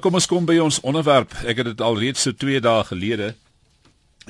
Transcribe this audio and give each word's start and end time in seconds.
Kom 0.00 0.16
ons 0.16 0.26
kom 0.26 0.46
by 0.48 0.56
ons 0.62 0.78
onderwerp. 0.86 1.34
Ek 1.44 1.58
het 1.60 1.66
dit 1.74 1.80
al 1.84 1.98
reeds 2.00 2.22
so 2.24 2.32
2 2.32 2.60
dae 2.64 2.84
gelede 2.88 3.34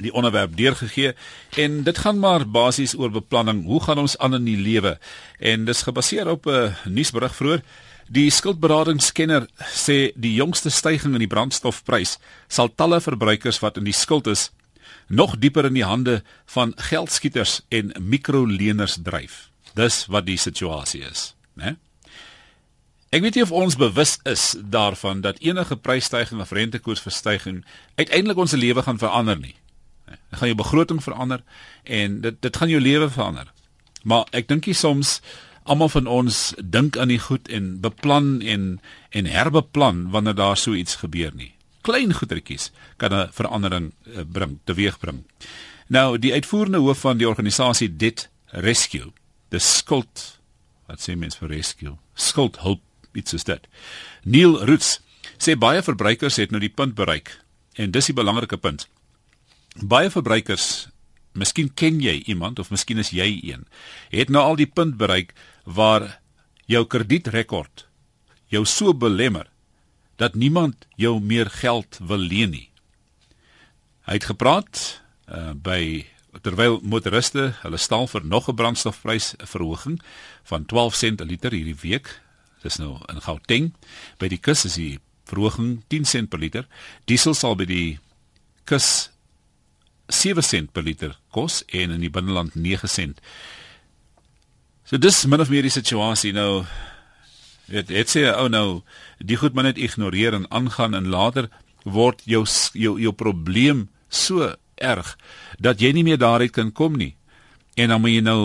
die 0.01 0.11
onderwerp 0.17 0.57
deurgegee 0.57 1.13
en 1.61 1.83
dit 1.87 1.99
gaan 1.99 2.19
maar 2.19 2.47
basies 2.49 2.97
oor 2.99 3.13
beplanning. 3.15 3.63
Hoe 3.69 3.83
gaan 3.85 4.01
ons 4.03 4.17
aan 4.19 4.35
in 4.39 4.49
die 4.49 4.57
lewe? 4.59 4.97
En 5.39 5.69
dis 5.69 5.83
gebaseer 5.87 6.31
op 6.31 6.47
'n 6.47 6.75
nuusberig 6.91 7.35
vroeër. 7.37 7.63
Die 8.11 8.31
skuldberadingskenner 8.31 9.47
sê 9.71 10.11
die 10.15 10.35
jongste 10.35 10.71
stygings 10.71 11.15
in 11.15 11.23
die 11.23 11.31
brandstofprys 11.31 12.19
sal 12.49 12.75
talle 12.75 13.01
verbruikers 13.01 13.61
wat 13.61 13.77
in 13.77 13.85
die 13.85 13.95
skuld 13.95 14.27
is 14.27 14.51
nog 15.09 15.39
dieper 15.39 15.65
in 15.65 15.75
die 15.75 15.85
hande 15.85 16.23
van 16.47 16.73
geldskieters 16.77 17.61
en 17.69 17.93
mikroleners 18.01 18.99
dryf. 19.03 19.51
Dis 19.75 20.07
wat 20.07 20.27
die 20.27 20.39
situasie 20.39 21.03
is, 21.03 21.35
né? 21.55 21.77
Ek 23.11 23.25
weet 23.25 23.35
nie 23.35 23.43
of 23.43 23.51
ons 23.51 23.75
bewus 23.75 24.21
is 24.23 24.55
daarvan 24.71 25.21
dat 25.21 25.41
enige 25.43 25.75
prysstygings 25.77 26.43
of 26.43 26.51
rentekoersverstygings 26.55 27.67
uiteindelik 27.99 28.39
ons 28.39 28.53
lewe 28.55 28.83
gaan 28.87 29.01
verander 29.03 29.39
nie. 29.39 29.57
Dit 30.07 30.39
gaan 30.39 30.51
jou 30.53 30.59
begroting 30.61 31.01
verander 31.03 31.41
en 31.83 32.21
dit 32.23 32.37
dit 32.39 32.57
gaan 32.57 32.71
jou 32.71 32.81
lewe 32.81 33.09
verander. 33.11 33.49
Maar 34.07 34.31
ek 34.31 34.47
dink 34.47 34.69
jy 34.71 34.77
soms 34.79 35.17
almal 35.67 35.91
van 35.91 36.07
ons 36.07 36.39
dink 36.63 36.99
aan 37.03 37.11
die 37.11 37.19
goed 37.19 37.51
en 37.51 37.81
beplan 37.83 38.29
en 38.47 38.69
en 39.11 39.27
herbeplan 39.27 40.05
wanneer 40.15 40.39
daar 40.39 40.57
so 40.57 40.79
iets 40.79 41.03
gebeur 41.03 41.35
nie. 41.35 41.51
Klein 41.83 42.15
goedertjies 42.15 42.71
kan 42.97 43.13
'n 43.13 43.33
verandering 43.33 43.91
eh, 44.15 44.23
bring, 44.23 44.59
teweegbring. 44.65 45.25
Nou 45.89 46.19
die 46.19 46.33
uitvoerende 46.33 46.79
hoof 46.79 47.01
van 47.01 47.19
die 47.19 47.29
organisasie 47.29 47.97
Debt 47.97 48.29
Rescue, 48.47 49.11
die 49.49 49.59
skuld 49.59 50.39
wat 50.87 51.03
sê 51.03 51.17
mens 51.17 51.37
vir 51.37 51.49
rescue, 51.49 51.97
skuldhulp 52.15 52.81
iets 53.13 53.35
is 53.35 53.45
dit. 53.45 53.67
Neil 54.25 54.59
Roots 54.65 55.01
sê 55.39 55.57
baie 55.57 55.83
verbruikers 55.83 56.37
het 56.37 56.51
nou 56.51 56.61
die 56.61 56.73
punt 56.73 56.95
bereik 56.95 57.37
en 57.75 57.91
dis 57.91 58.11
die 58.11 58.17
belangrike 58.17 58.57
punt. 58.57 58.89
Baie 59.81 60.11
verbruikers, 60.11 60.89
miskien 61.33 61.71
ken 61.75 62.01
jy 62.01 62.23
iemand 62.27 62.59
of 62.59 62.71
miskien 62.71 62.99
is 62.99 63.13
jy 63.15 63.41
een, 63.47 63.67
het 64.11 64.29
nou 64.29 64.43
al 64.43 64.59
die 64.59 64.67
punt 64.67 64.99
bereik 64.99 65.35
waar 65.65 66.19
jou 66.67 66.85
kredietrekord 66.87 67.87
jou 68.51 68.65
so 68.67 68.95
belemmer 68.95 69.47
dat 70.19 70.35
niemand 70.35 70.87
jou 71.01 71.21
meer 71.23 71.51
geld 71.51 71.99
wil 72.03 72.19
leen 72.21 72.51
nie. 72.53 72.67
Hy 74.05 74.19
het 74.19 74.27
gepraat 74.29 74.81
uh, 75.31 75.53
by 75.55 76.07
terwyl 76.43 76.79
motoriste 76.83 77.51
hulle 77.63 77.79
staal 77.79 78.07
vir 78.11 78.27
nog 78.27 78.49
'n 78.49 78.55
brandstofprys 78.55 79.35
verhoging 79.39 80.01
van 80.43 80.67
12 80.67 80.95
sent 80.95 81.17
per 81.17 81.27
liter 81.27 81.53
hierdie 81.53 81.79
week 81.83 82.21
dis 82.63 82.79
nou 82.79 82.99
in 83.09 83.23
Gauteng. 83.25 83.71
By 84.19 84.29
die 84.29 84.41
kus 84.41 84.65
is 84.69 84.77
die 84.81 84.99
verhoging 85.31 85.81
10 85.89 86.05
sent 86.05 86.31
per 86.31 86.41
liter. 86.43 86.67
Diesel 87.09 87.35
sal 87.35 87.57
by 87.57 87.67
die 87.69 87.99
kus 88.69 89.11
7 90.11 90.43
sent 90.43 90.73
per 90.75 90.83
liter 90.83 91.17
kos 91.35 91.63
en 91.69 91.95
in 91.95 92.03
die 92.03 92.13
binneland 92.13 92.57
9 92.59 92.89
sent. 92.91 93.21
So 94.85 94.99
dis 94.99 95.25
min 95.27 95.41
of 95.41 95.51
meer 95.51 95.63
die 95.67 95.75
situasie 95.75 96.33
nou. 96.35 96.65
Dit 97.71 97.93
dit 97.93 98.11
sê 98.11 98.27
ou 98.33 98.49
oh 98.49 98.51
nou 98.51 98.83
die 99.23 99.39
goed 99.39 99.55
maar 99.55 99.69
net 99.69 99.79
ignoreer 99.79 100.35
en 100.35 100.49
aangaan 100.51 100.97
en 100.99 101.13
later 101.13 101.47
word 101.85 102.25
jou 102.27 102.43
jou 102.75 102.97
jou 102.99 103.13
probleem 103.15 103.87
so 104.09 104.51
erg 104.75 105.15
dat 105.63 105.81
jy 105.81 105.93
nie 105.95 106.05
meer 106.05 106.19
daaruit 106.19 106.53
kan 106.53 106.73
kom 106.73 106.99
nie. 106.99 107.15
En 107.79 107.95
dan 107.95 108.03
moet 108.03 108.19
jy 108.19 108.25
nou 108.27 108.41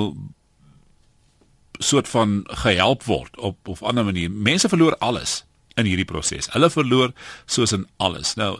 soort 1.79 2.07
van 2.07 2.41
gehelp 2.63 3.03
word 3.03 3.37
op 3.37 3.67
of 3.67 3.83
ander 3.83 4.05
manier. 4.05 4.31
Mense 4.31 4.69
verloor 4.69 4.97
alles 4.97 5.43
in 5.75 5.85
hierdie 5.85 6.07
proses. 6.07 6.49
Hulle 6.53 6.69
verloor 6.69 7.13
soos 7.45 7.71
in 7.75 7.87
alles. 7.97 8.35
Nou 8.39 8.59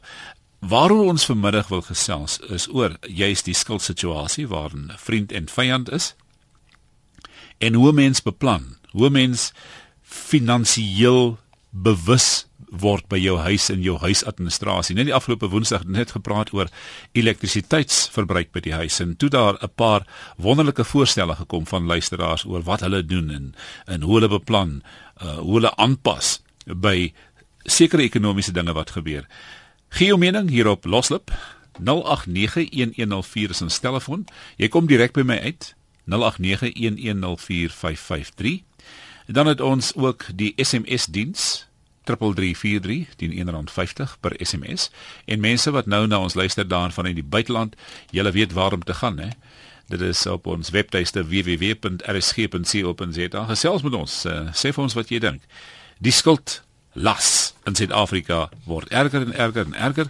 waaroor 0.59 1.11
ons 1.11 1.25
vanmiddag 1.25 1.67
wil 1.67 1.81
gesels 1.85 2.39
is 2.49 2.67
oor 2.73 2.95
juist 3.01 3.45
die 3.45 3.53
skuldsituasie 3.53 4.47
waarin 4.49 4.91
vriend 4.97 5.31
en 5.31 5.49
vyand 5.51 5.91
is 5.93 6.15
en 7.57 7.73
hoe 7.73 7.91
mens 7.93 8.21
beplan, 8.21 8.77
hoe 8.91 9.09
mens 9.09 9.51
finansiëel 10.01 11.37
bewus 11.69 12.47
word 12.69 13.07
by 13.07 13.17
jou 13.17 13.37
huis 13.37 13.69
en 13.69 13.81
jou 13.81 13.97
huisadministrasie. 13.97 14.95
Net 14.95 15.05
die 15.05 15.15
afgelope 15.15 15.49
Woensdag 15.49 15.85
het 15.85 15.89
net 15.89 16.11
gepraat 16.11 16.53
oor 16.53 16.67
elektrisiteitsverbruik 17.13 18.51
by 18.51 18.63
die 18.65 18.73
huis 18.73 18.99
en 18.99 19.15
toe 19.17 19.29
daar 19.29 19.57
'n 19.61 19.69
paar 19.75 20.05
wonderlike 20.37 20.83
voorstelle 20.83 21.35
gekom 21.35 21.67
van 21.67 21.85
luisteraars 21.85 22.45
oor 22.45 22.63
wat 22.63 22.79
hulle 22.79 23.05
doen 23.05 23.29
en 23.29 23.55
en 23.85 24.01
hoe 24.01 24.13
hulle 24.13 24.29
beplan, 24.29 24.83
uh, 25.21 25.37
hoe 25.37 25.53
hulle 25.53 25.75
aanpas 25.75 26.41
by 26.65 27.13
sekere 27.63 28.03
ekonomiese 28.03 28.51
dinge 28.51 28.73
wat 28.73 28.91
gebeur. 28.91 29.27
Gee 29.89 30.07
jou 30.07 30.17
mening 30.17 30.49
hierop 30.49 30.85
loslip 30.85 31.31
08911045 31.79 33.49
is 33.49 33.61
'n 33.61 33.67
telefoon. 33.81 34.25
Jy 34.57 34.67
kom 34.67 34.87
direk 34.87 35.13
by 35.13 35.21
my 35.21 35.39
uit 35.39 35.75
0891104553. 36.05 38.63
Dan 39.27 39.47
het 39.47 39.61
ons 39.61 39.95
ook 39.95 40.25
die 40.35 40.53
SMS 40.55 41.05
diens 41.05 41.67
3343 42.05 43.15
teen 43.19 43.33
R1.50 43.33 44.19
per 44.19 44.35
SMS 44.39 44.89
en 45.25 45.43
mense 45.43 45.71
wat 45.75 45.89
nou 45.91 46.05
na 46.07 46.21
ons 46.23 46.37
luister 46.37 46.67
daar 46.67 46.93
van 46.95 47.09
in 47.09 47.15
die 47.15 47.31
buiteland, 47.35 47.75
julle 48.11 48.31
weet 48.31 48.53
waar 48.53 48.73
om 48.73 48.83
te 48.83 48.93
gaan 48.93 49.19
hè. 49.19 49.29
Dit 49.87 50.01
is 50.01 50.25
op 50.25 50.47
ons 50.49 50.69
webtuiste 50.73 51.21
www.rsg.co.za. 51.29 53.43
Gesels 53.45 53.81
met 53.85 53.93
ons, 53.93 54.25
uh, 54.25 54.49
sê 54.53 54.73
vir 54.73 54.83
ons 54.83 54.93
wat 54.97 55.09
jy 55.13 55.19
dink. 55.21 55.41
Die 56.01 56.13
skuld 56.15 56.63
las 56.95 57.53
in 57.69 57.75
Suid-Afrika 57.77 58.49
word 58.65 58.89
erger 58.89 59.21
en 59.27 59.33
erger 59.33 59.65
en 59.67 59.75
erger 59.75 60.07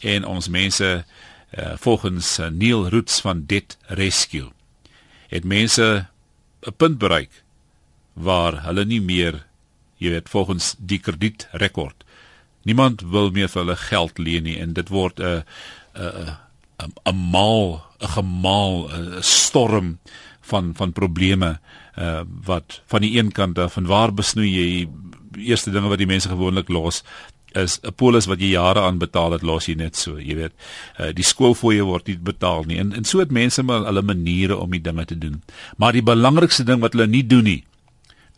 en 0.00 0.24
ons 0.26 0.48
mense 0.48 1.04
uh, 1.04 1.74
volgens 1.84 2.38
uh, 2.40 2.46
Neil 2.50 2.88
Roots 2.90 3.20
van 3.22 3.46
Debt 3.46 3.78
Rescue 3.86 4.50
het 5.28 5.44
mense 5.44 6.06
'n 6.66 6.72
punt 6.76 6.98
bereik 6.98 7.42
waar 8.12 8.64
hulle 8.64 8.84
nie 8.84 9.00
meer 9.00 9.46
jy 10.02 10.16
weet 10.16 10.30
volgens 10.32 10.74
die 10.78 10.98
kredietrekord. 10.98 12.04
Niemand 12.66 13.02
wil 13.10 13.30
meer 13.34 13.50
vir 13.50 13.62
hulle 13.64 13.78
geld 13.78 14.18
leen 14.18 14.46
nie 14.46 14.58
en 14.62 14.74
dit 14.74 14.88
word 14.88 15.20
'n 15.20 15.42
'n 15.94 16.36
'n 17.06 17.30
maal 17.30 17.82
'n 18.00 18.08
gemaal 18.14 18.74
'n 18.90 19.22
storm 19.22 19.98
van 20.40 20.74
van 20.74 20.92
probleme 20.92 21.60
uh 21.98 22.22
wat 22.44 22.82
van 22.86 23.00
die 23.00 23.18
een 23.18 23.32
kant 23.32 23.58
af 23.58 23.72
van 23.72 23.86
waar 23.86 24.14
besnoei 24.14 24.50
jy? 24.50 24.88
Eerste 25.36 25.70
dinge 25.70 25.88
wat 25.88 25.98
die 25.98 26.06
mense 26.06 26.28
gewoonlik 26.28 26.68
los 26.68 27.02
is 27.54 27.80
'n 27.82 27.92
polis 27.94 28.26
wat 28.26 28.40
jy 28.40 28.50
jare 28.56 28.80
aan 28.80 28.98
betaal 28.98 29.32
het 29.32 29.42
los 29.42 29.66
jy 29.66 29.74
net 29.74 29.96
so 29.96 30.18
jy 30.18 30.34
weet. 30.34 30.52
Uh, 31.00 31.12
die 31.12 31.24
skoolfooie 31.24 31.84
word 31.84 32.06
nie 32.06 32.18
betaal 32.18 32.64
nie. 32.64 32.78
En 32.78 32.92
en 32.92 33.04
so 33.04 33.18
het 33.18 33.30
mense 33.30 33.62
maar 33.62 33.84
hulle 33.84 34.02
maniere 34.02 34.56
om 34.56 34.70
die 34.70 34.80
dinge 34.80 35.04
te 35.04 35.18
doen. 35.18 35.42
Maar 35.76 35.92
die 35.92 36.02
belangrikste 36.02 36.64
ding 36.64 36.80
wat 36.80 36.92
hulle 36.92 37.06
nie 37.06 37.26
doen 37.26 37.44
nie 37.44 37.64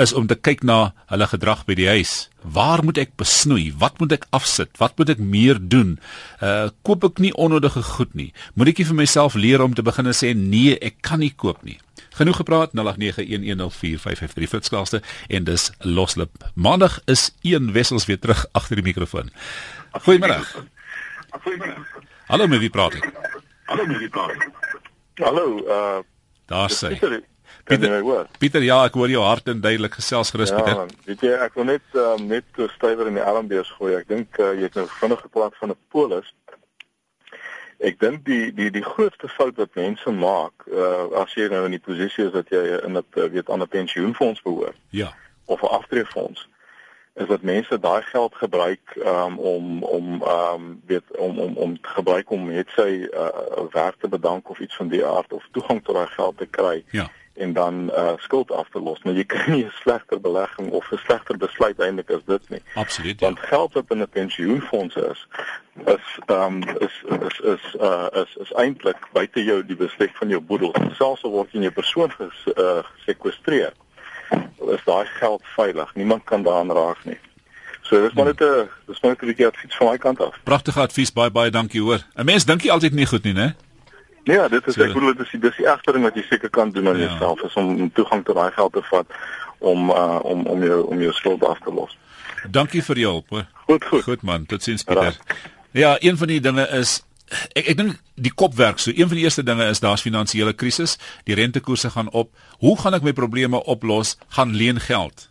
is 0.03 0.13
om 0.13 0.27
te 0.27 0.35
kyk 0.35 0.65
na 0.67 0.93
hulle 1.11 1.27
gedrag 1.31 1.63
by 1.69 1.77
die 1.79 1.89
huis. 1.89 2.29
Waar 2.43 2.83
moet 2.85 2.99
ek 2.99 3.15
besnoei? 3.21 3.69
Wat 3.79 4.01
moet 4.03 4.17
ek 4.19 4.27
afsit? 4.35 4.73
Wat 4.83 4.97
moet 4.99 5.15
ek 5.15 5.23
meer 5.23 5.61
doen? 5.61 5.97
Uh 6.43 6.71
koop 6.87 7.07
ek 7.07 7.21
nie 7.23 7.33
onnodige 7.39 7.83
goed 7.95 8.15
nie. 8.19 8.33
Moet 8.59 8.75
ek 8.75 8.83
nie 8.83 8.89
vir 8.91 8.99
myself 9.05 9.39
leer 9.39 9.63
om 9.63 9.75
te 9.75 9.87
begin 9.87 10.11
sê 10.15 10.35
nee, 10.35 10.75
ek 10.83 11.01
kan 11.07 11.23
nie 11.23 11.31
koop 11.31 11.63
nie. 11.63 11.79
Genoeg 12.15 12.37
gepraat 12.43 12.75
0891104553 12.79 14.51
Fritskaaste 14.51 15.03
en 15.29 15.47
dis 15.47 15.71
loslip. 15.83 16.45
Maandag 16.55 17.01
is 17.11 17.33
een 17.43 17.73
wessels 17.75 18.07
weer 18.07 18.19
terug 18.19 18.47
agter 18.53 18.79
die 18.79 18.87
mikrofoon. 18.87 19.31
Goeiemôre. 20.07 20.43
Goeiemôre. 21.43 21.87
Hallo, 22.31 22.47
met 22.47 22.63
wie 22.63 22.71
praat 22.71 22.99
ek? 22.99 23.11
Hallo, 23.67 23.87
met 23.87 23.99
wie 23.99 24.11
praat 24.11 24.35
ek? 24.35 24.51
Hallo, 25.23 25.47
uh 25.67 26.03
daar 26.47 26.71
sê. 26.71 26.93
Pieter, 27.65 28.27
Pieter, 28.39 28.63
ja, 28.63 28.83
ek 28.85 28.97
hoor 28.99 29.09
jou 29.09 29.23
hart 29.25 29.49
en 29.49 29.61
duidelik 29.65 29.95
gesels 29.97 30.31
gerus 30.35 30.51
ja, 30.53 30.61
Pieter. 30.61 30.81
Ja, 30.83 31.05
weet 31.09 31.23
jy, 31.25 31.33
ek 31.47 31.55
wil 31.57 31.69
net 31.71 31.97
um, 31.97 32.27
net 32.29 32.45
so 32.57 32.69
stywer 32.75 33.09
in 33.09 33.17
die 33.17 33.25
armbees 33.25 33.71
gooi. 33.79 33.95
Ek 33.97 34.09
dink 34.11 34.37
uh, 34.37 34.51
jy 34.53 34.69
het 34.69 34.77
nou 34.77 34.85
vinnig 34.99 35.23
gepraat 35.25 35.57
van 35.61 35.73
'n 35.73 35.79
polis. 35.95 36.29
Ek 37.81 37.97
dink 38.01 38.25
die 38.29 38.53
die 38.53 38.69
die 38.71 38.85
grootste 38.85 39.33
fout 39.33 39.57
wat 39.57 39.81
mense 39.81 40.13
maak, 40.13 40.67
uh, 40.69 41.09
as 41.23 41.33
jy 41.33 41.49
nou 41.49 41.65
in 41.65 41.77
die 41.79 41.81
posisie 41.81 42.29
is 42.29 42.37
dat 42.37 42.53
jy 42.53 42.65
in 42.85 43.01
'n 43.01 43.01
uh, 43.01 43.31
weet 43.33 43.49
aan 43.49 43.65
'n 43.65 43.69
pensioenfonds 43.69 44.45
behoort. 44.45 44.77
Ja. 44.91 45.15
Of 45.47 45.63
'n 45.63 45.73
aftreefonds 45.73 46.49
is 47.15 47.29
dat 47.29 47.43
mense 47.43 47.79
daai 47.81 48.03
geld 48.03 48.35
gebruik 48.35 48.97
um, 49.07 49.39
om 49.39 49.83
om 49.83 50.23
um, 50.23 50.83
weet 50.87 51.17
om 51.17 51.39
om 51.39 51.57
om 51.57 51.81
te 51.81 51.89
gebruik 51.89 52.31
om 52.31 52.49
net 52.53 52.69
sy 52.77 53.09
uh, 53.09 53.29
werk 53.71 53.97
te 54.01 54.09
bedank 54.09 54.51
of 54.51 54.59
iets 54.59 54.77
van 54.77 54.89
die 54.89 55.07
aard 55.07 55.33
of 55.33 55.49
toegang 55.53 55.85
tot 55.85 55.95
daai 55.95 56.13
geld 56.13 56.39
te 56.39 56.47
kry. 56.47 56.85
Ja 56.91 57.09
en 57.35 57.53
dan 57.53 57.91
uh 57.91 58.13
skuld 58.17 58.51
af 58.53 58.69
te 58.71 58.81
los. 58.81 59.03
Maar 59.03 59.15
jy 59.15 59.25
kan 59.35 59.51
nie 59.51 59.65
'n 59.65 59.73
slegter 59.83 60.21
belegging 60.21 60.71
of 60.71 60.91
'n 60.93 60.99
slegter 61.05 61.37
besluit 61.37 61.79
eintlik 61.79 62.11
as 62.11 62.25
dit 62.27 62.49
nie. 62.49 62.63
Absoluut. 62.75 63.21
Ja. 63.21 63.27
Want 63.27 63.39
geld 63.41 63.73
wat 63.73 63.85
in 63.89 64.01
'n 64.01 64.09
pensioenfonds 64.09 64.97
is, 64.97 65.27
is 65.85 66.07
um 66.27 66.63
is 66.79 67.03
is 67.29 67.39
is 67.41 67.75
uh 67.81 68.07
is 68.13 68.37
is 68.37 68.53
eintlik 68.53 69.09
buite 69.13 69.45
jou 69.45 69.67
die 69.67 69.77
besluit 69.77 70.15
van 70.15 70.29
jou 70.29 70.41
boedel. 70.41 70.75
Selfs 70.93 71.23
al 71.23 71.31
word 71.31 71.51
jy 71.51 71.57
in 71.57 71.63
jou 71.63 71.73
persoon 71.73 72.11
ges, 72.11 72.47
uh, 72.57 72.83
gesekwestreer, 72.95 73.73
is 74.59 74.85
daai 74.85 75.07
geld 75.07 75.43
veilig. 75.45 75.95
Niemand 75.95 76.25
kan 76.25 76.43
daaraan 76.43 76.73
raak 76.73 77.05
nie. 77.05 77.19
So 77.83 78.01
dis 78.01 78.13
maar 78.13 78.25
net 78.25 78.41
'n 78.41 78.69
dis 78.87 79.01
maar 79.01 79.11
net 79.11 79.23
'n 79.23 79.27
bietjie 79.27 79.47
advies 79.47 79.77
van 79.77 79.91
my 79.91 79.99
kant 79.99 80.21
af. 80.21 80.39
Pragtige 80.43 80.81
advies, 80.81 81.13
baie 81.13 81.31
baie 81.31 81.51
dankie 81.51 81.81
hoor. 81.81 82.01
'n 82.17 82.25
Mens 82.25 82.45
dink 82.45 82.63
jy 82.63 82.71
altyd 82.71 82.93
nie 82.93 83.07
goed 83.07 83.25
nie, 83.25 83.33
né? 83.35 83.55
Ja, 84.25 84.49
dit 84.49 84.67
is 84.67 84.75
so, 84.75 84.83
ek 84.83 84.95
bedoel 84.97 85.13
dit 85.13 85.27
is 85.27 85.33
die 85.35 85.41
dis 85.41 85.57
die 85.61 85.67
eerste 85.67 85.93
ding 85.93 86.05
wat 86.07 86.15
jy 86.17 86.25
seker 86.29 86.51
kan 86.51 86.71
doen 86.73 86.89
aan 86.89 87.01
ja. 87.01 87.09
jouself 87.11 87.43
is 87.45 87.57
om 87.61 87.91
toegang 87.93 88.25
tot 88.25 88.39
daai 88.39 88.53
geld 88.57 88.73
te 88.73 88.83
vat 88.89 89.19
om 89.59 89.91
uh, 89.93 90.21
om 90.25 90.47
om 90.47 90.63
jou 90.65 90.81
om 90.87 91.01
jou 91.01 91.13
skuld 91.13 91.45
af 91.45 91.61
te 91.65 91.73
los. 91.73 91.97
Dankie 92.51 92.83
vir 92.85 93.01
jou 93.03 93.11
hulp. 93.19 93.45
Goed, 93.67 93.85
goed. 93.85 94.07
Goed 94.09 94.23
man, 94.23 94.47
tot 94.47 94.63
sins 94.63 94.85
Pieter. 94.85 95.17
Ja, 95.73 95.97
een 96.01 96.17
van 96.17 96.33
die 96.33 96.41
dinge 96.41 96.65
is 96.79 97.03
ek 97.53 97.69
ek 97.73 97.77
dink 97.77 98.01
die 98.15 98.33
kop 98.33 98.57
werk 98.57 98.81
so. 98.81 98.93
Een 98.95 99.11
van 99.13 99.21
die 99.21 99.25
eerste 99.25 99.45
dinge 99.45 99.69
is 99.69 99.81
daar's 99.85 100.05
finansiële 100.05 100.53
krisis, 100.53 100.97
die 101.29 101.37
rentekoerse 101.37 101.91
gaan 101.91 102.11
op. 102.13 102.33
Hoe 102.65 102.77
gaan 102.81 102.97
ek 102.97 103.05
my 103.05 103.13
probleme 103.13 103.61
oplos? 103.65 104.17
Gaan 104.37 104.57
leen 104.57 104.81
geld. 104.81 105.29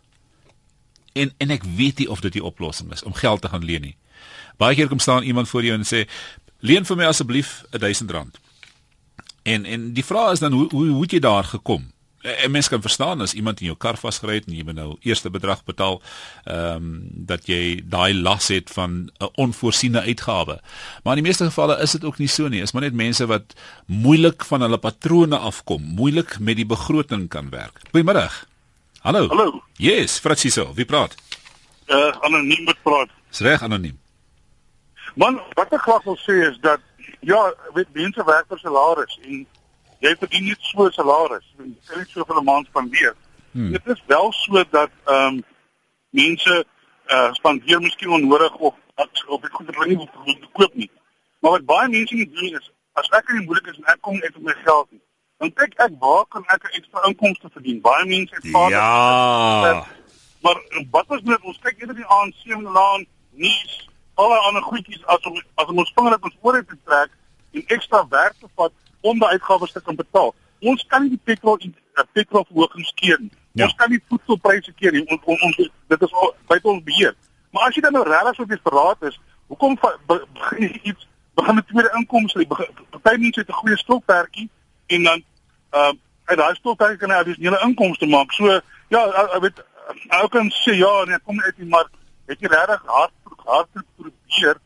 En 1.14 1.34
en 1.38 1.50
ek 1.50 1.66
weet 1.78 2.02
nie 2.02 2.10
of 2.10 2.22
dit 2.22 2.38
die 2.38 2.44
oplossing 2.44 2.92
is 2.92 3.02
om 3.02 3.14
geld 3.14 3.42
te 3.42 3.50
gaan 3.50 3.64
leen 3.64 3.90
nie. 3.90 3.96
Baie 4.58 4.78
keer 4.78 4.88
kom 4.88 5.02
staan 5.02 5.22
iemand 5.22 5.48
voor 5.48 5.66
jou 5.66 5.74
en 5.78 5.86
sê 5.86 6.06
leen 6.60 6.86
vir 6.86 6.96
my 6.96 7.10
asseblief 7.10 7.62
1000 7.70 8.10
rand. 8.10 8.43
En 9.44 9.64
en 9.64 9.92
die 9.92 10.04
vraag 10.04 10.32
is 10.32 10.40
dan 10.40 10.52
hoe 10.52 10.68
hoe 10.72 10.86
hoe 10.86 11.02
het 11.02 11.10
jy 11.10 11.18
daar 11.20 11.44
gekom? 11.44 11.92
'n 12.24 12.50
mens 12.50 12.68
kan 12.68 12.80
verstaan 12.80 13.20
as 13.20 13.34
iemand 13.34 13.60
in 13.60 13.66
jou 13.66 13.76
kar 13.76 13.98
vasgery 14.00 14.34
het 14.34 14.46
en 14.48 14.56
jy 14.56 14.64
moet 14.64 14.74
nou 14.74 14.96
eerste 15.00 15.30
bedrag 15.30 15.64
betaal, 15.64 16.00
ehm 16.44 16.76
um, 16.76 17.08
dat 17.12 17.46
jy 17.46 17.82
daai 17.84 18.14
las 18.14 18.48
het 18.48 18.70
van 18.70 19.10
'n 19.20 19.28
onvoorsiene 19.34 20.00
uitgawe. 20.00 20.60
Maar 21.02 21.16
in 21.16 21.22
die 21.22 21.28
meeste 21.28 21.44
gevalle 21.44 21.80
is 21.80 21.90
dit 21.90 22.04
ook 22.04 22.18
nie 22.18 22.28
so 22.28 22.48
nie. 22.48 22.62
Is 22.62 22.72
maar 22.72 22.82
net 22.82 22.94
mense 22.94 23.26
wat 23.26 23.54
moeilik 23.86 24.44
van 24.44 24.60
hulle 24.60 24.78
patrone 24.78 25.36
afkom, 25.36 25.82
moeilik 25.82 26.38
met 26.38 26.56
die 26.56 26.66
begroting 26.66 27.28
kan 27.28 27.50
werk. 27.50 27.80
Goeiemôre. 27.92 28.30
Hallo. 29.00 29.28
Hallo. 29.28 29.62
Yes, 29.76 30.18
Fratsiso, 30.18 30.74
wie 30.74 30.84
praat? 30.84 31.14
Uh 31.86 32.16
anoniem 32.20 32.64
met 32.64 32.82
praat. 32.82 33.08
Dis 33.28 33.38
reg 33.38 33.62
anoniem. 33.62 33.98
Man, 35.14 35.40
wat 35.54 35.72
ek 35.72 35.82
graag 35.82 36.02
wil 36.02 36.16
sê 36.18 36.48
is 36.50 36.56
dat 36.60 36.80
ja, 37.20 37.54
weet 37.74 37.92
mense 37.92 38.24
werk 38.24 38.46
vir 38.48 38.58
salaris 38.58 39.18
en 39.22 39.46
jy 40.00 40.16
verdien 40.20 40.44
net 40.44 40.58
so 40.60 40.86
'n 40.86 40.92
salaris. 40.92 41.46
Jy 41.58 41.72
sê 41.86 41.96
net 41.96 42.08
so 42.08 42.24
vir 42.24 42.40
'n 42.40 42.44
maand 42.44 42.66
spandeer. 42.66 43.16
Hmm. 43.52 43.72
Dit 43.72 43.86
is 43.86 44.02
wel 44.06 44.32
so 44.32 44.64
dat 44.70 44.90
ehm 45.04 45.26
um, 45.26 45.44
mense 46.10 46.64
uh 47.06 47.32
spandeer 47.32 47.80
miskien 47.80 48.10
onnodig 48.10 48.54
of 48.54 48.74
op 49.26 49.42
die 49.42 49.50
goeie 49.50 49.72
ding 49.72 49.86
nie 49.86 50.08
wil 50.24 50.48
koop 50.52 50.74
nie. 50.74 50.90
Maar 51.40 51.50
wat 51.50 51.64
baie 51.64 51.88
mense 51.88 52.14
nie 52.14 52.30
doen 52.30 52.58
is 52.60 52.70
as 52.92 53.08
ek 53.08 53.28
in 53.28 53.38
die 53.38 53.46
moeilik 53.46 53.66
is 53.66 53.76
en 53.76 53.90
ek 53.92 54.00
kom 54.00 54.18
net 54.18 54.34
met 54.34 54.42
my 54.42 54.54
geld 54.64 54.90
nie, 54.90 55.00
dan 55.42 55.52
kyk 55.52 55.74
ek 55.86 55.96
waar 55.98 56.26
kan 56.26 56.44
ek 56.54 56.64
'n 56.64 56.76
ekstra 56.78 57.02
inkomste 57.08 57.48
verdien? 57.50 57.80
Baie 57.80 58.06
mense 58.06 58.34
het 58.34 58.50
vader. 58.50 58.76
Ja. 58.76 59.86
Maar 60.40 60.60
wat 60.90 61.10
is 61.18 61.22
net 61.22 61.42
ons 61.42 61.58
kyk 61.58 61.80
eerder 61.80 61.96
die 61.96 62.12
ANC 62.16 62.40
en 62.44 62.62
laan 62.62 63.06
nuus 63.30 63.88
alle 64.14 64.38
ander 64.48 64.62
goedjies 64.62 65.04
as 65.06 65.26
om 65.28 65.36
as 65.54 65.66
om 65.66 65.78
ons 65.78 65.92
vinger 65.94 66.14
op 66.14 66.24
ons 66.24 66.36
oor 66.40 66.64
te 66.64 66.76
trek 66.84 67.10
en 67.52 67.66
ekstra 67.76 68.06
werk 68.08 68.36
te 68.40 68.48
vat 68.54 68.72
om 69.00 69.18
die 69.18 69.28
uitgawes 69.28 69.72
te 69.72 69.80
kan 69.80 69.96
betaal. 69.96 70.34
Ons 70.60 70.84
kan 70.88 71.02
nie 71.02 71.14
die 71.14 71.24
petrol 71.24 71.58
die 71.62 71.74
petrol 72.12 72.44
verhogings 72.48 72.92
keer 73.00 73.18
nie. 73.20 73.32
Ja. 73.52 73.64
Ons 73.68 73.74
kan 73.78 73.90
nie 73.90 74.00
voedselpryse 74.08 74.72
keer 74.78 74.92
nie. 74.92 75.04
Ons, 75.06 75.22
ons, 75.24 75.42
ons 75.42 75.56
dit 75.94 76.06
is 76.06 76.14
buite 76.50 76.68
ons 76.68 76.84
beheer. 76.86 77.14
Maar 77.54 77.68
as 77.68 77.76
jy 77.76 77.84
dan 77.84 77.94
nou 77.94 78.04
regtig 78.06 78.38
so 78.38 78.50
desperaat 78.50 79.04
is, 79.10 79.18
hoekom 79.52 79.76
begin 80.08 80.64
jy 80.64 80.80
iets 80.92 81.08
begin 81.38 81.58
met 81.60 81.68
tweede 81.68 81.92
inkomste? 81.98 82.46
Party 82.48 83.20
mense 83.20 83.40
het 83.40 83.48
'n 83.48 83.60
goeie 83.60 83.76
stokperdjie 83.78 84.48
en 84.86 85.02
dan 85.10 85.22
uh 85.74 85.92
uit 86.24 86.38
daai 86.38 86.54
stokperdjie 86.54 86.98
kan 86.98 87.10
hy 87.10 87.16
addisionele 87.16 87.60
inkomste 87.66 88.06
maak. 88.06 88.32
So 88.32 88.60
ja, 88.88 89.00
ek 89.36 89.40
weet 89.40 89.64
ou 90.08 90.28
kan 90.28 90.50
sê 90.50 90.72
ja, 90.78 91.04
nee, 91.04 91.18
kom 91.24 91.40
uit 91.40 91.58
nie, 91.58 91.68
maar 91.68 91.84
het 92.26 92.40
jy 92.40 92.48
regtig 92.48 92.82
hard 92.86 93.12
hard 93.44 93.68
probeer 93.96 94.56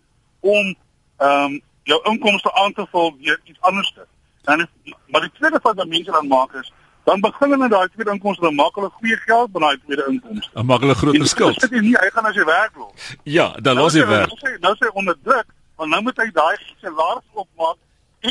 om 0.41 0.77
ehm 1.19 1.45
um, 1.45 1.61
jou 1.89 2.01
inkomste 2.11 2.53
aan 2.53 2.73
te 2.73 2.87
vul 2.93 3.15
deur 3.19 3.41
iets 3.45 3.61
anders 3.61 3.93
te 3.93 4.05
Dan 4.49 4.61
is 4.61 4.95
maar 5.07 5.21
die 5.21 5.33
tweede 5.33 5.59
van 5.63 5.75
wat 5.75 5.87
mense 5.87 6.11
dan 6.11 6.27
maak 6.27 6.53
is 6.53 6.73
dan 7.05 7.21
begin 7.21 7.51
hulle 7.51 7.69
daai 7.69 7.89
tweede 7.89 8.11
inkomste 8.11 8.45
dan 8.45 8.55
maak 8.55 8.75
hulle 8.75 8.91
goeie 9.01 9.17
geld 9.17 9.53
met 9.53 9.63
daai 9.63 9.79
tweede 9.85 10.05
inkomste. 10.13 10.51
Dan 10.53 10.67
maak 10.67 10.81
hulle 10.85 10.95
groter 10.95 11.27
skuld. 11.27 11.61
Dit 11.61 11.73
is 11.73 11.85
nie 11.87 11.97
hy 11.97 12.09
gaan 12.15 12.29
as 12.31 12.37
jy 12.37 12.45
werk 12.45 12.77
los. 12.77 13.11
Ja, 13.37 13.47
dan 13.67 13.81
los 13.81 13.97
hy 13.97 14.05
werk. 14.09 14.33
Nou 14.33 14.41
sê 14.45 14.55
nou 14.65 14.75
sê 14.81 14.91
onder 15.03 15.17
druk, 15.29 15.55
want 15.81 15.93
nou 15.95 16.01
moet 16.07 16.21
hy 16.23 16.27
daai 16.41 16.57
salaris 16.83 17.41
opmaak 17.45 17.79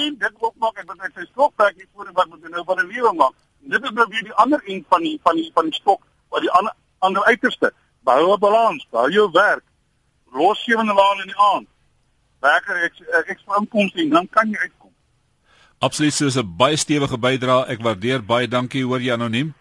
en 0.02 0.18
dit 0.26 0.46
opmaak 0.50 0.82
en 0.82 0.90
wat 0.92 1.06
hy 1.06 1.10
sy 1.16 1.26
stokwerk 1.32 1.78
nie 1.78 1.90
voor 1.94 2.12
wat 2.20 2.30
moet 2.34 2.46
hy 2.46 2.54
nou 2.54 2.66
van 2.70 2.84
'n 2.84 2.92
lewe 2.94 3.14
maak. 3.22 3.36
Dit 3.76 3.90
is 3.90 3.96
nou 4.00 4.08
weer 4.14 4.26
die 4.30 4.38
ander 4.46 4.62
een 4.66 4.86
van 4.90 5.06
die 5.10 5.18
van 5.24 5.42
die 5.42 5.50
van 5.54 5.70
die 5.70 5.80
stok 5.82 6.02
wat 6.30 6.46
die 6.46 6.54
ander 6.60 6.74
ander 7.10 7.24
uiterste. 7.34 7.74
Bou 8.06 8.22
'n 8.34 8.40
balans, 8.40 8.88
bou 8.92 9.10
jou 9.12 9.30
werk. 9.32 9.66
Los 10.34 10.64
sewende 10.64 10.94
laan 10.94 11.22
in 11.22 11.28
die 11.28 11.40
aand. 11.54 11.68
Werker 12.40 12.84
ek 12.84 12.94
ek 13.20 13.30
ek 13.30 13.40
inkomste 13.60 14.02
en 14.02 14.10
dan 14.10 14.28
kan 14.30 14.50
jy 14.50 14.58
uit 14.58 14.74
Absoluut 15.80 16.14
so 16.14 16.26
'n 16.26 16.56
baie 16.58 16.76
stewige 16.76 17.18
bydrae. 17.18 17.68
Ek 17.70 17.82
waardeer 17.82 18.26
baie. 18.26 18.48
Dankie 18.48 18.84
hoor 18.84 19.00
jy 19.00 19.14
anoniem. 19.14 19.54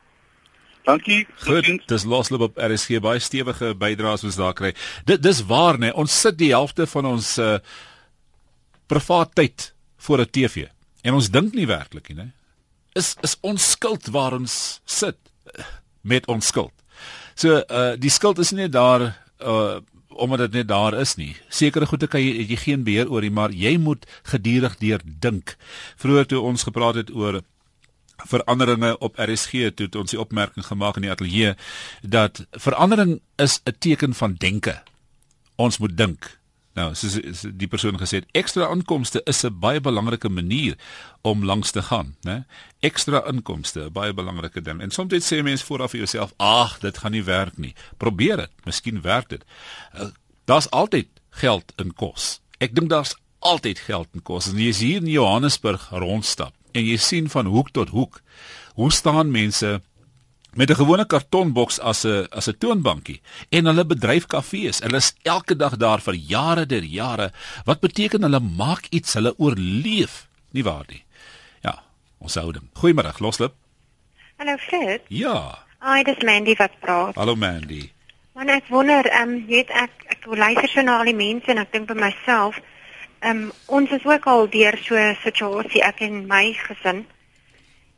Dankie. 0.85 1.27
Goed, 1.43 1.89
dis 1.89 2.05
losloop 2.05 2.41
op 2.41 2.59
RSG 2.59 3.01
baie 3.01 3.19
stewige 3.19 3.75
bydraes 3.75 4.23
wat 4.23 4.31
ons 4.31 4.37
daar 4.37 4.55
kry. 4.55 4.73
Dit 5.05 5.23
dis 5.23 5.43
waar 5.45 5.79
nê. 5.79 5.91
Ons 5.93 6.21
sit 6.21 6.39
die 6.39 6.53
helfte 6.55 6.87
van 6.87 7.07
ons 7.07 7.39
uh 7.39 7.59
privaat 8.87 9.35
tyd 9.35 9.75
voor 9.97 10.21
'n 10.21 10.31
TV 10.31 10.69
en 11.03 11.15
ons 11.15 11.31
dink 11.31 11.55
nie 11.55 11.67
werklik 11.67 12.09
nie, 12.09 12.17
nê. 12.17 12.31
Is 12.95 13.17
is 13.23 13.37
ons 13.41 13.71
skuld 13.71 14.07
waar 14.07 14.33
ons 14.33 14.81
sit 14.85 15.19
eh, 15.55 15.65
met 16.03 16.27
ons 16.27 16.47
skuld. 16.47 16.73
So 17.35 17.63
uh 17.69 17.97
die 17.99 18.11
skuld 18.11 18.39
is 18.39 18.53
nie 18.53 18.69
daar 18.69 19.19
uh 19.41 19.81
omdat 20.17 20.39
dit 20.39 20.53
net 20.53 20.69
daar 20.69 20.95
is 21.01 21.15
nie. 21.17 21.37
Sekere 21.49 21.87
goede 21.87 22.07
kan 22.07 22.21
jy 22.21 22.47
jy 22.49 22.57
geen 22.57 22.85
beheer 22.85 23.11
oor 23.11 23.25
nie, 23.25 23.31
maar 23.31 23.53
jy 23.53 23.77
moet 23.79 24.07
gedurig 24.23 24.77
deur 24.79 25.01
dink. 25.05 25.57
Vroeger 25.97 26.27
toe 26.27 26.41
ons 26.41 26.63
gepraat 26.63 26.95
het 26.95 27.15
oor 27.15 27.43
veranderinge 28.25 28.99
op 28.99 29.19
RSG 29.21 29.71
toe 29.77 29.87
het 29.87 29.95
ons 29.95 30.11
die 30.11 30.21
opmerking 30.21 30.67
gemaak 30.67 30.97
in 30.97 31.05
die 31.07 31.13
ateljee 31.13 31.55
dat 32.03 32.47
verandering 32.51 33.21
is 33.37 33.61
'n 33.65 33.77
teken 33.79 34.15
van 34.15 34.35
denke. 34.39 34.83
Ons 35.57 35.79
moet 35.79 35.97
dink. 35.97 36.39
Nou, 36.77 36.91
soos 36.93 37.17
die 37.57 37.69
persoon 37.73 37.97
gesê 37.97 38.21
ekstra 38.37 38.69
inkomste 38.75 39.23
is 39.25 39.45
'n 39.45 39.59
baie 39.61 39.81
belangrike 39.81 40.29
manier 40.29 40.77
om 41.23 41.45
langs 41.45 41.71
te 41.71 41.83
gaan, 41.83 42.17
né? 42.21 42.45
Ekstra 42.81 43.25
inkomste, 43.29 43.87
'n 43.87 43.93
baie 43.93 44.13
belangrike 44.13 44.61
ding. 44.61 44.81
En 44.81 44.91
soms 44.91 45.33
sê 45.33 45.43
mense 45.43 45.65
vooraf 45.65 45.91
vir 45.91 46.01
jouself, 46.01 46.35
"Ag, 46.37 46.79
dit 46.81 46.99
gaan 46.99 47.13
nie 47.13 47.25
werk 47.25 47.57
nie." 47.57 47.75
Probeer 47.97 48.37
dit, 48.37 48.51
miskien 48.65 49.01
werk 49.01 49.29
dit. 49.29 49.45
Uh, 49.95 50.09
daar's 50.45 50.71
altyd 50.71 51.09
geld 51.31 51.73
in 51.77 51.95
kos. 51.95 52.41
Ek 52.59 52.75
dink 52.75 52.91
daar's 52.91 53.15
altyd 53.39 53.79
geld 53.79 54.09
in 54.13 54.23
kos. 54.23 54.49
En 54.49 54.59
jy 54.59 54.69
is 54.69 54.81
hier 54.81 54.97
in 54.97 55.07
Johannesburg 55.07 55.89
rondstap 55.91 56.55
en 56.73 56.85
jy 56.85 56.97
sien 56.97 57.29
van 57.29 57.47
hoek 57.47 57.71
tot 57.71 57.89
hoek 57.89 58.21
hoe 58.75 58.93
staan 58.93 59.31
mense 59.31 59.83
met 60.57 60.71
'n 60.71 60.75
gewone 60.75 61.07
kartonboks 61.07 61.81
as 61.81 62.05
'n 62.05 62.27
as 62.31 62.49
'n 62.49 62.59
toonbankie 62.59 63.21
en 63.49 63.65
hulle 63.67 63.87
bedryf 63.87 64.27
kafees. 64.27 64.81
Hulle 64.81 64.97
is 64.97 65.15
elke 65.23 65.57
dag 65.57 65.77
daar 65.77 66.01
vir 66.01 66.15
jare 66.15 66.67
der 66.67 66.83
jare. 66.83 67.33
Wat 67.65 67.81
beteken 67.81 68.23
hulle 68.23 68.41
maak 68.41 68.87
iets, 68.91 69.15
hulle 69.15 69.35
oorleef, 69.39 70.27
nie 70.51 70.65
waar 70.65 70.85
nie? 70.89 71.05
Ja, 71.61 71.83
ons 72.19 72.35
houding. 72.35 72.69
Goeiemôre, 72.73 73.13
Loslip. 73.19 73.53
Hallo 74.37 74.57
Fred. 74.57 75.01
Ja. 75.09 75.59
Hi, 75.81 76.03
dis 76.03 76.23
Mandy 76.23 76.55
wat 76.57 76.73
praat. 76.81 77.15
Hallo 77.15 77.37
Mandy. 77.37 77.93
Man 78.35 78.49
ek 78.49 78.67
wonder, 78.69 79.07
ehm 79.07 79.29
um, 79.29 79.47
weet 79.47 79.71
ek 79.71 79.91
ek 80.07 80.25
luister 80.27 80.69
so 80.69 80.83
na 80.83 80.99
al 80.99 81.05
die 81.05 81.15
mense 81.15 81.47
en 81.47 81.59
ek 81.59 81.73
dink 81.73 81.87
by 81.87 81.95
myself, 81.95 82.61
ehm 83.21 83.37
um, 83.37 83.53
ons 83.67 83.91
is 83.91 84.05
ook 84.05 84.27
al 84.27 84.49
deur 84.49 84.79
so 84.83 84.97
'n 84.97 85.17
situasie 85.23 85.83
ek 85.83 86.01
en 86.01 86.27
my 86.27 86.53
gesin. 86.53 87.07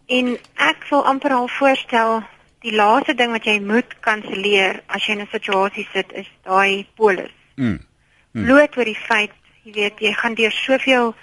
En 0.07 0.39
ek 0.55 0.87
wil 0.91 1.05
amper 1.05 1.33
al 1.33 1.49
voorstel 1.49 2.23
die 2.65 2.75
laaste 2.75 3.15
ding 3.15 3.33
wat 3.35 3.47
jy 3.47 3.59
moet 3.63 3.95
kanselleer 4.05 4.83
as 4.87 5.07
jy 5.07 5.17
in 5.17 5.23
'n 5.23 5.31
situasie 5.33 5.87
sit 5.93 6.13
is 6.13 6.29
daai 6.43 6.87
polis. 6.97 7.33
Mm. 7.57 7.79
mm. 8.33 8.45
Bloot 8.45 8.77
oor 8.77 8.85
die 8.85 9.03
feit, 9.09 9.33
jy 9.63 9.73
weet, 9.73 10.01
jy 10.01 10.13
gaan 10.13 10.35
deur 10.35 10.53
soveel 10.53 11.15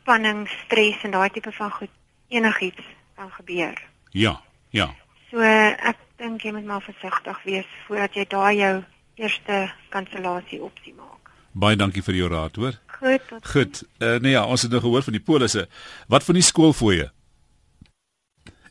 spanning, 0.00 0.48
stres 0.64 1.02
en 1.02 1.10
daai 1.10 1.30
tipe 1.30 1.52
van 1.52 1.70
goed 1.70 1.90
enigiets 2.28 2.84
kan 3.16 3.30
gebeur. 3.30 3.82
Ja, 4.10 4.40
ja. 4.70 4.94
So 5.30 5.40
ek 5.40 5.96
dink 6.16 6.42
jy 6.42 6.52
moet 6.52 6.64
maar 6.64 6.82
versigtig 6.82 7.42
wees 7.44 7.66
voordat 7.86 8.14
jy 8.14 8.24
daai 8.28 8.56
jou 8.56 8.84
eerste 9.16 9.72
kansellasie 9.88 10.62
opsie 10.62 10.94
maak. 10.94 11.30
Baie 11.52 11.76
dankie 11.76 12.02
vir 12.02 12.14
jou 12.14 12.28
raad, 12.28 12.56
hoor. 12.56 12.78
Goed. 12.98 13.22
Goed. 13.42 13.82
Uh, 13.98 14.16
nee 14.20 14.32
ja, 14.32 14.44
ons 14.44 14.62
het 14.62 14.70
nou 14.70 14.80
gehoor 14.80 15.02
van 15.02 15.16
die 15.16 15.24
polisse. 15.24 15.68
Wat 16.08 16.24
van 16.24 16.34
die 16.34 16.44
skoolfooie? 16.44 17.10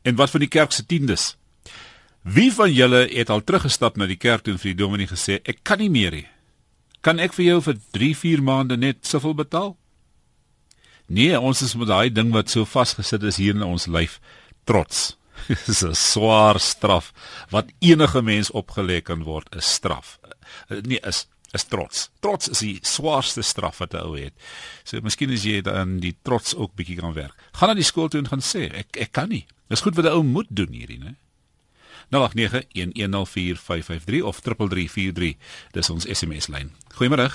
En 0.05 0.15
wat 0.15 0.29
van 0.29 0.39
die 0.39 0.49
kerk 0.49 0.71
se 0.71 0.85
tiendes? 0.85 1.33
Wie 2.25 2.49
van 2.53 2.71
julle 2.73 3.03
het 3.11 3.29
al 3.29 3.43
teruggestap 3.45 3.99
na 4.01 4.07
die 4.09 4.17
kerk 4.17 4.47
toe 4.47 4.55
vir 4.57 4.71
die 4.71 4.79
dominee 4.79 5.05
gesê 5.05 5.37
ek 5.45 5.59
kan 5.61 5.77
nie 5.77 5.91
meer 5.93 6.15
nie. 6.15 6.27
Kan 7.05 7.19
ek 7.21 7.35
vir 7.37 7.45
jou 7.45 7.57
vir 7.61 7.75
3, 7.93 8.07
4 8.17 8.41
maande 8.41 8.77
net 8.81 9.05
soveel 9.05 9.35
betaal? 9.37 9.75
Nee, 11.05 11.37
ons 11.37 11.61
is 11.61 11.75
met 11.77 11.91
daai 11.91 12.09
ding 12.09 12.31
wat 12.33 12.49
so 12.49 12.65
vasgesit 12.65 13.21
is 13.29 13.37
hier 13.37 13.53
in 13.53 13.61
ons 13.61 13.85
lyf, 13.85 14.17
trots. 14.65 15.13
Dis 15.67 15.83
'n 15.85 15.93
swaar 15.93 16.57
straf 16.57 17.11
wat 17.53 17.69
enige 17.79 18.21
mens 18.25 18.49
opgelê 18.49 19.03
kan 19.05 19.21
word, 19.21 19.45
'n 19.53 19.61
straf. 19.61 20.17
Nee, 20.69 20.99
is 21.05 21.27
is 21.53 21.63
trots. 21.63 22.09
Trots 22.19 22.49
is 22.49 22.59
die 22.59 22.79
swaarste 22.81 23.43
straf 23.43 23.77
wat 23.77 23.93
'n 23.93 24.01
ou 24.01 24.17
het. 24.17 24.33
So 24.83 24.97
miskien 25.01 25.29
as 25.29 25.45
jy 25.45 25.61
dan 25.61 25.99
die 25.99 26.15
trots 26.23 26.55
ook 26.55 26.73
bietjie 26.73 26.97
kan 26.97 27.13
werk. 27.13 27.37
Gaan 27.53 27.69
na 27.69 27.75
die 27.75 27.85
skool 27.85 28.09
toe 28.09 28.19
en 28.19 28.27
gaan 28.33 28.41
sê 28.41 28.73
ek 28.73 28.97
ek 28.97 29.11
kan 29.11 29.29
nie. 29.29 29.45
Dis 29.69 29.81
goed 29.81 29.95
wat 29.95 30.05
'n 30.05 30.17
ou 30.17 30.23
moet 30.23 30.49
doen 30.49 30.73
hierdie, 30.73 30.99
né? 30.99 31.15
0891104553 32.09 34.23
of 34.23 34.39
3343. 34.39 35.35
Dis 35.71 35.89
ons 35.89 36.05
SMS 36.05 36.47
lyn. 36.47 36.71
Goeiemôre. 36.97 37.29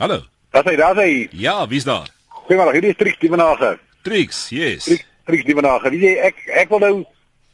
Hallo. 0.00 0.22
Daar's 0.52 0.68
hy, 0.68 0.76
daar's 0.76 1.00
hy. 1.00 1.28
Ja, 1.32 1.66
wie's 1.68 1.84
daar? 1.88 2.10
Goeiemôre, 2.42 2.74
hierdie 2.76 2.92
is 2.92 2.98
Trix 3.00 3.16
Dievenage. 3.22 3.78
Trix, 4.02 4.48
yes. 4.50 4.84
Trix, 4.84 5.06
Trix 5.28 5.44
Dievenage. 5.46 5.92
Wie 5.94 6.02
jy 6.02 6.16
ek 6.28 6.42
ek 6.64 6.72
wil 6.72 6.82
nou 6.82 6.94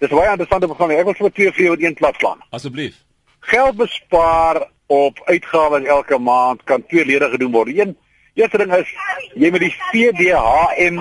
dis 0.02 0.14
baie 0.14 0.32
interessant 0.32 0.64
op 0.64 0.78
gaan. 0.78 0.94
Ek 0.96 1.06
wil 1.06 1.16
sommer 1.18 1.34
twee 1.36 1.52
vir 1.52 1.68
jou 1.68 1.76
in 1.76 1.84
een 1.88 1.98
klap 1.98 2.16
slaan. 2.22 2.40
Asseblief. 2.56 2.96
Geld 3.50 3.76
bespaar 3.78 4.56
op 4.88 5.20
uitgawes 5.28 5.86
elke 5.86 6.18
maand 6.18 6.64
kan 6.64 6.86
tweeledig 6.86 7.30
gedoen 7.34 7.52
word. 7.52 7.74
Een 7.74 7.96
eerste 8.38 8.58
ding 8.58 8.72
is 8.76 8.90
jy 9.34 9.50
moet 9.50 9.64
die 9.64 9.74
VDHM 9.90 11.00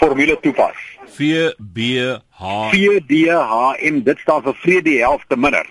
formule 0.00 0.36
toepas. 0.42 0.76
VBH 1.16 2.42
VDHM 2.72 4.02
dit 4.06 4.18
staan 4.24 4.42
vir 4.42 4.58
vrede 4.64 4.88
die 4.90 5.00
helfte 5.02 5.36
minder. 5.36 5.66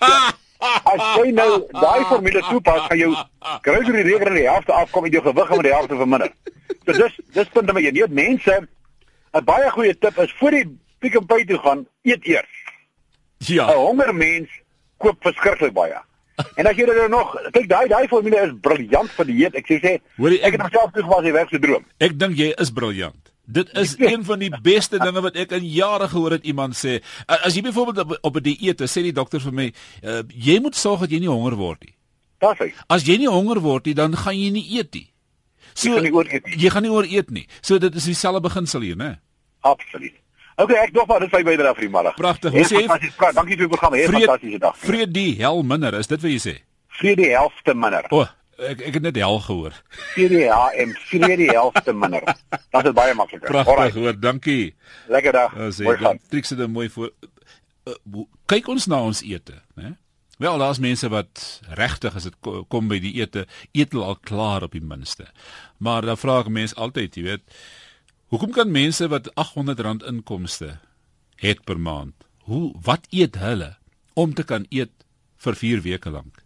As 0.60 1.00
jy 1.16 1.30
nou 1.32 1.48
daai 1.72 2.04
formule 2.10 2.42
toepas, 2.48 2.82
gaan 2.88 3.00
jou 3.00 3.12
grocery 3.64 4.02
rekening 4.04 4.42
die 4.42 4.48
helfte 4.48 4.74
afkom 4.76 5.06
en 5.08 5.14
jou 5.14 5.22
gewig 5.24 5.48
gaan 5.48 5.62
met 5.62 5.68
die 5.68 5.74
helfte 5.76 5.96
verminder. 5.96 6.34
So 6.84 6.92
dis 6.98 7.16
dis 7.36 7.52
punt 7.54 7.66
nommer 7.70 7.84
1. 7.84 7.94
Jy 7.96 8.06
weet 8.06 8.18
mense 8.18 8.60
'n 9.32 9.44
baie 9.44 9.70
goeie 9.70 9.94
tip 9.98 10.18
is 10.18 10.32
voor 10.40 10.50
die 10.50 10.66
Pick 11.00 11.16
n 11.16 11.26
Pay 11.26 11.44
toe 11.48 11.58
gaan, 11.58 11.86
eet 12.04 12.26
eers. 12.26 12.54
'n 13.40 13.54
Ja. 13.54 13.72
Honger 13.72 14.14
mens 14.14 14.48
koop 14.98 15.16
verskriklik 15.22 15.72
baie. 15.72 15.96
En 16.56 16.66
as 16.66 16.76
jy 16.76 16.86
dit 16.86 17.10
nog, 17.10 17.34
kyk 17.52 17.68
daai 17.68 17.88
daai 17.88 18.08
formule 18.08 18.36
is 18.46 18.52
briljant 18.60 19.10
vir 19.16 19.24
dieet. 19.26 19.54
Ek 19.54 19.66
sê 19.68 19.80
sê, 19.80 19.92
Hoorie, 20.16 20.40
ek- 20.40 20.54
ek 20.54 20.60
het 20.60 20.62
myself 20.70 20.92
toegepas 20.92 21.22
die 21.24 21.32
werk 21.32 21.48
se 21.50 21.58
droom. 21.58 21.84
Ek 22.00 22.18
dink 22.18 22.36
jy 22.36 22.54
is 22.58 22.70
briljant. 22.70 23.32
Dit 23.50 23.70
is 23.74 23.96
een 23.98 24.22
van 24.24 24.38
die 24.38 24.50
beste 24.62 24.98
dinge 24.98 25.20
wat 25.22 25.34
ek 25.36 25.50
in 25.52 25.64
jare 25.66 26.06
gehoor 26.08 26.30
het 26.36 26.44
iemand 26.46 26.74
sê. 26.78 27.00
As 27.26 27.54
jy 27.56 27.62
byvoorbeeld 27.62 27.98
op, 27.98 28.18
op 28.22 28.36
'n 28.36 28.42
dieet 28.42 28.80
is, 28.80 28.92
sê 28.96 29.02
die 29.02 29.12
dokter 29.12 29.40
vir 29.40 29.52
my, 29.52 29.72
uh, 30.04 30.22
jy 30.28 30.60
moet 30.60 30.74
sorg 30.76 31.00
dat 31.00 31.10
jy 31.10 31.18
nie 31.18 31.28
honger 31.28 31.56
word 31.56 31.80
nie. 31.82 31.94
Hy. 32.40 32.72
As 32.88 33.02
jy 33.04 33.16
nie 33.18 33.28
honger 33.28 33.60
word 33.60 33.84
nie, 33.86 33.94
dan 33.94 34.14
gaan 34.16 34.38
jy 34.38 34.50
nie 34.50 34.78
eet 34.78 34.94
nie. 34.94 35.10
So 35.74 35.88
Jy 35.88 35.94
gaan 35.94 36.02
nie 36.04 36.12
ooreet 36.12 36.46
nie. 36.46 36.56
Jy 36.56 36.70
gaan 36.70 36.82
nie 36.82 36.90
ooreet 36.90 37.30
nie. 37.30 37.46
So 37.60 37.78
dit 37.78 37.94
is 37.94 38.04
dieselfde 38.04 38.40
beginsel 38.40 38.80
hier, 38.80 38.96
né? 38.96 39.18
Absoluut. 39.62 40.14
Okay, 40.60 40.76
ek 40.84 40.92
dog 40.96 41.06
maar 41.08 41.22
dit 41.24 41.32
sy 41.32 41.40
bydrae 41.46 41.72
vir 41.78 41.86
die 41.86 41.92
middag. 41.94 42.16
Pragtig. 42.18 42.52
Hoe 42.56 42.64
sê. 42.68 42.82
Dankie 43.36 43.56
vir 43.56 43.64
die 43.64 43.70
program. 43.72 43.96
Hè, 43.96 44.08
fantastiese 44.12 44.60
dag. 44.62 44.76
vrede 44.82 45.12
die 45.16 45.30
hel 45.40 45.62
minder, 45.62 45.96
is 46.00 46.10
dit 46.10 46.20
wat 46.20 46.30
jy 46.34 46.40
sê? 46.42 46.54
Vrede 47.00 47.22
die 47.24 47.32
helfte 47.32 47.74
minder. 47.74 48.08
O, 48.10 48.20
oh, 48.24 48.28
ek 48.68 48.82
ek 48.90 48.98
het 48.98 49.06
net 49.08 49.16
hel 49.22 49.38
gehoor. 49.46 49.78
Vrede 50.12 50.42
ja, 50.44 50.60
en 50.82 50.92
vrede 51.08 51.36
die 51.44 51.48
helfte 51.54 51.94
minder. 51.96 52.26
Dit 52.76 52.90
is 52.90 52.96
baie 52.98 53.14
makliker. 53.16 53.48
Pragtig 53.48 53.96
hoor, 53.96 54.18
dankie. 54.20 54.74
Lekker 55.08 55.32
dag. 55.38 55.56
Mooi 55.80 55.96
gaan. 56.02 56.20
triks 56.30 56.52
dit 56.52 56.68
mooi 56.70 56.88
voor 56.92 57.10
uh, 57.88 58.24
kyk 58.50 58.68
ons 58.68 58.86
na 58.90 59.00
ons 59.08 59.22
ete, 59.26 59.56
né? 59.80 59.94
Wel, 60.40 60.56
daar's 60.58 60.78
mense 60.80 61.08
wat 61.12 61.42
regtig 61.76 62.14
as 62.16 62.24
dit 62.24 62.36
ko- 62.40 62.62
kom 62.72 62.86
by 62.88 62.96
die 63.02 63.12
ete, 63.20 63.42
eet 63.76 63.92
al 63.94 64.16
klaar 64.24 64.64
op 64.64 64.72
die 64.72 64.80
minste. 64.80 65.26
Maar 65.84 66.06
dan 66.08 66.16
vra 66.16 66.38
ek 66.40 66.48
mense 66.48 66.76
altyd, 66.80 67.16
jy 67.18 67.24
weet, 67.26 67.42
hoekom 68.30 68.52
kan 68.54 68.70
mense 68.70 69.08
wat 69.10 69.30
R800 69.34 70.06
inkomste 70.06 70.78
het 71.42 71.64
per 71.66 71.80
maand, 71.80 72.14
hoe 72.46 72.70
wat 72.86 73.08
eet 73.10 73.38
hulle 73.42 73.74
om 74.14 74.34
te 74.34 74.44
kan 74.46 74.66
eet 74.70 74.92
vir 75.42 75.56
4 75.58 75.82
weke 75.86 76.12
lank? 76.14 76.44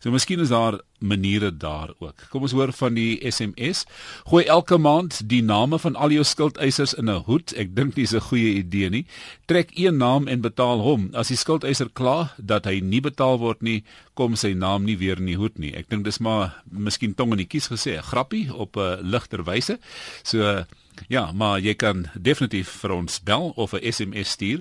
So 0.00 0.08
miskien 0.08 0.40
is 0.40 0.48
daar 0.48 0.78
maniere 0.98 1.50
daar 1.56 1.90
ook. 1.98 2.22
Kom 2.32 2.46
ons 2.46 2.54
hoor 2.56 2.70
van 2.72 2.94
die 2.96 3.20
SMS. 3.28 3.82
Gooi 4.30 4.46
elke 4.48 4.78
maand 4.80 5.18
die 5.28 5.42
name 5.44 5.76
van 5.78 5.96
al 5.96 6.14
jou 6.14 6.24
skuldeisers 6.24 6.94
in 6.96 7.10
'n 7.10 7.20
hoed. 7.26 7.52
Ek 7.52 7.76
dink 7.76 7.94
dis 7.94 8.14
'n 8.14 8.20
goeie 8.20 8.54
idee 8.54 8.88
nie. 8.88 9.06
Trek 9.44 9.70
een 9.74 9.96
naam 9.96 10.28
en 10.28 10.40
betaal 10.40 10.80
hom. 10.80 11.10
As 11.12 11.28
die 11.28 11.36
skuldeiser 11.36 11.90
kla 11.92 12.32
dat 12.38 12.64
hy 12.64 12.80
nie 12.80 13.00
betaal 13.00 13.38
word 13.38 13.62
nie, 13.62 13.84
kom 14.14 14.36
sy 14.36 14.52
naam 14.52 14.84
nie 14.84 14.96
weer 14.96 15.18
in 15.18 15.26
die 15.26 15.36
hoed 15.36 15.58
nie. 15.58 15.74
Ek 15.76 15.88
dink 15.88 16.04
dis 16.04 16.18
maar 16.18 16.62
miskien 16.70 17.14
tong 17.14 17.32
in 17.32 17.38
die 17.38 17.46
kies 17.46 17.68
gesê, 17.68 17.98
'n 17.98 18.02
grappie 18.02 18.54
op 18.54 18.76
'n 18.76 18.80
uh, 18.80 18.96
ligter 19.02 19.44
wyse. 19.44 19.78
So 20.22 20.64
ja, 21.08 21.32
maar 21.32 21.60
jy 21.60 21.74
kan 21.74 22.06
definitief 22.14 22.68
vir 22.68 22.92
ons 22.92 23.20
bel 23.22 23.52
of 23.56 23.74
'n 23.74 23.92
SMS 23.92 24.30
stuur. 24.30 24.60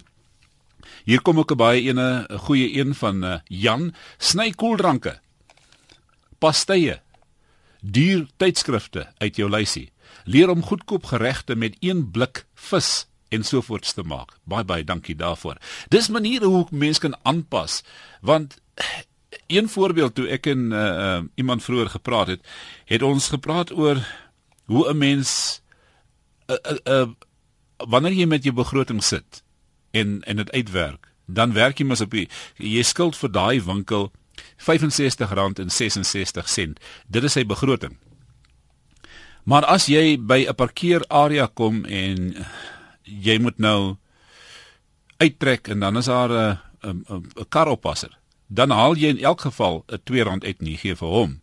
Hier 1.06 1.22
kom 1.22 1.40
ook 1.40 1.52
'n 1.52 1.58
baie 1.58 1.82
ene 1.82 2.26
'n 2.30 2.38
goeie 2.38 2.78
een 2.78 2.94
van 2.94 3.24
uh, 3.24 3.40
Jan, 3.48 3.94
sny 4.18 4.52
koeldranke 4.52 5.20
pastye, 6.40 7.00
duur 7.82 8.28
tydskrifte 8.38 9.08
uit 9.18 9.36
jou 9.36 9.50
lysie. 9.50 9.90
Leer 10.26 10.50
om 10.50 10.64
goedkoop 10.64 11.06
geregte 11.12 11.56
met 11.56 11.78
een 11.80 12.12
blik 12.12 12.46
vis 12.56 13.08
en 13.30 13.44
sovoorts 13.44 13.94
te 13.94 14.04
maak. 14.04 14.36
Baie 14.44 14.66
baie 14.66 14.84
dankie 14.84 15.16
daarvoor. 15.16 15.58
Dis 15.90 16.10
maniere 16.10 16.50
hoe 16.50 16.66
mense 16.72 17.00
kan 17.00 17.18
aanpas 17.24 17.84
want 18.22 18.58
een 19.48 19.70
voorbeeld 19.70 20.16
toe 20.16 20.28
ek 20.28 20.50
en 20.50 20.72
uh, 20.72 20.80
uh, 20.80 21.22
iemand 21.36 21.64
vroeër 21.64 21.90
gepraat 21.90 22.28
het, 22.28 22.48
het 22.86 23.02
ons 23.06 23.30
gepraat 23.30 23.72
oor 23.72 24.02
hoe 24.66 24.90
'n 24.90 24.98
mens 24.98 25.62
uh, 26.50 26.56
uh, 26.72 26.78
uh, 26.86 27.10
wanneer 27.78 28.14
jy 28.14 28.26
met 28.26 28.44
jou 28.44 28.56
begroting 28.56 29.04
sit 29.04 29.44
en 29.92 30.22
en 30.24 30.36
dit 30.36 30.52
uitwerk, 30.52 31.12
dan 31.26 31.54
werk 31.54 31.78
jy 31.78 31.86
mos 31.86 32.02
op 32.02 32.12
die 32.12 32.30
jy 32.58 32.84
skuld 32.84 33.18
vir 33.18 33.32
daai 33.32 33.62
winkel 33.62 34.12
R65.66. 34.58 36.74
Dit 37.08 37.24
is 37.24 37.32
sy 37.34 37.46
begroting. 37.46 37.98
Maar 39.50 39.66
as 39.66 39.86
jy 39.90 40.18
by 40.20 40.46
'n 40.50 40.56
parkeerarea 40.56 41.48
kom 41.54 41.86
en 41.86 42.46
jy 43.04 43.38
moet 43.40 43.58
nou 43.58 43.96
uittrek 45.18 45.68
en 45.68 45.80
dan 45.80 45.98
is 45.98 46.06
daar 46.06 46.30
'n 46.30 46.58
'n 46.84 47.06
'n 47.10 47.46
karoppasser, 47.50 48.18
dan 48.48 48.70
haal 48.70 48.96
jy 48.96 49.08
in 49.10 49.24
elk 49.24 49.42
geval 49.42 49.84
'n 49.88 49.96
R2 49.98 50.44
uit 50.44 50.60
jy 50.62 50.76
gee 50.78 50.96
vir 50.96 51.08
hom. 51.10 51.42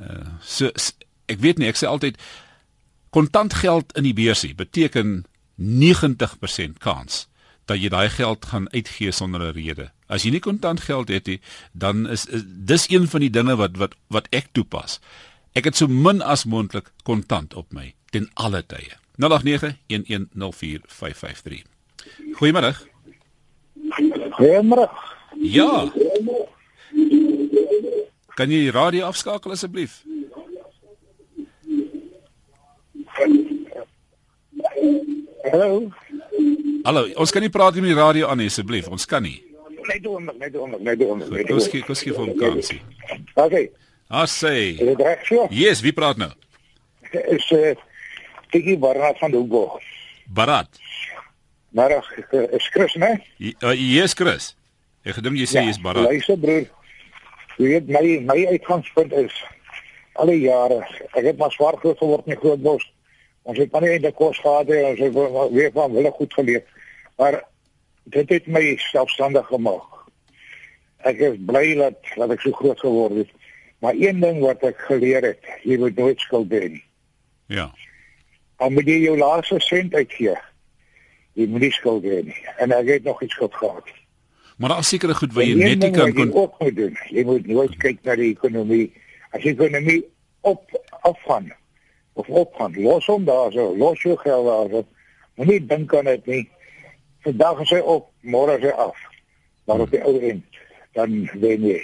Uh, 0.00 0.26
so 0.42 0.70
s- 0.74 0.92
ek 1.28 1.38
weet 1.40 1.58
nie, 1.58 1.68
ek 1.68 1.76
sê 1.76 1.86
altyd 1.86 2.16
kontant 3.10 3.54
geld 3.54 3.92
in 3.96 4.02
die 4.02 4.14
beursie 4.14 4.54
beteken 4.54 5.24
90% 5.56 6.78
kans 6.78 7.28
dat 7.64 7.80
jy 7.80 7.88
daai 7.88 8.08
geld 8.10 8.44
gaan 8.44 8.72
uitgee 8.72 9.12
sonder 9.12 9.40
'n 9.40 9.52
rede. 9.52 9.90
As 10.06 10.22
jy 10.22 10.30
nie 10.30 10.40
kontant 10.40 10.80
geld 10.80 11.08
het 11.08 11.26
nie, 11.26 11.40
dan 11.72 12.08
is, 12.08 12.26
is 12.26 12.42
dis 12.46 12.90
een 12.90 13.08
van 13.08 13.20
die 13.20 13.30
dinge 13.30 13.56
wat 13.56 13.76
wat 13.76 13.94
wat 14.08 14.26
ek 14.30 14.46
toepas. 14.52 15.00
Ek 15.54 15.64
het 15.64 15.76
so 15.76 15.86
min 15.86 16.22
as 16.22 16.44
moontlik 16.44 16.92
kontant 17.02 17.54
op 17.54 17.72
my 17.72 17.94
ten 18.10 18.30
alle 18.34 18.66
tye. 18.66 18.92
0891104553. 19.16 19.26
Goeiemôre. 22.34 22.74
Goeiemôre. 24.30 24.90
Ja. 25.38 25.92
Kan 28.34 28.50
jy 28.50 28.66
die 28.66 28.70
radio 28.74 29.06
afskakel 29.06 29.50
asseblief? 29.54 30.02
Hallo. 35.50 35.92
Hallo, 36.84 37.06
ons 37.16 37.32
kan 37.32 37.40
nie 37.44 37.48
praat 37.52 37.76
met 37.80 37.88
die 37.88 37.96
radio 37.96 38.28
aan 38.28 38.40
nie 38.42 38.50
asseblief. 38.50 38.88
Ons 38.92 39.06
kan 39.08 39.24
nie. 39.24 39.38
Net 39.88 40.02
doen, 40.04 40.26
net 40.40 40.52
doen, 40.52 40.74
net 40.84 41.48
Kom 41.48 41.60
skiet, 41.60 41.84
kom 41.88 41.96
skiet 41.96 42.16
vir 42.16 42.24
hom 42.26 42.34
kansie. 42.40 42.80
Okay. 43.40 43.70
Ah 44.12 44.26
sê. 44.28 44.52
Is 44.76 44.82
dit 44.92 45.00
reg 45.00 45.24
so? 45.28 45.46
Yes, 45.52 45.80
wie 45.84 45.92
praat 45.96 46.20
nou? 46.20 46.30
Is 47.12 47.46
eh 47.56 47.74
Tikkie 48.52 48.76
Barnard 48.78 49.18
van 49.18 49.32
Doelbo. 49.32 49.78
Barat. 50.28 50.68
Maar 51.74 51.90
eh, 51.90 52.44
is 52.54 52.68
Chris, 52.70 52.94
né? 53.00 53.16
Jy- 53.38 53.56
uh, 53.64 53.72
Yes, 53.74 54.14
Chris. 54.14 54.52
Ek 55.04 55.16
gedink 55.18 55.36
jy 55.40 55.48
sê 55.48 55.64
jy's 55.66 55.80
Barat. 55.82 56.04
Luister 56.06 56.36
broer. 56.38 56.68
Jy 57.58 57.66
weet 57.72 57.88
my 57.88 58.04
my 58.28 58.38
uitgangspunt 58.52 59.12
is 59.12 59.34
alle 60.20 60.36
jare. 60.40 60.82
Ek 61.16 61.24
het 61.32 61.38
maar 61.40 61.50
swaar 61.52 61.76
groot 61.80 61.98
geword 61.98 62.26
in 62.28 62.36
Grootbos. 62.36 62.84
Ons 63.44 63.58
het 63.60 63.72
maar 63.72 63.84
nie 63.84 63.92
eintlik 63.92 64.16
kos 64.16 64.38
gehad 64.40 64.70
nie. 64.72 64.80
Ons 64.88 65.00
het 65.04 65.52
weer 65.52 65.72
van 65.72 65.92
wille 65.92 66.10
goed 66.16 66.32
geleef. 66.32 66.62
Maar 67.20 67.42
dit 68.16 68.28
het 68.28 68.46
my 68.46 68.62
selfstandig 68.90 69.46
gemaak. 69.46 69.90
Ek 71.04 71.20
is 71.20 71.36
bly 71.44 71.74
dat 71.76 71.98
dat 72.16 72.32
ek 72.32 72.44
so 72.44 72.56
groot 72.56 72.80
geword 72.80 73.18
het. 73.20 73.32
Maar 73.84 73.98
een 74.00 74.20
ding 74.20 74.40
wat 74.40 74.64
ek 74.64 74.80
geleer 74.88 75.26
het, 75.28 75.50
jy 75.62 75.76
moet 75.80 75.98
nooit 76.00 76.20
skuld 76.24 76.52
hê 76.56 76.70
nie. 76.72 76.84
Ja. 77.52 77.66
Al 78.64 78.72
moet 78.72 78.88
jy 78.88 79.02
jou 79.02 79.18
laaste 79.20 79.58
sent 79.60 79.92
uitgee. 79.94 80.38
Jy 81.36 81.48
moet 81.52 81.66
nie 81.66 81.72
skuld 81.76 82.06
hê 82.08 82.22
nie. 82.24 82.38
En 82.56 82.72
ek 82.72 82.88
het 82.94 83.04
nog 83.04 83.20
iets 83.22 83.36
skuld 83.36 83.52
gehad. 83.60 83.92
Maar 84.56 84.72
daar 84.72 84.84
is 84.86 84.94
sekere 84.94 85.14
goed 85.18 85.34
wat 85.36 85.44
jy 85.44 85.52
En 85.52 85.58
net 85.58 85.82
nie 85.82 85.90
kan 85.92 86.14
kon 86.16 86.32
ook 86.32 86.56
moet 86.62 86.76
doen. 86.76 86.96
Jy 87.10 87.24
moet 87.28 87.46
nooit 87.46 87.76
kyk 87.84 88.00
na 88.08 88.16
die 88.16 88.30
ekonomie. 88.32 88.86
As 89.36 89.44
die 89.44 89.52
ekonomie 89.52 90.00
op 90.40 90.80
afgaan 91.04 91.52
of 92.14 92.28
opgaan, 92.28 92.74
los 92.82 93.06
hom 93.10 93.24
daar 93.26 93.52
so, 93.52 93.72
los 93.76 94.02
jou 94.02 94.16
geld 94.20 94.46
daar 94.46 94.70
so. 94.70 94.86
Moenie 95.34 95.60
dink 95.66 95.94
aan 95.94 96.10
dit 96.10 96.26
nie. 96.30 96.44
Vandag 97.26 97.64
is 97.64 97.72
hy 97.74 97.80
op, 97.82 98.10
môre 98.22 98.58
is 98.60 98.68
hy 98.68 98.74
af. 98.84 98.98
Maar 99.66 99.82
op 99.86 99.90
die 99.94 100.02
ou 100.06 100.14
end 100.20 100.60
dan 100.94 101.24
wen 101.42 101.66
jy. 101.66 101.82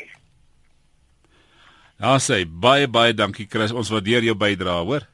Ja, 2.00 2.16
sê 2.22 2.44
baie 2.46 2.88
baie 2.88 3.12
dankie 3.16 3.48
Chris. 3.50 3.74
Ons 3.76 3.90
waardeer 3.92 4.24
jou 4.24 4.36
bydrae, 4.38 4.84
hoor. 4.86 5.04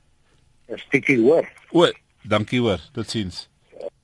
Dis 0.70 0.85
tikkie 0.92 1.18
hoor. 1.23 1.49
O, 1.73 1.88
dankie 2.23 2.61
hoor. 2.62 2.82
Totsiens. 2.94 3.46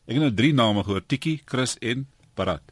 Ek 0.09 0.17
het 0.17 0.23
nou 0.25 0.33
drie 0.35 0.55
name 0.57 0.83
gehoor: 0.87 1.05
Tikkie, 1.07 1.41
Chris 1.47 1.77
en 1.81 2.09
Parat. 2.35 2.65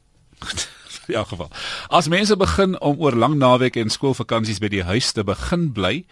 In 1.10 1.16
elk 1.16 1.28
geval. 1.28 1.50
As 1.88 2.08
mense 2.08 2.36
begin 2.38 2.76
om 2.80 3.00
oor 3.02 3.16
lang 3.18 3.34
naweke 3.40 3.80
en 3.82 3.90
skoolvakansies 3.90 4.60
by 4.62 4.68
die 4.70 4.84
huis 4.86 5.10
te 5.12 5.24
begin 5.26 5.70
bly, 5.74 6.04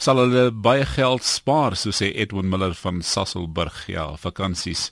sal 0.00 0.22
hulle 0.22 0.48
baie 0.50 0.86
geld 0.88 1.24
spaar, 1.28 1.76
so 1.76 1.92
sê 1.92 2.08
Edwin 2.16 2.48
Miller 2.48 2.72
van 2.78 3.02
Sasselburg. 3.04 3.84
Ja, 3.92 4.14
vakansies. 4.16 4.90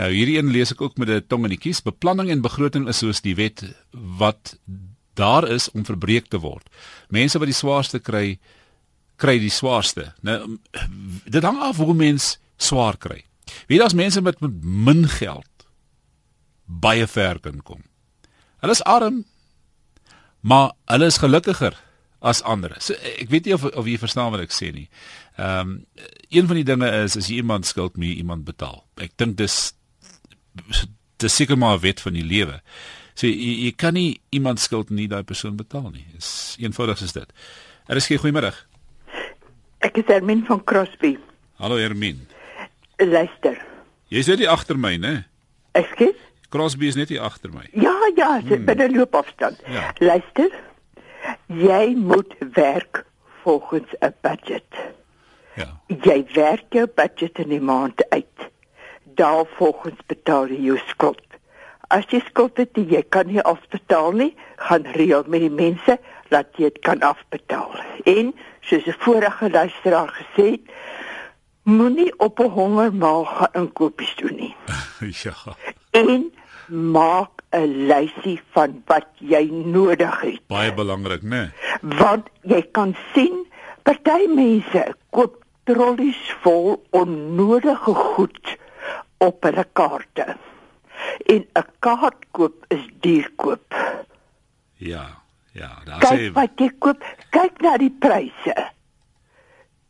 Nou 0.00 0.08
hierdie 0.10 0.38
een 0.40 0.50
lees 0.50 0.72
ek 0.74 0.82
ook 0.82 0.98
met 0.98 1.08
'n 1.08 1.22
tong 1.28 1.44
in 1.44 1.54
die 1.54 1.62
kies. 1.62 1.82
Beplanning 1.82 2.30
en 2.30 2.42
begroting 2.42 2.88
is 2.88 2.98
soos 2.98 3.20
die 3.20 3.34
wet 3.34 3.62
wat 3.92 4.58
daar 5.14 5.48
is 5.48 5.70
om 5.70 5.84
verbreek 5.84 6.26
te 6.26 6.40
word. 6.40 6.66
Mense 7.08 7.38
wat 7.38 7.46
die 7.46 7.54
swaarste 7.54 7.98
kry, 7.98 8.38
kry 9.16 9.38
die 9.38 9.50
swaarste. 9.50 10.14
Nou 10.22 10.58
dit 11.24 11.42
hang 11.42 11.60
af 11.60 11.76
hoe 11.76 11.94
mens 11.94 12.38
swaar 12.56 12.96
kry. 12.96 13.24
Wie 13.68 13.78
daar's 13.78 13.94
mense 13.94 14.20
met, 14.22 14.40
met 14.40 14.64
min 14.64 15.08
geld 15.08 15.46
baie 16.64 17.06
ver 17.06 17.40
kan 17.40 17.60
kom. 17.62 17.82
Hulle 18.62 18.76
is 18.76 18.84
arm, 18.86 19.24
maar 20.40 20.72
hulle 20.86 21.08
is 21.10 21.18
gelukkiger 21.18 21.74
as 22.22 22.42
ander. 22.46 22.76
So, 22.78 22.94
ek 23.18 23.30
weet 23.32 23.48
nie 23.48 23.54
of 23.56 23.64
of 23.66 23.88
jy 23.90 23.96
verstaan 23.98 24.30
wat 24.34 24.44
ek 24.44 24.54
sê 24.54 24.70
nie. 24.74 24.88
Ehm 25.36 25.74
um, 25.74 25.78
een 26.32 26.46
van 26.48 26.56
die 26.56 26.64
dinge 26.64 26.88
is 27.02 27.16
as 27.18 27.28
jy 27.28 27.42
iemand 27.42 27.66
skuld, 27.68 27.98
moet 27.98 28.12
jy 28.12 28.22
iemand 28.22 28.46
betaal. 28.46 28.84
Ek 29.02 29.12
dink 29.20 29.36
dis 29.40 29.74
dis 31.20 31.36
seker 31.36 31.58
maar 31.58 31.76
'n 31.76 31.82
wet 31.82 32.00
van 32.00 32.14
die 32.14 32.24
lewe. 32.24 32.60
So 33.14 33.26
jy, 33.26 33.66
jy 33.66 33.72
kan 33.76 33.94
nie 33.94 34.20
iemand 34.30 34.60
skuld 34.60 34.90
nie 34.90 35.08
daai 35.08 35.22
persoon 35.22 35.56
betaal 35.56 35.90
nie. 35.90 36.06
Dis 36.14 36.56
eenvoudig 36.58 37.02
is 37.02 37.12
dit. 37.12 37.28
Er 37.88 37.96
is 37.96 38.06
geen 38.06 38.18
goeiemôre. 38.18 38.54
Ek 39.82 39.98
is 39.98 40.06
Hermin 40.06 40.44
van 40.46 40.64
Crosby. 40.64 41.18
Hallo 41.58 41.76
Hermin. 41.76 42.26
Luister. 42.98 43.58
Jy's 44.08 44.28
net 44.30 44.38
hier 44.38 44.50
agter 44.50 44.78
my, 44.78 44.96
né? 44.96 45.24
Ekskuus? 45.74 46.16
Crosby 46.52 46.86
is 46.86 46.96
net 46.96 47.08
hier 47.08 47.24
agter 47.24 47.50
my. 47.50 47.66
Ja, 47.72 47.91
ja, 48.14 48.40
hmm. 48.40 48.64
by 48.64 48.74
die 48.74 48.90
loopafstand. 48.96 49.60
Ja. 49.66 49.92
Luister. 49.98 50.50
Jy 51.46 51.94
moet 51.96 52.34
werk 52.52 53.04
volgens 53.42 53.90
'n 54.00 54.14
budget. 54.20 54.70
Ja. 55.54 55.80
Jy 55.86 56.26
werk 56.32 56.64
jou 56.68 56.86
budget 56.94 57.38
in 57.38 57.48
die 57.48 57.60
maand 57.60 58.08
uit. 58.08 58.50
Daarvolgens 59.02 60.00
betaal 60.06 60.46
jy 60.46 60.60
jou 60.60 60.78
skuld. 60.86 61.26
As 61.92 62.04
jy 62.08 62.22
skuld 62.26 62.56
het 62.56 62.70
en 62.72 62.88
jy 62.88 63.02
kan 63.08 63.26
nie 63.26 63.42
afbetaal 63.42 64.12
nie, 64.12 64.34
gaan 64.56 64.86
reël 64.96 65.24
met 65.26 65.40
die 65.40 65.50
mense 65.50 65.98
dat 66.28 66.46
jy 66.56 66.70
dit 66.70 66.78
kan 66.78 67.00
afbetaal. 67.00 67.74
En 68.04 68.34
soos 68.60 68.86
'n 68.86 68.96
vorige 68.98 69.50
luisteraar 69.50 70.08
gesê 70.08 70.50
het, 70.50 70.60
moenie 71.62 72.18
op 72.18 72.38
'n 72.38 72.48
hongermaal 72.48 73.24
gaan 73.24 73.52
inkopies 73.52 74.14
doen 74.16 74.36
nie. 74.36 74.54
ja. 75.24 75.34
En 75.90 76.32
maak 76.68 77.41
'n 77.52 77.86
lysie 77.88 78.40
van 78.52 78.82
wat 78.86 79.08
jy 79.18 79.44
nodig 79.50 80.20
het. 80.20 80.40
Baie 80.48 80.74
belangrik, 80.74 81.22
né? 81.22 81.52
Want 81.80 82.28
jy 82.42 82.62
kan 82.72 82.96
sien 83.14 83.46
party 83.82 84.26
mense 84.28 84.94
koop 85.10 85.44
trollies 85.64 86.34
vol 86.42 86.82
onnodige 86.90 87.94
goed 87.94 88.56
op 89.18 89.42
hulle 89.42 89.66
kaarte. 89.72 90.36
En 91.26 91.46
'n 91.54 91.66
kaart 91.78 92.24
koop 92.30 92.64
is 92.68 92.88
duur 93.00 93.30
koop. 93.36 93.74
Ja. 94.76 95.20
Ja, 95.52 95.78
daar 95.84 95.98
Kyk 95.98 96.18
sê 96.18 96.32
wat 96.32 96.50
jy 96.56 96.70
koop, 96.78 97.04
kyk 97.30 97.60
na 97.60 97.76
die 97.76 97.92
pryse. 98.00 98.54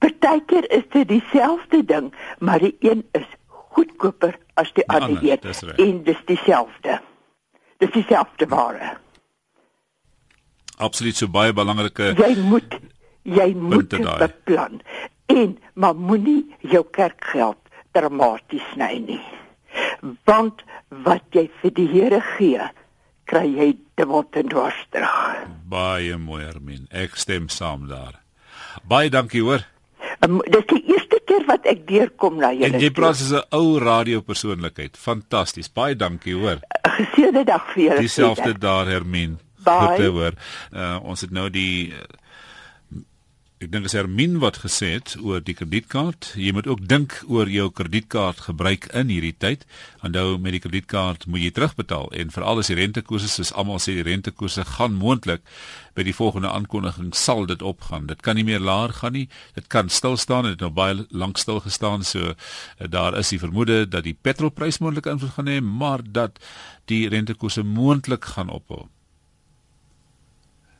Partykeer 0.02 0.66
is 0.74 0.88
dit 0.90 1.08
dieselfde 1.08 1.84
ding, 1.86 2.10
maar 2.38 2.58
die 2.58 2.74
een 2.80 3.04
is 3.12 3.28
goedkoper 3.46 4.34
as 4.58 4.72
die 4.74 4.86
ander 4.88 5.16
ander, 5.16 5.30
een 5.30 5.38
dis 5.46 5.62
en 5.62 6.02
dis 6.02 6.22
dieselfde. 6.26 6.98
Dis 7.82 7.90
dieselfde 7.96 8.46
ware. 8.52 8.92
absoluut 10.82 11.16
so 11.18 11.28
baie 11.30 11.52
belangrike 11.54 12.12
Jy 12.18 12.34
moet 12.50 12.74
jy 13.22 13.52
moet 13.54 13.92
beplan. 14.18 14.80
En 15.30 15.56
maar 15.78 15.94
moenie 15.94 16.42
jou 16.72 16.82
kerkgeld 16.90 17.58
dramaties 17.94 18.64
sny 18.72 18.96
nie. 19.04 19.20
Want 20.26 20.62
wat 21.06 21.22
jy 21.36 21.44
vir 21.60 21.74
die 21.76 21.86
Here 21.92 22.18
gee, 22.36 22.66
kry 23.30 23.44
jy 23.46 23.68
dubbel 23.96 24.24
en 24.40 24.48
dwars 24.50 24.80
terug. 24.90 25.46
baie 25.72 26.16
mooi 26.18 26.42
Hermin. 26.44 26.88
Ek 26.90 27.16
stem 27.16 27.48
saam 27.48 27.86
daar. 27.88 28.18
Baie 28.88 29.10
dankie 29.10 29.42
hoor. 29.42 29.62
Um, 30.22 30.38
dis 30.46 30.66
die 30.70 30.82
eerste 30.94 31.18
keer 31.26 31.44
wat 31.48 31.66
ek 31.66 31.86
deurkom 31.88 32.36
na 32.38 32.52
julle. 32.54 32.70
En 32.70 32.82
jy 32.82 32.90
praat 32.94 33.18
as 33.18 33.32
'n 33.32 33.42
ou 33.58 33.78
radiopersoonlikheid. 33.82 34.96
Fantasties. 34.96 35.70
Baie 35.72 35.96
dankie 35.96 36.34
hoor. 36.34 36.60
Geseënde 36.98 37.44
dag 37.44 37.66
vir 37.74 37.82
julle. 37.82 38.00
Dieselfde 38.06 38.58
daar 38.58 38.86
Hermin. 38.86 39.38
Bye. 39.64 39.78
Goed 39.78 39.96
te 39.96 40.08
hoor. 40.10 40.32
Uh, 40.70 40.98
ons 41.02 41.20
het 41.20 41.30
nou 41.30 41.50
die 41.50 41.90
uh, 41.90 41.98
ek 43.62 43.70
dink 43.70 43.86
as 43.86 43.94
Hermin 43.94 44.40
wat 44.42 44.56
gesê 44.64 44.88
het 44.96 45.12
oor 45.22 45.42
die 45.44 45.54
kredietkaart. 45.54 46.32
Jy 46.40 46.50
moet 46.56 46.66
ook 46.66 46.80
dink 46.90 47.14
oor 47.30 47.46
jou 47.46 47.68
kredietkaart 47.70 48.40
gebruik 48.48 48.88
in 48.98 49.10
hierdie 49.12 49.34
tyd. 49.38 49.62
Onthou 50.02 50.34
met 50.42 50.56
die 50.56 50.60
kredietkaart 50.64 51.28
moet 51.30 51.44
jy 51.44 51.52
terugbetaal 51.54 52.10
en 52.18 52.32
veral 52.34 52.62
as 52.62 52.72
die 52.72 52.78
rentekoerse 52.80 53.30
soos 53.30 53.52
almal 53.54 53.78
sê 53.82 53.94
die 53.94 54.06
rentekoerse 54.08 54.64
gaan 54.74 54.96
moontlik 54.98 55.44
by 55.94 56.02
die 56.08 56.14
volgende 56.16 56.50
aankondiging 56.50 57.12
sal 57.14 57.46
dit 57.46 57.62
opgaan. 57.62 58.08
Dit 58.10 58.24
kan 58.26 58.34
nie 58.38 58.46
meer 58.48 58.62
laer 58.62 58.94
gaan 58.98 59.14
nie. 59.14 59.28
Dit 59.54 59.70
kan 59.70 59.92
stil 59.92 60.18
staan. 60.18 60.48
Dit 60.48 60.58
het 60.58 60.66
nou 60.66 60.72
baie 60.74 61.06
lank 61.10 61.38
stil 61.38 61.62
gestaan. 61.62 62.02
So 62.02 62.32
uh, 62.32 62.88
daar 62.90 63.14
is 63.20 63.30
die 63.30 63.40
vermoede 63.42 63.84
dat 63.86 64.08
die 64.08 64.16
petrolprys 64.18 64.80
moontlik 64.82 65.06
invloed 65.06 65.36
gaan 65.36 65.52
hê, 65.52 65.60
maar 65.62 66.02
dat 66.02 66.42
die 66.90 67.06
rentekoerse 67.12 67.62
moontlik 67.62 68.26
gaan 68.34 68.50
ophou. 68.50 68.88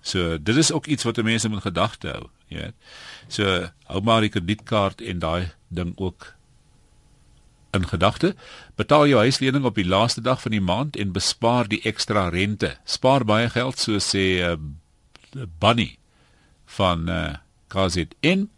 So 0.02 0.34
dit 0.42 0.56
is 0.56 0.72
ook 0.72 0.86
iets 0.90 1.06
wat 1.06 1.22
mense 1.22 1.48
moet 1.48 1.62
gedagte 1.62 2.08
hou, 2.08 2.26
jy 2.52 2.68
weet. 2.68 2.92
So 3.32 3.48
hou 3.88 4.04
maar 4.04 4.24
die 4.24 4.32
kredietkaart 4.32 5.02
en 5.02 5.22
daai 5.22 5.50
ding 5.72 5.94
ook 5.96 6.32
in 7.72 7.88
gedagte. 7.88 8.34
Betaal 8.76 9.06
jou 9.08 9.18
huislening 9.24 9.64
op 9.64 9.78
die 9.80 9.88
laaste 9.88 10.20
dag 10.20 10.42
van 10.44 10.52
die 10.52 10.60
maand 10.60 10.96
en 10.96 11.14
bespaar 11.16 11.68
die 11.68 11.80
ekstra 11.88 12.28
rente. 12.28 12.76
Spaar 12.84 13.24
baie 13.24 13.48
geld 13.52 13.80
so 13.80 14.00
sê 14.02 14.26
uh, 14.44 14.56
Bunny 15.32 15.96
van 16.76 17.08
uh, 17.08 17.36
KZN. 17.72 18.48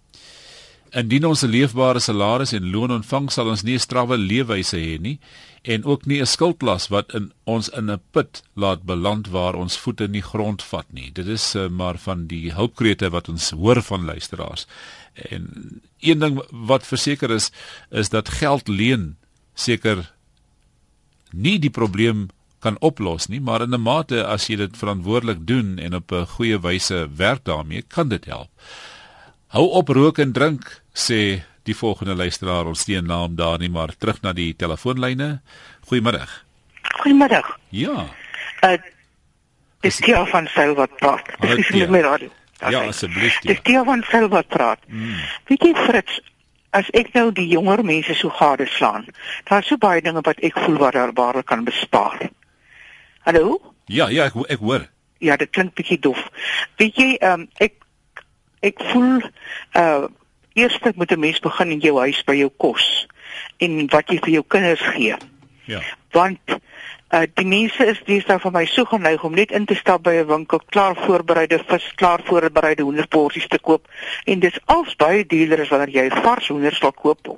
Indien 0.95 1.25
ons 1.27 1.43
'n 1.43 1.51
leefbare 1.51 1.99
salaris 2.01 2.53
en 2.53 2.71
loon 2.71 2.91
ontvang, 2.91 3.31
sal 3.31 3.49
ons 3.49 3.63
nie 3.63 3.75
'n 3.75 3.83
strawwe 3.83 4.17
leefwyse 4.17 4.79
hê 4.79 5.01
nie 5.01 5.19
en 5.63 5.85
ook 5.85 6.07
nie 6.07 6.21
'n 6.21 6.27
skuldlas 6.27 6.89
wat 6.89 7.15
in 7.15 7.33
ons 7.45 7.69
in 7.69 7.91
'n 7.91 8.01
put 8.13 8.43
laat 8.55 8.83
beland 8.83 9.29
waar 9.29 9.55
ons 9.55 9.77
voete 9.77 10.09
nie 10.09 10.23
grond 10.23 10.63
vat 10.63 10.87
nie. 10.93 11.11
Dit 11.13 11.27
is 11.27 11.55
uh, 11.55 11.69
maar 11.69 11.99
van 11.99 12.27
die 12.27 12.53
hulpkrete 12.53 13.11
wat 13.11 13.29
ons 13.29 13.51
hoor 13.51 13.83
van 13.83 14.05
luisteraars. 14.05 14.67
En 15.15 15.81
een 16.01 16.19
ding 16.19 16.43
wat 16.51 16.87
verseker 16.87 17.31
is 17.31 17.51
is 17.91 18.09
dat 18.09 18.29
geld 18.29 18.69
leen 18.69 19.17
seker 19.55 20.13
nie 21.33 21.59
die 21.59 21.71
probleem 21.71 22.29
kan 22.61 22.79
oplos 22.81 23.27
nie, 23.27 23.41
maar 23.41 23.63
in 23.63 23.75
'n 23.75 23.81
mate 23.81 24.27
as 24.27 24.47
jy 24.47 24.57
dit 24.57 24.77
verantwoordelik 24.77 25.47
doen 25.47 25.79
en 25.79 25.95
op 25.95 26.13
'n 26.13 26.27
goeie 26.27 26.61
wyse 26.61 27.09
werk 27.17 27.45
daarmee, 27.45 27.83
kan 27.83 28.09
dit 28.09 28.25
help. 28.25 28.51
Hou 29.55 29.69
op 29.79 29.89
rook 29.95 30.17
en 30.19 30.33
drink, 30.35 30.65
sê 30.91 31.45
die 31.63 31.77
volgende 31.79 32.17
luisteraar, 32.19 32.67
ons 32.67 32.81
steen 32.83 33.07
naam 33.07 33.37
daar 33.39 33.61
nie, 33.63 33.69
maar 33.71 33.93
terug 33.95 34.17
na 34.25 34.33
die 34.35 34.49
telefoonlyne. 34.59 35.29
Goeiemôre. 35.87 36.25
Goeiemôre. 37.05 37.39
Ja. 37.71 38.09
Uh 38.67 38.73
dis 39.85 40.01
Tia 40.03 40.25
van 40.27 40.49
Sail 40.51 40.75
wat 40.75 40.97
praat. 40.99 41.31
Dis 41.45 41.71
nie 41.71 41.87
my 41.87 42.01
radio. 42.03 42.33
Ja, 42.59 42.81
asseblief. 42.89 43.37
Dis. 43.45 43.61
Tia 43.63 43.85
van 43.87 44.03
Sail 44.09 44.27
wat 44.33 44.49
praat. 44.51 44.83
Mm. 44.89 45.23
Weet 45.47 45.69
jy 45.69 45.73
Fritz, 45.85 46.19
as 46.75 46.91
ek 46.97 47.13
nou 47.15 47.29
die 47.37 47.47
jonger 47.53 47.85
mense 47.87 48.19
so 48.19 48.35
gadeslaan, 48.35 49.07
daar's 49.47 49.71
so 49.71 49.79
baie 49.79 50.03
dinge 50.03 50.25
wat 50.27 50.43
ek 50.43 50.59
voel 50.65 50.81
wat 50.83 50.99
daar 50.99 51.15
waar 51.15 51.43
kan 51.47 51.63
bespaar. 51.69 52.27
Hallo? 53.29 53.61
Ja, 53.87 54.11
ja, 54.11 54.27
ek 54.33 54.41
ek 54.57 54.67
hoor. 54.67 54.89
Ja, 55.23 55.39
dit 55.39 55.55
klink 55.55 55.77
bietjie 55.79 56.01
dof. 56.03 56.27
Weet 56.81 56.99
jy, 56.99 57.13
um, 57.23 57.47
ek 57.63 57.84
ek 58.65 58.81
voel 58.93 59.23
uh 59.77 60.07
eers 60.55 60.79
moet 60.95 61.11
'n 61.11 61.19
mens 61.21 61.41
begin 61.43 61.71
in 61.71 61.81
jou 61.83 61.99
huis 61.99 62.23
by 62.25 62.37
jou 62.39 62.51
kos 62.57 63.07
en 63.59 63.87
wat 63.91 64.11
jy 64.11 64.19
vir 64.23 64.31
jou 64.39 64.45
kinders 64.47 64.85
gee 64.95 65.17
Ja. 65.67 65.81
want 66.13 66.41
uh, 67.13 67.23
die 67.35 67.47
mense 67.47 67.87
is 67.87 68.01
deesdae 68.07 68.39
vir 68.39 68.53
my 68.53 68.65
so 68.67 68.85
geneig 68.85 69.25
om 69.25 69.35
net 69.35 69.51
in 69.51 69.67
te 69.67 69.75
stap 69.75 70.03
by 70.03 70.15
'n 70.21 70.27
winkel 70.27 70.61
klaar 70.71 70.97
voorbereide 70.97 71.59
vis, 71.69 71.93
klaar 71.95 72.21
voorbereide 72.25 72.83
hoenderporsies 72.83 73.49
te 73.49 73.59
koop 73.59 73.87
en 74.25 74.41
dis 74.41 74.59
als 74.67 74.97
baie 74.97 75.27
duurder 75.27 75.61
as 75.61 75.69
wanneer 75.69 75.95
jy 75.95 76.11
vars 76.11 76.49
hoenders 76.49 76.81
wil 76.81 76.93
koop 76.93 77.29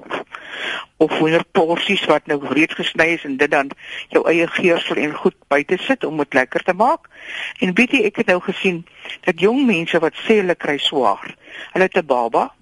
of 0.96 1.18
hoenderporsies 1.18 2.05
wat 2.09 2.26
nou 2.26 2.38
reeds 2.48 2.74
gesny 2.74 3.09
is 3.16 3.24
en 3.24 3.37
dit 3.37 3.50
dan 3.50 3.70
jou 4.09 4.22
eie 4.29 4.46
geursel 4.46 4.96
en 4.96 5.14
goed 5.14 5.37
buite 5.48 5.76
sit 5.76 6.05
om 6.05 6.16
dit 6.16 6.35
lekker 6.35 6.62
te 6.62 6.72
maak. 6.72 7.11
En 7.61 7.74
weet 7.74 7.92
jy, 7.92 8.02
ek 8.09 8.22
het 8.22 8.33
nou 8.33 8.40
gesien 8.40 8.85
dat 9.29 9.40
jong 9.40 9.66
mense 9.68 9.98
wat 10.00 10.16
sê 10.24 10.40
hulle 10.40 10.57
kry 10.57 10.79
swaar. 10.81 11.35
Hulle 11.72 11.88
het 11.88 11.96
'n 11.96 12.07
baba 12.07 12.52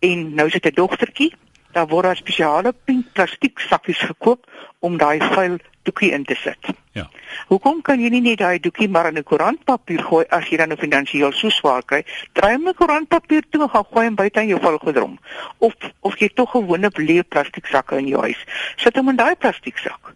en 0.00 0.34
nou 0.34 0.50
sit 0.50 0.66
'n 0.66 0.74
dogtertjie, 0.74 1.32
daar 1.72 1.86
word 1.86 2.04
daar 2.04 2.16
spesiale 2.16 2.72
pink 2.84 3.12
plastiek 3.12 3.58
sakkies 3.58 4.00
gekoop 4.10 4.46
om 4.78 4.96
daai 4.96 5.18
vuil 5.20 5.58
doekie 5.88 6.10
in 6.12 6.24
te 6.24 6.34
sit. 6.34 6.70
Ja. 6.92 7.06
Hoekom 7.48 7.80
kan 7.82 8.00
jy 8.02 8.10
nie 8.12 8.22
net 8.24 8.40
daai 8.42 8.58
doekie 8.60 8.88
maar 8.88 9.08
in 9.10 9.18
'n 9.18 9.24
koerantpapier 9.24 10.02
gooi 10.02 10.24
as 10.28 10.48
jy 10.48 10.56
dan 10.56 10.68
nou 10.68 10.78
finansiëel 10.78 11.32
so 11.32 11.48
swaar 11.50 11.82
kry? 11.82 12.04
Draai 12.32 12.54
hom 12.56 12.68
'n 12.68 12.74
koerantpapier 12.74 13.44
toe 13.50 13.62
en 13.62 13.70
gaan 13.70 13.84
gooi 13.92 14.06
hom 14.06 14.14
buite 14.14 14.40
in 14.40 14.48
jou 14.48 14.60
vuilgoedrom. 14.60 15.18
Of 15.58 15.74
of 16.00 16.18
jy 16.18 16.28
tog 16.28 16.50
gewone 16.50 16.90
leë 16.90 17.28
plastiek 17.28 17.66
sakke 17.66 17.98
in 17.98 18.08
jou 18.08 18.20
huis. 18.20 18.44
Sit 18.76 18.96
hom 18.96 19.08
in 19.08 19.16
daai 19.16 19.36
plastiek 19.36 19.78
sak. 19.78 20.12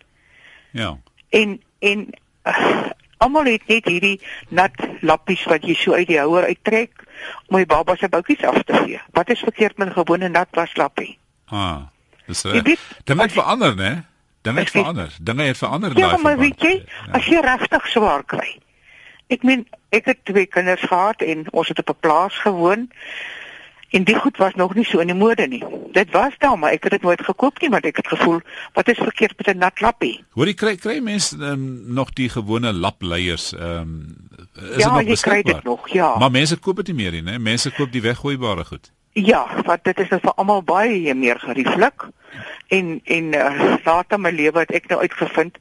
Ja. 0.73 0.99
En 1.31 1.61
en 1.79 2.09
uh, 2.45 2.91
almal 3.19 3.45
het 3.45 3.67
net 3.67 3.87
hierdie 3.87 4.21
nat 4.49 4.77
lappies 5.01 5.45
wat 5.45 5.65
jy 5.65 5.75
so 5.75 5.93
uit 5.93 6.09
die 6.09 6.19
houer 6.19 6.45
uittrek 6.45 7.05
om 7.49 7.57
die 7.57 7.67
baba 7.67 7.97
se 7.97 8.09
boutjies 8.09 8.45
af 8.45 8.63
te 8.63 8.75
vee. 8.85 9.01
Wat 9.13 9.31
is 9.31 9.41
verkeerd 9.41 9.77
met 9.77 9.89
'n 9.89 9.93
gewone 9.93 10.29
nat 10.29 10.49
waslappie? 10.51 11.22
Ah. 11.53 11.77
Dis 12.27 12.43
reg. 12.43 12.63
weet, 12.63 12.79
Dit 13.05 13.17
moet 13.17 13.33
verander, 13.33 13.75
né? 13.77 14.05
Dinge 14.43 14.59
het 14.59 14.67
Ek 14.69 14.73
weet- 14.73 14.83
verander. 14.83 15.11
Dinge 15.23 15.43
het 15.43 15.59
verander 15.59 15.91
in 15.91 15.97
Ja, 15.97 16.09
daai 16.09 16.23
maar 16.23 16.37
verband. 16.37 16.61
weet 16.61 16.71
jy, 16.73 16.85
as 17.13 17.25
jy 17.27 17.41
regtig 17.41 17.87
swaar 17.87 18.25
kry. 18.25 18.59
Ek 19.29 19.43
meen, 19.43 19.67
ek 19.91 20.05
het 20.05 20.19
twee 20.25 20.47
kinders 20.47 20.83
gehad 20.83 21.21
en 21.23 21.45
ons 21.53 21.69
het 21.69 21.79
op 21.79 21.89
'n 21.89 22.01
plaas 22.01 22.35
gewoon. 22.39 22.91
En 23.93 24.05
die 24.05 24.15
goed 24.17 24.37
was 24.37 24.55
nog 24.55 24.75
nie 24.75 24.85
so 24.85 24.99
in 24.99 25.07
die 25.07 25.17
mode 25.17 25.47
nie. 25.49 25.65
Dit 25.93 26.11
was 26.11 26.33
daar, 26.39 26.59
maar 26.59 26.73
ek 26.73 26.83
het 26.83 26.93
dit 26.93 27.03
nooit 27.03 27.21
gekoop 27.25 27.61
nie 27.61 27.69
want 27.69 27.85
ek 27.85 27.97
het 27.97 28.09
gevoel, 28.09 28.41
wat 28.73 28.89
is 28.89 28.97
verkeerd 28.99 29.35
met 29.37 29.55
'n 29.55 29.59
nat 29.59 29.81
lappie? 29.81 30.25
Hoor 30.31 30.47
jy 30.47 30.55
kry 30.55 30.77
kry 30.77 30.99
mense 31.01 31.37
um, 31.37 31.83
nog 31.95 32.11
die 32.13 32.29
gewone 32.29 32.73
lapleiers? 32.73 33.53
Ehm 33.53 33.63
um, 33.81 34.17
is 34.55 34.63
Ja, 34.63 34.69
dit 34.77 34.79
nog 34.79 34.85
jy 34.87 35.17
kry 35.21 35.43
dit 35.43 35.45
beskikbaar? 35.45 35.61
nog, 35.65 35.89
ja. 35.89 36.19
Maar 36.19 36.31
mense 36.31 36.57
koop 36.57 36.77
dit 36.77 36.87
nie 36.87 36.97
meer 36.97 37.11
nie, 37.13 37.23
né? 37.23 37.39
Mense 37.39 37.71
koop 37.71 37.93
die 37.93 38.03
weggooibare 38.03 38.65
goed. 38.65 38.91
Ja, 39.13 39.47
want 39.65 39.85
dit 39.85 39.99
is 39.99 40.09
nou 40.09 40.21
vir 40.21 40.35
almal 40.41 40.63
baie 40.63 41.15
meer 41.15 41.41
gerieflik. 41.41 42.09
En 42.73 43.01
en 43.05 43.33
uh, 43.33 43.75
later 43.85 44.17
in 44.17 44.21
my 44.25 44.31
lewe 44.31 44.59
het 44.65 44.71
ek 44.73 44.89
nou 44.89 45.01
uitgevind 45.01 45.59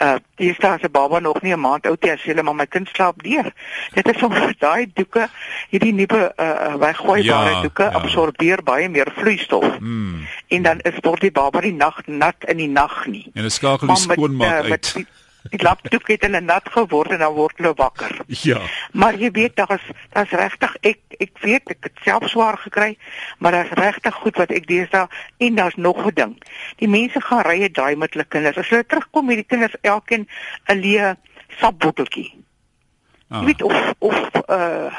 uh 0.00 0.16
hier 0.36 0.54
staan 0.54 0.78
se 0.78 0.88
baba 0.88 1.18
nog 1.18 1.42
nie 1.42 1.52
'n 1.52 1.60
maand 1.60 1.86
oud 1.86 2.02
nie 2.02 2.12
as 2.12 2.22
hulle 2.22 2.42
maar 2.42 2.54
my 2.54 2.66
kind 2.66 2.88
slaap 2.92 3.22
deur. 3.22 3.52
Dit 3.92 4.08
is 4.14 4.22
om 4.22 4.32
daai 4.64 4.90
doeke, 4.94 5.28
hierdie 5.68 5.92
nuwe 5.92 6.32
uh 6.36 6.74
weggooibare 6.74 7.50
Ja, 7.50 7.60
doeke 7.60 7.82
ja. 7.82 7.88
absorbeer 7.90 8.62
baie 8.62 8.88
meer 8.88 9.12
vloeistof. 9.16 9.78
Mm. 9.78 10.26
En 10.48 10.62
dan 10.62 10.78
is 10.80 11.00
word 11.00 11.20
die 11.20 11.32
baba 11.32 11.60
die 11.60 11.72
nag 11.72 12.06
nat 12.06 12.36
in 12.44 12.56
die 12.56 12.68
nag 12.68 13.06
nie. 13.06 13.30
En 13.34 13.42
dit 13.42 13.52
skakel 13.52 13.86
die 13.86 13.96
skoonmaak 13.96 14.64
uh, 14.64 14.70
uit. 14.70 14.94
die, 14.94 15.06
die 15.48 15.62
lapdoek 15.62 16.08
het 16.12 16.24
hulle 16.26 16.40
nat 16.40 16.68
geword 16.74 17.14
en 17.14 17.22
dan 17.22 17.32
word 17.34 17.56
hulle 17.56 17.72
wakker. 17.76 18.16
Ja. 18.26 18.60
Maar 18.92 19.16
jy 19.18 19.30
weet 19.30 19.56
daar 19.56 19.72
is 19.74 19.86
daar's 20.12 20.34
regtig 20.36 20.76
ek 20.80 21.00
ek 21.18 21.38
weet 21.40 21.72
ek 21.74 21.88
het 21.88 22.02
self 22.04 22.28
swaar 22.28 22.58
gekry, 22.58 22.96
maar 23.38 23.56
daar's 23.56 23.72
regtig 23.78 24.14
goed 24.14 24.36
wat 24.36 24.52
ek 24.54 24.68
deesdae 24.68 25.08
en 25.38 25.54
daar's 25.54 25.76
nog 25.76 26.04
'n 26.06 26.14
ding. 26.14 26.36
Die 26.76 26.88
mense 26.88 27.20
gaan 27.20 27.42
rye 27.42 27.70
draai 27.70 27.96
met 27.96 28.12
hulle 28.12 28.24
kinders. 28.24 28.56
As 28.56 28.68
hulle 28.68 28.86
terugkom 28.86 29.26
met 29.26 29.36
die 29.36 29.48
kinders 29.48 29.74
elkeen 29.80 30.28
'n 30.68 30.80
leë 30.80 31.16
sapbotteltjie. 31.60 32.34
Ah. 33.28 33.40
Jy 33.40 33.46
weet 33.46 33.62
of 33.62 33.94
of 33.98 34.18
uh 34.48 34.92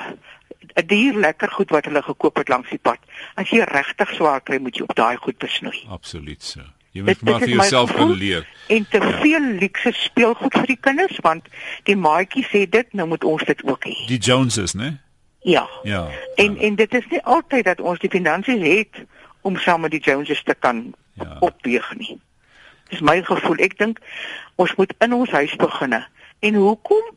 'n 0.76 0.88
dier 0.88 1.14
lekker 1.14 1.50
goed 1.52 1.70
wat 1.70 1.86
hulle 1.86 2.02
gekoop 2.02 2.38
het 2.38 2.48
langs 2.48 2.70
die 2.70 2.80
pad. 2.82 3.00
As 3.36 3.50
jy 3.50 3.64
regtig 3.68 4.14
swaar 4.14 4.42
kry, 4.42 4.58
moet 4.58 4.76
jy 4.76 4.84
op 4.84 4.96
daai 4.96 5.18
goed 5.18 5.38
besnoei. 5.38 5.86
Absoluut 5.90 6.44
so. 6.44 6.62
Jy 6.92 7.04
moet 7.08 7.22
maar 7.22 7.40
vir 7.40 7.50
jouself 7.50 7.94
kan 7.96 8.12
leer. 8.12 8.48
En 8.68 8.88
te 8.90 9.00
veel 9.22 9.46
luukse 9.60 9.92
speelgoed 9.96 10.54
vir 10.54 10.68
die 10.68 10.80
kinders 10.80 11.20
want 11.24 11.48
die 11.88 11.96
maatjie 11.96 12.44
sê 12.50 12.66
dit, 12.70 12.94
nou 12.94 13.08
moet 13.08 13.24
ons 13.24 13.44
dit 13.48 13.64
ook 13.64 13.86
hê. 13.88 13.96
Die 14.08 14.18
Joneses, 14.20 14.74
né? 14.76 14.98
Ja. 15.42 15.70
Ja. 15.84 16.08
En 16.36 16.58
en 16.58 16.76
dit 16.76 16.94
is 16.94 17.08
nie 17.10 17.22
altyd 17.24 17.66
dat 17.66 17.80
ons 17.82 18.00
die 18.00 18.10
finansies 18.10 18.62
het 18.62 19.06
om 19.42 19.58
saam 19.58 19.82
met 19.82 19.92
die 19.92 20.00
Joneses 20.04 20.44
te 20.44 20.54
kan 20.60 20.94
Ja. 21.14 21.24
ja. 21.24 21.38
opweeg 21.40 21.96
nie. 21.98 22.20
Dis 22.90 23.00
my 23.00 23.22
gevoel. 23.24 23.56
Ek 23.64 23.78
dink 23.80 24.00
ons 24.56 24.76
moet 24.76 24.94
in 25.00 25.14
ons 25.14 25.30
huis 25.30 25.56
beginne. 25.56 26.08
En 26.40 26.54
hoekom 26.56 27.10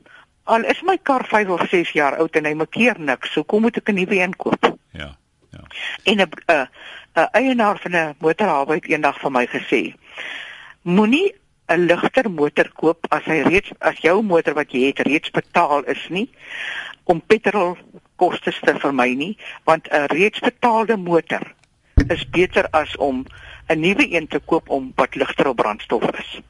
al 0.44 0.64
is 0.64 0.82
my 0.82 0.96
kar 1.02 1.24
5 1.26 1.48
of 1.48 1.68
6 1.70 1.92
jaar 1.92 2.16
oud 2.18 2.36
en 2.36 2.44
hy 2.44 2.54
maak 2.54 2.70
keer 2.70 2.98
niks, 3.00 3.34
hoekom 3.34 3.62
moet 3.64 3.76
ek 3.76 3.88
'n 3.88 3.94
nuwe 3.94 4.18
een 4.20 4.36
koop? 4.36 4.76
Ja. 4.92 5.16
Ja. 5.54 5.62
En 6.10 6.20
'n 6.20 6.28
'n 6.46 6.68
'n 7.14 7.28
eienaar 7.32 7.78
van 7.78 7.94
'n 7.96 8.14
motorhawe 8.18 8.74
het 8.74 8.86
eendag 8.86 9.20
vir 9.20 9.30
my 9.30 9.46
gesê: 9.46 9.94
Moenie 10.82 11.34
'n 11.68 11.86
ligter 11.86 12.30
motor 12.30 12.68
koop 12.72 13.06
as 13.08 13.24
hy 13.24 13.40
reeds 13.46 13.70
as 13.78 14.00
jou 14.04 14.22
motor 14.22 14.54
wat 14.54 14.72
jy 14.72 14.86
het 14.90 14.98
reeds 15.06 15.30
betaal 15.30 15.84
is 15.84 16.02
nie 16.08 16.28
om 17.04 17.20
petrol 17.20 17.76
kostes 18.16 18.58
te 18.60 18.74
vermy 18.80 19.14
nie, 19.14 19.36
want 19.64 19.88
'n 19.88 20.06
reeds 20.12 20.40
betaalde 20.40 20.96
motor 20.96 21.54
is 22.08 22.28
beter 22.28 22.68
as 22.70 22.96
om 22.96 23.24
'n 23.68 23.80
nuwe 23.80 24.12
een 24.12 24.26
te 24.26 24.38
koop 24.38 24.68
om 24.68 24.92
wat 24.94 25.14
ligter 25.14 25.48
op 25.48 25.56
brandstof 25.56 26.04
is. 26.18 26.40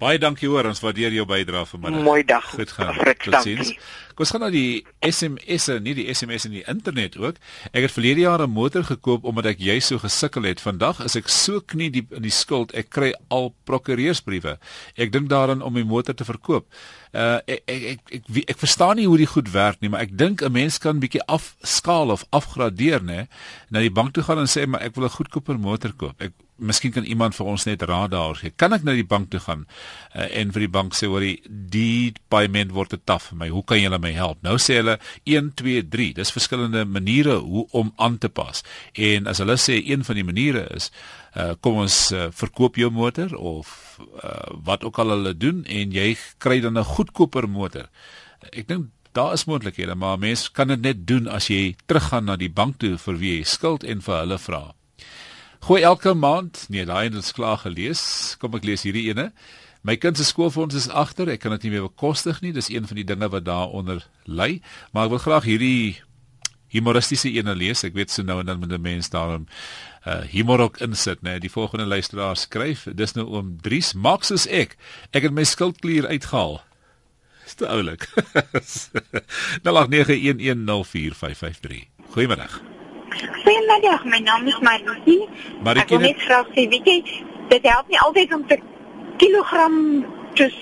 Baie 0.00 0.16
dankie 0.16 0.48
hoor, 0.48 0.64
ons 0.64 0.78
waardeer 0.80 1.12
jou 1.12 1.26
bydrae 1.28 1.66
vanmiddag. 1.68 2.04
Mooi 2.06 2.22
dag. 2.24 2.46
Goed 2.54 2.70
gaan. 2.72 2.96
Totsiens. 3.20 3.74
Kom 4.16 4.24
ons 4.24 4.32
gaan 4.32 4.40
na 4.46 4.48
die 4.52 4.80
SMS'e, 5.04 5.76
nie 5.84 5.92
die 5.98 6.06
SMS 6.08 6.46
in 6.48 6.54
die 6.54 6.62
internet 6.72 7.18
ook. 7.20 7.36
Ek 7.68 7.84
het 7.84 7.92
verlede 7.92 8.24
jaar 8.24 8.40
'n 8.40 8.48
motor 8.48 8.84
gekoop 8.84 9.24
omdat 9.28 9.46
ek 9.52 9.60
juis 9.60 9.86
so 9.86 9.98
gesukkel 9.98 10.48
het. 10.48 10.60
Vandag 10.60 11.04
is 11.04 11.16
ek 11.16 11.28
so 11.28 11.60
knie 11.60 11.90
diep 11.90 12.12
in 12.12 12.22
die 12.22 12.32
skuld. 12.32 12.72
Ek 12.72 12.88
kry 12.88 13.12
al 13.28 13.52
prokureursbriewe. 13.64 14.58
Ek 14.96 15.12
dink 15.12 15.28
daaraan 15.28 15.62
om 15.62 15.72
my 15.72 15.82
motor 15.82 16.14
te 16.14 16.24
verkoop. 16.24 16.64
Uh 17.12 17.38
ek 17.46 17.60
ek 17.66 17.82
ek 17.82 18.00
ek, 18.10 18.24
ek, 18.28 18.50
ek 18.50 18.58
verstaan 18.58 18.96
nie 18.96 19.06
hoe 19.06 19.18
die 19.18 19.26
goed 19.26 19.52
werk 19.52 19.80
nie, 19.80 19.90
maar 19.90 20.00
ek 20.00 20.16
dink 20.16 20.42
'n 20.42 20.52
mens 20.52 20.78
kan 20.78 21.00
bietjie 21.00 21.26
afskaal 21.26 22.10
of 22.10 22.24
afgradeer, 22.30 23.02
né? 23.02 23.28
Na 23.68 23.80
die 23.80 23.92
bank 23.92 24.14
toe 24.14 24.22
gaan 24.22 24.38
en 24.38 24.48
sê 24.48 24.66
maar 24.66 24.80
ek 24.80 24.94
wil 24.94 25.04
'n 25.04 25.10
goedkoper 25.10 25.58
motor 25.58 25.92
koop. 25.92 26.22
Ek 26.22 26.32
miskien 26.60 26.92
kan 26.92 27.04
iemand 27.08 27.34
vir 27.36 27.46
ons 27.52 27.64
net 27.68 27.82
raad 27.88 28.12
daar 28.14 28.36
gee. 28.38 28.52
Kan 28.56 28.72
ek 28.76 28.84
na 28.86 28.94
die 28.96 29.06
bank 29.06 29.30
toe 29.32 29.40
gaan 29.40 29.66
uh, 30.14 30.26
en 30.26 30.52
vir 30.54 30.66
die 30.66 30.72
bank 30.72 30.96
sê 30.96 31.08
hoor 31.10 31.24
die 31.48 32.12
payment 32.32 32.74
word 32.76 32.94
te 32.94 33.00
taaf 33.02 33.30
vir 33.30 33.40
my. 33.42 33.48
Hoe 33.54 33.64
kan 33.64 33.80
julle 33.80 34.00
my 34.02 34.12
help? 34.16 34.42
Nou 34.46 34.56
sê 34.60 34.80
hulle 34.80 34.98
1 35.24 35.54
2 35.60 35.86
3. 35.92 36.10
Dis 36.20 36.34
verskillende 36.34 36.84
maniere 36.84 37.40
hoe 37.40 37.66
om 37.76 37.92
aan 37.96 38.18
te 38.18 38.28
pas. 38.28 38.64
En 38.94 39.30
as 39.30 39.42
hulle 39.42 39.58
sê 39.60 39.80
een 39.80 40.04
van 40.06 40.20
die 40.20 40.26
maniere 40.26 40.66
is 40.76 40.90
uh, 41.36 41.52
kom 41.60 41.82
ons 41.84 41.98
uh, 42.14 42.28
verkoop 42.34 42.78
jou 42.80 42.90
motor 42.94 43.34
of 43.36 43.98
uh, 44.22 44.56
wat 44.66 44.84
ook 44.84 44.98
al 45.02 45.16
hulle 45.16 45.34
doen 45.36 45.62
en 45.66 45.92
jy 45.94 46.14
kry 46.38 46.60
dan 46.60 46.78
'n 46.78 46.84
goedkoper 46.84 47.48
motor. 47.48 47.88
Ek 48.52 48.68
dink 48.68 48.90
daar 49.12 49.32
is 49.32 49.44
moontlikhede, 49.44 49.94
maar 49.94 50.18
mense 50.18 50.52
kan 50.52 50.68
dit 50.68 50.80
net 50.80 51.06
doen 51.06 51.28
as 51.28 51.48
jy 51.50 51.74
teruggaan 51.86 52.24
na 52.24 52.36
die 52.36 52.50
bank 52.50 52.78
toe 52.78 52.96
vir 52.98 53.16
wie 53.18 53.38
jy 53.38 53.44
skuld 53.44 53.84
en 53.84 54.00
vir 54.00 54.20
hulle 54.22 54.38
vra. 54.38 54.62
Gooi 55.60 55.82
elke 55.84 56.14
maand, 56.14 56.64
nee, 56.72 56.84
daai 56.88 57.04
het 57.10 57.14
ons 57.14 57.32
klaar 57.36 57.58
gelees. 57.60 58.02
Kom 58.40 58.54
ek 58.56 58.64
lees 58.64 58.82
hierdie 58.86 59.10
ene. 59.12 59.28
My 59.84 59.96
kind 60.00 60.16
se 60.16 60.24
skoolfonds 60.24 60.74
is 60.76 60.88
agter. 60.88 61.28
Ek 61.32 61.40
kan 61.44 61.52
dit 61.56 61.62
nie 61.66 61.72
meer 61.76 61.84
bekostig 61.88 62.40
nie. 62.44 62.52
Dis 62.56 62.70
een 62.72 62.86
van 62.88 62.96
die 62.96 63.04
dinge 63.08 63.28
wat 63.32 63.44
daaronder 63.44 64.00
lê, 64.24 64.60
maar 64.92 65.04
ek 65.08 65.12
wil 65.16 65.24
graag 65.24 65.44
hierdie 65.48 66.00
humoristiese 66.72 67.28
ene 67.34 67.54
lees. 67.58 67.84
Ek 67.84 67.94
weet 67.96 68.10
so 68.12 68.22
nou 68.24 68.40
en 68.40 68.46
dan 68.48 68.60
met 68.60 68.72
'n 68.72 68.80
mens 68.80 69.10
daarom 69.10 69.46
uh 70.06 70.22
humor 70.32 70.60
ook 70.60 70.80
insit, 70.80 71.22
né? 71.22 71.38
Die 71.38 71.50
volgende 71.50 71.86
luisteraar 71.86 72.36
skryf, 72.36 72.86
dis 72.94 73.12
nou 73.14 73.26
oom 73.26 73.58
Dries, 73.60 73.92
maak 73.92 74.24
soos 74.24 74.46
ek. 74.46 74.76
Ek 75.12 75.22
het 75.22 75.32
my 75.32 75.44
skuldklier 75.44 76.06
uitgehaal. 76.06 76.62
Dis 77.44 77.54
te 77.54 77.68
oulik. 77.68 78.08
0891104553. 79.64 81.88
Goeiemiddag. 82.10 82.79
Goeiemiddag, 83.10 84.04
my 84.04 84.20
naam 84.22 84.46
is 84.46 84.58
Marisie. 84.62 85.26
Marieke, 85.64 85.84
Ek 85.84 85.94
wil 85.94 86.04
net 86.06 86.20
graag 86.24 86.50
sê, 86.54 86.66
weet 86.70 86.86
jy, 86.86 86.98
dit 87.50 87.68
help 87.68 87.88
nie 87.90 87.98
altyd 88.00 88.34
om 88.36 88.44
te 88.46 88.58
kilogram 89.20 89.78
soos 90.38 90.56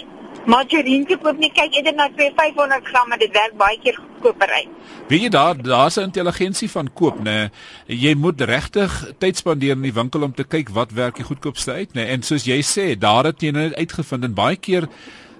margarine 0.49 1.05
te 1.09 1.19
koop 1.21 1.39
nie. 1.41 1.51
Kyk 1.55 1.77
eerder 1.77 1.95
na 1.97 2.09
2 2.17 2.33
500 2.39 2.89
gram, 2.89 3.13
dit 3.21 3.35
werk 3.37 3.57
baie 3.61 3.79
keer 3.83 3.99
goedkoper 3.99 4.55
uit. 4.57 4.71
Weet 5.11 5.27
jy 5.27 5.31
daar 5.35 5.61
daar's 5.63 5.99
'n 5.99 6.09
intelligensie 6.09 6.71
van 6.71 6.89
koop 6.93 7.21
nê. 7.21 7.51
Jy 7.87 8.15
moet 8.15 8.41
regtig 8.41 9.13
tyd 9.19 9.37
spandeer 9.37 9.77
in 9.77 9.83
die 9.83 9.93
winkel 9.93 10.23
om 10.23 10.35
te 10.35 10.45
kyk 10.45 10.69
wat 10.71 10.93
werk 10.93 11.17
die 11.17 11.25
goedkoopste 11.25 11.73
uit 11.73 11.95
nê. 11.95 12.09
En 12.09 12.23
soos 12.23 12.45
jy 12.45 12.61
sê, 12.63 12.99
daar 12.99 13.25
het 13.25 13.41
jy 13.43 13.51
nou 13.51 13.73
uitgevind 13.75 14.25
en 14.25 14.35
baie 14.35 14.57
keer 14.57 14.89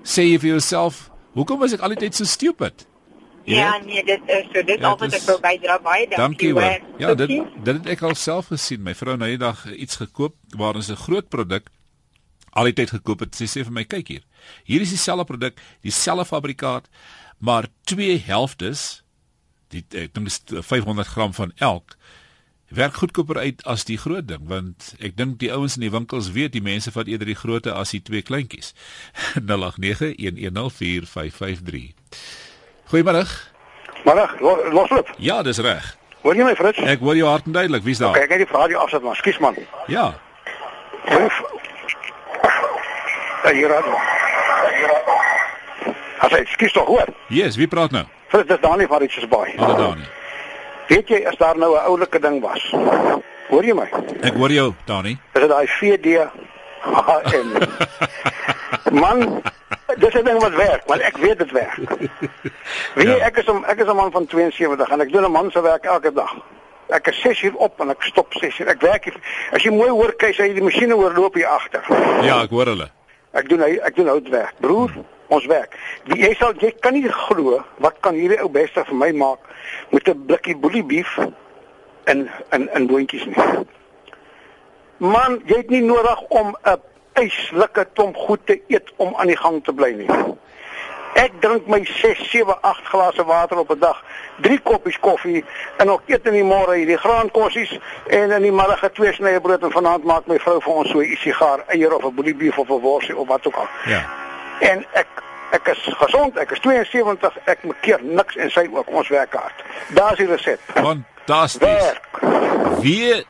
sê 0.05 0.23
jy 0.23 0.39
vir 0.39 0.51
jouself, 0.51 1.11
hoekom 1.35 1.59
was 1.59 1.73
ek 1.73 1.81
altyd 1.81 2.15
so 2.15 2.25
stupid? 2.25 2.88
Ja, 3.49 3.73
weet? 3.73 3.87
nee, 3.87 4.05
dit 4.05 4.21
is 4.27 4.45
so. 4.53 4.63
Dit 4.63 4.79
Ja, 4.79 4.89
altyd 4.93 5.13
ek 5.19 5.23
wil 5.29 5.41
bydra. 5.41 5.79
Baie 5.85 6.09
dankie. 6.09 6.17
Dankie 6.17 6.53
hoor. 6.53 6.81
Ja, 7.01 7.15
dit 7.15 7.29
dit 7.65 7.75
het 7.75 7.87
ek 7.97 8.03
al 8.07 8.15
self 8.15 8.47
gesien. 8.53 8.83
My 8.85 8.95
vrou 8.99 9.17
nou 9.17 9.29
die 9.31 9.39
dag 9.41 9.65
iets 9.73 9.97
gekoop 10.03 10.35
waar 10.57 10.75
ons 10.79 10.91
'n 10.91 10.97
groot 11.07 11.29
produk 11.29 11.65
al 12.53 12.65
die 12.65 12.73
tyd 12.73 12.91
gekoop 12.91 13.21
het. 13.21 13.35
Sy 13.35 13.45
sê 13.47 13.65
vir 13.65 13.73
my, 13.73 13.85
kyk 13.85 14.09
hier. 14.09 14.23
Hier 14.65 14.81
is 14.81 14.91
dieselfde 14.95 15.25
produk, 15.25 15.61
dieselfde 15.83 16.25
fabrikaat, 16.25 16.89
maar 17.39 17.67
twee 17.85 18.19
helftes, 18.19 19.03
die 19.69 19.85
ek 19.93 20.15
dink 20.15 20.27
dis 20.27 20.43
500 20.67 21.07
gram 21.07 21.33
van 21.37 21.53
elk 21.57 21.97
werk 22.69 22.95
goedkoper 23.01 23.39
uit 23.39 23.65
as 23.65 23.85
die 23.89 23.97
groot 23.97 24.29
ding 24.29 24.45
want 24.49 24.95
ek 25.01 25.17
dink 25.17 25.39
die 25.41 25.53
ouens 25.53 25.75
in 25.79 25.83
die 25.87 25.91
winkels 25.93 26.33
weet 26.37 26.53
die 26.53 26.65
mense 26.65 26.91
vat 26.93 27.09
eerder 27.09 27.27
die 27.31 27.39
grootte 27.39 27.73
as 27.73 27.91
die 27.97 28.03
twee 28.05 28.23
kleintjies 28.23 28.75
0891104553 29.49 31.95
Goeiemôre 32.89 33.27
Middag, 34.05 34.41
losloop. 34.73 35.09
Ja, 35.17 35.43
dis 35.43 35.59
reg. 35.59 35.97
Hoor 36.23 36.35
jy 36.39 36.45
my, 36.47 36.55
Fritz? 36.57 36.79
Ek 36.89 37.03
hoor 37.05 37.17
jou 37.19 37.29
hard 37.29 37.45
en 37.47 37.53
duidelik. 37.53 37.83
Wie's 37.85 37.99
daar? 38.01 38.15
Okay, 38.15 38.25
ek 38.25 38.31
het 38.33 38.45
die 38.47 38.57
radio 38.57 38.79
afsit 38.81 39.03
maar, 39.05 39.17
skus 39.19 39.39
man. 39.43 39.59
Ja. 39.93 40.07
Ja, 43.45 43.53
hier 43.53 43.69
raak. 43.69 43.91
Haai, 46.23 46.47
skus 46.55 46.73
tog 46.73 46.89
hoor. 46.89 47.13
Yes, 47.29 47.59
wie 47.61 47.69
praat 47.69 47.93
nou? 47.93 48.07
Fritz, 48.33 48.49
dis 48.49 48.61
Dani 48.65 48.87
van 48.89 49.05
Richards 49.05 49.29
Bay. 49.29 49.53
Hallo 49.59 49.77
Dani. 49.77 50.09
Weet 50.89 51.13
jy 51.13 51.21
as 51.29 51.37
daar 51.37 51.57
nou 51.61 51.75
'n 51.77 51.85
oulike 51.85 52.21
ding 52.21 52.41
was? 52.41 52.65
Hoor 53.49 53.65
jy 53.65 53.75
my? 53.75 53.89
Ek 54.23 54.35
hoor 54.35 54.51
jou, 54.53 54.73
Dani. 54.85 55.19
Dis 55.33 55.49
daai 55.49 55.67
VD 55.67 56.25
HM. 56.81 57.49
Man, 59.03 59.43
dis 59.99 60.15
'n 60.15 60.25
ding 60.25 60.41
wat 60.43 60.55
werk, 60.55 60.83
want 60.87 61.01
ek 61.01 61.17
weet 61.17 61.39
dit 61.39 61.51
werk. 61.51 61.79
Jy, 62.97 63.07
Ja. 63.09 63.17
ek 63.27 63.37
is 63.37 63.47
'n 63.47 63.65
ek 63.67 63.79
is 63.81 63.87
'n 63.87 63.97
man 63.97 64.11
van 64.13 64.27
72 64.27 64.89
en 64.91 65.01
ek 65.01 65.13
doen 65.13 65.25
'n 65.25 65.31
man 65.33 65.51
se 65.51 65.61
werk 65.63 65.85
elke 65.85 66.13
dag. 66.13 66.35
Ek 66.89 67.07
is 67.07 67.21
6 67.21 67.43
uur 67.43 67.55
op 67.57 67.81
en 67.81 67.91
ek 67.91 68.03
stop 68.03 68.33
6 68.35 68.59
uur. 68.59 68.69
Ek 68.69 68.81
werk 68.81 69.05
hier- 69.05 69.21
as 69.53 69.63
jy 69.63 69.71
mooi 69.71 69.91
hoor 69.91 70.13
kyk, 70.17 70.35
jy 70.37 70.53
die 70.55 70.63
masjiene 70.63 70.97
oorloop 70.97 71.35
hier 71.35 71.47
agter. 71.49 71.83
Ja, 72.23 72.43
ek 72.43 72.51
hoor 72.51 72.65
hulle. 72.67 72.89
Ek 73.33 73.49
doen 73.49 73.61
hy 73.61 73.79
ek 73.83 73.95
doen 73.97 74.07
hout 74.09 74.29
werk. 74.29 74.55
Broer, 74.61 74.91
ons 75.29 75.47
werk. 75.47 75.77
Die, 76.05 76.19
jy 76.23 76.35
sal 76.35 76.55
jy 76.59 76.71
kan 76.81 76.93
nie 76.95 77.09
glo 77.09 77.63
wat 77.79 77.95
kan 78.01 78.15
hierdie 78.15 78.41
ou 78.43 78.49
beste 78.49 78.85
vir 78.85 78.95
my 78.95 79.13
maak 79.13 79.39
met 79.91 80.09
'n 80.09 80.25
blikkie 80.27 80.57
boelie 80.57 80.83
beef 80.85 81.19
en 82.07 82.31
en 82.51 82.69
en 82.73 82.87
boontjies 82.87 83.27
nie. 83.27 83.37
Man, 84.99 85.43
jy 85.47 85.57
het 85.57 85.71
nie 85.71 85.83
nodig 85.83 86.21
om 86.29 86.57
'n 86.65 86.81
eislike 87.19 87.87
klomp 87.95 88.17
goed 88.17 88.47
te 88.47 88.61
eet 88.69 88.93
om 88.97 89.15
aan 89.17 89.27
die 89.27 89.39
gang 89.39 89.65
te 89.65 89.73
bly 89.73 89.93
nie. 89.99 90.11
Ek 91.19 91.35
drink 91.43 91.67
my 91.67 91.81
6, 91.89 92.21
7, 92.31 92.55
8 92.63 92.91
glase 92.93 93.25
water 93.27 93.59
op 93.59 93.71
'n 93.75 93.79
dag, 93.79 94.03
3 94.41 94.61
koppies 94.63 94.99
koffie 94.99 95.45
en 95.79 95.91
ook 95.91 96.03
eet 96.07 96.27
in 96.27 96.33
die 96.33 96.45
môre 96.45 96.75
hierdie 96.77 96.99
graankossies 96.99 97.79
en 98.07 98.31
in 98.31 98.43
die 98.43 98.53
middag 98.53 98.85
'n 98.85 98.93
twee 98.93 99.13
snye 99.13 99.41
brood 99.41 99.63
en 99.63 99.71
vanaand 99.71 100.05
maak 100.05 100.27
my 100.27 100.39
vrou 100.39 100.61
vir 100.61 100.73
ons 100.73 100.91
so 100.91 101.01
'n 101.01 101.17
sigaar, 101.17 101.65
eier 101.67 101.95
of 101.95 102.05
'n 102.05 102.15
boelie 102.15 102.35
beef 102.35 102.59
of 102.59 102.69
'n 102.69 102.81
worsie 102.81 103.17
of 103.17 103.29
wat 103.29 103.47
ook 103.47 103.57
al. 103.57 103.69
Ja. 103.85 104.05
En 104.61 104.87
ek 104.93 105.07
ek 105.51 105.67
is 105.69 105.95
gesond, 105.97 106.37
ek 106.37 106.51
is 106.51 106.61
72, 106.61 107.39
ek 107.45 107.65
maak 107.65 107.81
keer 107.81 107.99
niks 108.03 108.37
en 108.37 108.51
sy 108.51 108.69
ook 108.73 108.89
ons 108.89 109.09
werk 109.09 109.35
hard. 109.35 109.65
Daar's 109.89 110.17
die 110.17 110.27
resep. 110.27 110.61
Fantasties. 110.75 111.61
Werk. 111.61 112.09
W 112.81 113.23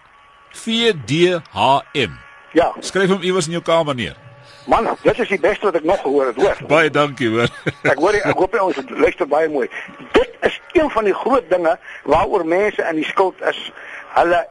VDHM. 0.50 2.27
Ja, 2.56 2.72
Skryf 2.80 3.10
hom 3.12 3.22
iewers 3.22 3.46
in 3.46 3.52
jou 3.58 3.62
kamer 3.62 3.94
neer. 3.94 4.16
man, 4.68 4.88
dit 5.02 5.18
is 5.18 5.28
die 5.28 5.40
beste 5.40 5.64
wat 5.64 5.74
ek 5.74 5.84
nog 5.84 6.00
gehoor 6.00 6.26
het, 6.26 6.36
hoor. 6.36 6.58
Baie 6.68 6.90
dankie, 6.90 7.28
hoor. 7.32 7.48
Ek 7.92 7.96
hoor 7.98 8.16
ek 8.20 8.36
hoop 8.36 8.54
ons 8.60 8.76
luister 8.90 9.28
baie 9.28 9.48
mooi. 9.48 9.68
Dit 10.12 10.28
is 10.44 10.60
een 10.76 10.90
van 10.92 11.08
die 11.08 11.14
groot 11.16 11.48
dinge 11.50 11.78
waaroor 12.04 12.44
mense 12.46 12.84
in 12.84 13.00
die 13.00 13.06
skuld 13.08 13.40
is. 13.48 13.58
Hulle 14.12 14.42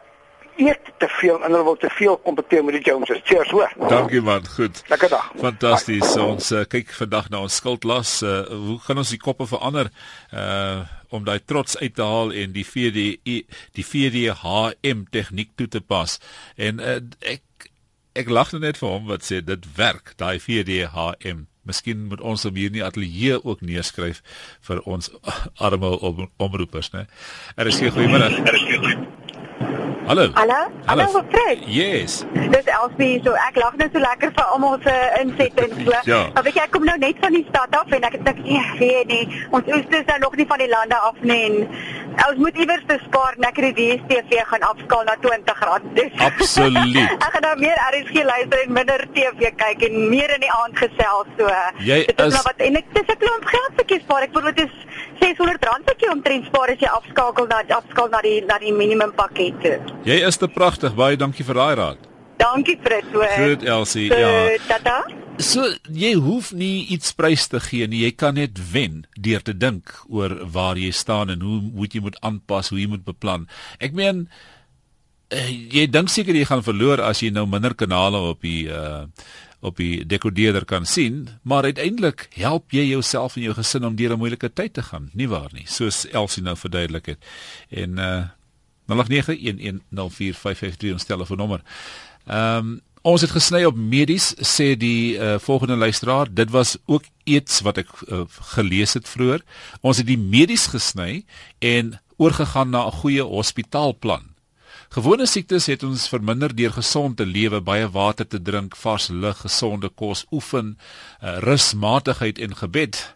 eet 0.58 0.90
te 0.98 1.08
veel 1.20 1.38
en 1.38 1.52
hulle 1.52 1.64
wil 1.64 1.78
te 1.78 1.90
veel 1.94 2.18
kompeteer 2.26 2.64
met 2.66 2.80
die 2.80 2.82
Joneses. 2.82 3.22
Cheers 3.30 3.54
hoor. 3.54 3.74
Dankie 3.90 4.22
man, 4.26 4.46
goed. 4.56 4.82
Lekker 4.90 5.10
dag. 5.14 5.32
Fantasties. 5.38 6.16
Ons 6.18 6.50
uh, 6.52 6.64
kyk 6.70 6.90
vandag 6.98 7.30
na 7.30 7.44
ons 7.46 7.58
skuldlas. 7.62 8.18
Uh, 8.26 8.40
hoe 8.50 8.80
gaan 8.88 9.04
ons 9.04 9.14
die 9.14 9.22
koppe 9.22 9.50
verander 9.50 9.92
uh 10.34 10.86
om 11.16 11.24
daai 11.24 11.40
trots 11.48 11.78
uit 11.80 11.94
te 11.96 12.04
haal 12.04 12.34
en 12.36 12.52
die 12.52 12.66
VDE 12.68 13.38
die 13.78 13.84
VDHM 13.88 15.06
tegniek 15.08 15.54
toe 15.56 15.70
te 15.72 15.80
pas. 15.80 16.18
En 16.60 16.82
uh, 16.84 16.98
ek 17.24 17.70
ek 18.18 18.32
lag 18.34 18.52
net 18.58 18.80
vir 18.82 18.90
hom 18.90 19.06
wat 19.12 19.26
sê 19.28 19.42
dit 19.46 19.68
werk, 19.78 20.16
daai 20.18 20.40
VDHM. 20.42 21.46
Miskien 21.68 22.08
moet 22.08 22.24
ons 22.24 22.48
hom 22.48 22.56
hier 22.56 22.72
in 22.72 22.78
die 22.80 22.86
ateljee 22.86 23.38
ook 23.44 23.62
neerskryf 23.62 24.24
vir 24.68 24.82
ons 24.88 25.12
arme 25.70 25.94
om, 26.00 26.28
omroepers, 26.42 26.94
né? 26.96 27.08
Er 27.58 27.68
is 27.68 27.82
goeiemôre. 27.82 28.32
Er 28.32 28.56
is 28.56 28.68
geen 28.68 28.84
goeiemôre. 28.84 29.18
Hallo. 30.08 30.32
Hallo? 30.36 30.72
Hallo, 30.86 31.06
Fred. 31.32 31.68
Yes. 31.68 32.24
Dis 32.32 32.68
Elsie, 32.72 33.20
so 33.26 33.34
ek 33.44 33.58
lag 33.60 33.74
net 33.76 33.92
so 33.92 34.00
lekker 34.00 34.32
vir 34.38 34.54
almal 34.54 34.78
se 34.86 34.94
insette 35.20 35.66
en 35.66 35.74
so. 35.82 35.98
Ja. 36.12 36.20
Maar 36.32 36.46
weet 36.46 36.56
jy, 36.56 36.64
ek 36.64 36.72
kom 36.72 36.86
nou 36.88 36.96
net 37.02 37.20
van 37.20 37.36
die 37.36 37.44
stad 37.50 37.76
af 37.76 37.92
en 37.92 38.08
ek 38.08 38.16
het 38.16 38.24
dink, 38.30 38.40
nee, 38.46 38.62
weet 38.80 39.12
nie, 39.12 39.42
ons 39.52 39.68
oes 39.68 39.98
is 40.00 40.08
nou 40.08 40.18
nog 40.24 40.38
nie 40.40 40.46
van 40.48 40.64
die 40.64 40.70
lande 40.72 41.02
af 41.10 41.20
nie 41.28 41.40
en 41.50 41.58
ons 42.30 42.38
moet 42.42 42.58
iewers 42.58 42.84
bespaar 42.90 43.36
en 43.38 43.44
ek 43.50 43.60
het 43.62 43.76
die 43.78 43.88
DStv 44.10 44.42
gaan 44.52 44.66
afskaal 44.70 45.04
na 45.08 45.16
R20. 45.22 45.84
Dis 46.00 46.12
Absoluut. 46.30 46.98
ek 47.14 47.32
gaan 47.36 47.46
nou 47.46 47.56
meer 47.62 47.78
RSG 47.92 48.24
luister 48.32 48.64
en 48.66 48.74
minder 48.74 49.06
TV 49.14 49.52
kyk 49.62 49.86
en 49.90 50.10
meer 50.10 50.34
in 50.36 50.42
die 50.46 50.52
aand 50.52 50.78
gesels 50.82 51.30
so. 51.38 51.52
Jy 51.86 52.00
dit 52.10 52.20
is 52.20 52.26
is- 52.28 52.34
nou 52.34 52.44
wat 52.50 52.66
en 52.68 52.76
ek 52.82 52.86
dis 52.94 53.08
'n 53.16 53.20
klomp 53.26 53.46
geld 53.54 53.72
wat 53.82 53.90
jy 53.90 54.00
spaar. 54.00 54.22
Ek 54.24 54.32
bedoel 54.34 54.54
dit 54.54 54.66
is 54.66 54.76
R600 55.22 55.86
wat 55.86 56.00
jy 56.02 56.10
omtrent 56.12 56.46
spaar 56.46 56.70
as 56.74 56.80
jy 56.80 56.90
afskakel 57.00 57.48
na 57.48 57.62
afskaal 57.80 58.10
na 58.10 58.22
die 58.22 58.42
na 58.46 58.58
die 58.60 58.74
minimum 58.74 59.12
pakket 59.14 59.62
toe. 59.62 59.78
Jy 60.04 60.26
is 60.28 60.38
te 60.38 60.48
pragtig. 60.48 60.96
Baie 60.96 61.16
dankie 61.18 61.46
vir 61.46 61.56
daai 61.56 61.76
raad. 61.76 61.98
Dankie 62.38 62.78
Fred. 62.82 63.06
So, 63.12 63.24
Goed 63.38 63.64
Elsie, 63.64 64.12
so, 64.12 64.18
ja. 64.18 64.58
Tata. 64.68 65.06
So 65.38 65.68
jy 65.94 66.16
hoef 66.18 66.50
nie 66.58 66.88
iets 66.94 67.14
prys 67.18 67.46
te 67.52 67.60
gee 67.62 67.86
nie. 67.90 68.02
Jy 68.08 68.14
kan 68.18 68.38
net 68.40 68.58
wen 68.72 69.04
deur 69.14 69.44
te 69.46 69.54
dink 69.54 69.94
oor 70.10 70.34
waar 70.54 70.80
jy 70.82 70.90
staan 70.96 71.30
en 71.34 71.44
hoe 71.46 71.60
moet 71.62 71.94
jy 71.94 72.02
moet 72.02 72.18
aanpas, 72.26 72.72
hoe 72.74 72.80
jy 72.82 72.90
moet 72.90 73.06
beplan. 73.06 73.46
Ek 73.78 73.94
meen 73.98 74.26
uh, 75.30 75.50
jy 75.50 75.86
dink 75.94 76.10
seker 76.10 76.38
jy 76.38 76.48
gaan 76.50 76.66
verloor 76.66 77.04
as 77.06 77.22
jy 77.22 77.30
nou 77.34 77.46
minder 77.50 77.78
kanale 77.78 78.22
op 78.34 78.42
die 78.46 78.66
uh 78.70 79.06
op 79.66 79.80
die 79.82 80.06
dekodeerder 80.06 80.68
kan 80.70 80.86
sien, 80.86 81.32
maar 81.42 81.66
uiteindelik 81.66 82.28
help 82.38 82.70
jy 82.72 82.84
jouself 82.92 83.36
en 83.36 83.48
jou 83.48 83.56
gesin 83.58 83.88
om 83.90 83.96
deur 83.98 84.14
'n 84.14 84.22
moeilike 84.22 84.54
tyd 84.54 84.74
te 84.74 84.84
gaan, 84.86 85.10
nie 85.18 85.28
waar 85.28 85.50
nie? 85.52 85.66
Soos 85.66 86.06
Elsie 86.14 86.44
nou 86.44 86.56
verduidelik 86.56 87.06
het. 87.06 87.18
En 87.70 87.98
uh 87.98 88.24
0891104553 88.88 90.94
ons 90.94 91.04
telefoonnommer. 91.04 91.62
Ehm 92.28 92.58
um, 92.58 92.76
ons 93.08 93.22
het 93.24 93.32
gesny 93.32 93.62
op 93.64 93.78
medies 93.80 94.34
sê 94.44 94.74
die 94.76 95.16
uh, 95.16 95.38
volgende 95.40 95.78
luisteraar 95.80 96.28
dit 96.34 96.50
was 96.52 96.76
ook 96.86 97.06
iets 97.24 97.62
wat 97.64 97.78
ek 97.80 97.92
uh, 98.12 98.26
gelees 98.58 98.98
het 98.98 99.08
vroeër 99.08 99.46
ons 99.80 100.02
het 100.02 100.08
die 100.10 100.20
medies 100.20 100.66
gesny 100.74 101.22
en 101.64 101.94
oorgegaan 102.18 102.70
na 102.70 102.88
'n 102.88 102.92
goeie 102.92 103.24
hospitaalplan. 103.24 104.36
Gewone 104.90 105.26
siektes 105.26 105.66
het 105.66 105.84
ons 105.84 106.08
verminder 106.10 106.56
deur 106.56 106.74
gesond 106.74 107.18
te 107.18 107.26
lewe 107.26 107.62
baie 107.62 107.90
water 107.90 108.28
te 108.28 108.42
drink 108.42 108.76
vars 108.76 109.08
lug 109.08 109.38
gesonde 109.38 109.90
kos 109.90 110.26
oefen 110.32 110.78
uh, 111.24 111.38
rusmatigheid 111.40 112.40
en 112.40 112.56
gebed. 112.56 113.16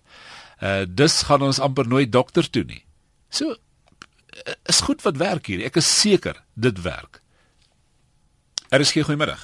Uh, 0.63 0.84
dis 0.88 1.21
gaan 1.21 1.41
ons 1.41 1.60
amper 1.60 1.88
nooit 1.88 2.12
dokter 2.12 2.50
toe 2.50 2.63
nie. 2.63 2.84
So 3.30 3.56
is 4.65 4.82
goed 4.82 5.02
wat 5.02 5.17
werk 5.17 5.45
hier. 5.45 5.65
Ek 5.65 5.76
is 5.76 6.00
seker 6.00 6.43
dit 6.56 6.82
werk 6.82 7.20
Er 8.71 8.79
is 8.79 8.91
geen 8.91 9.03
goeiemiddag. 9.03 9.41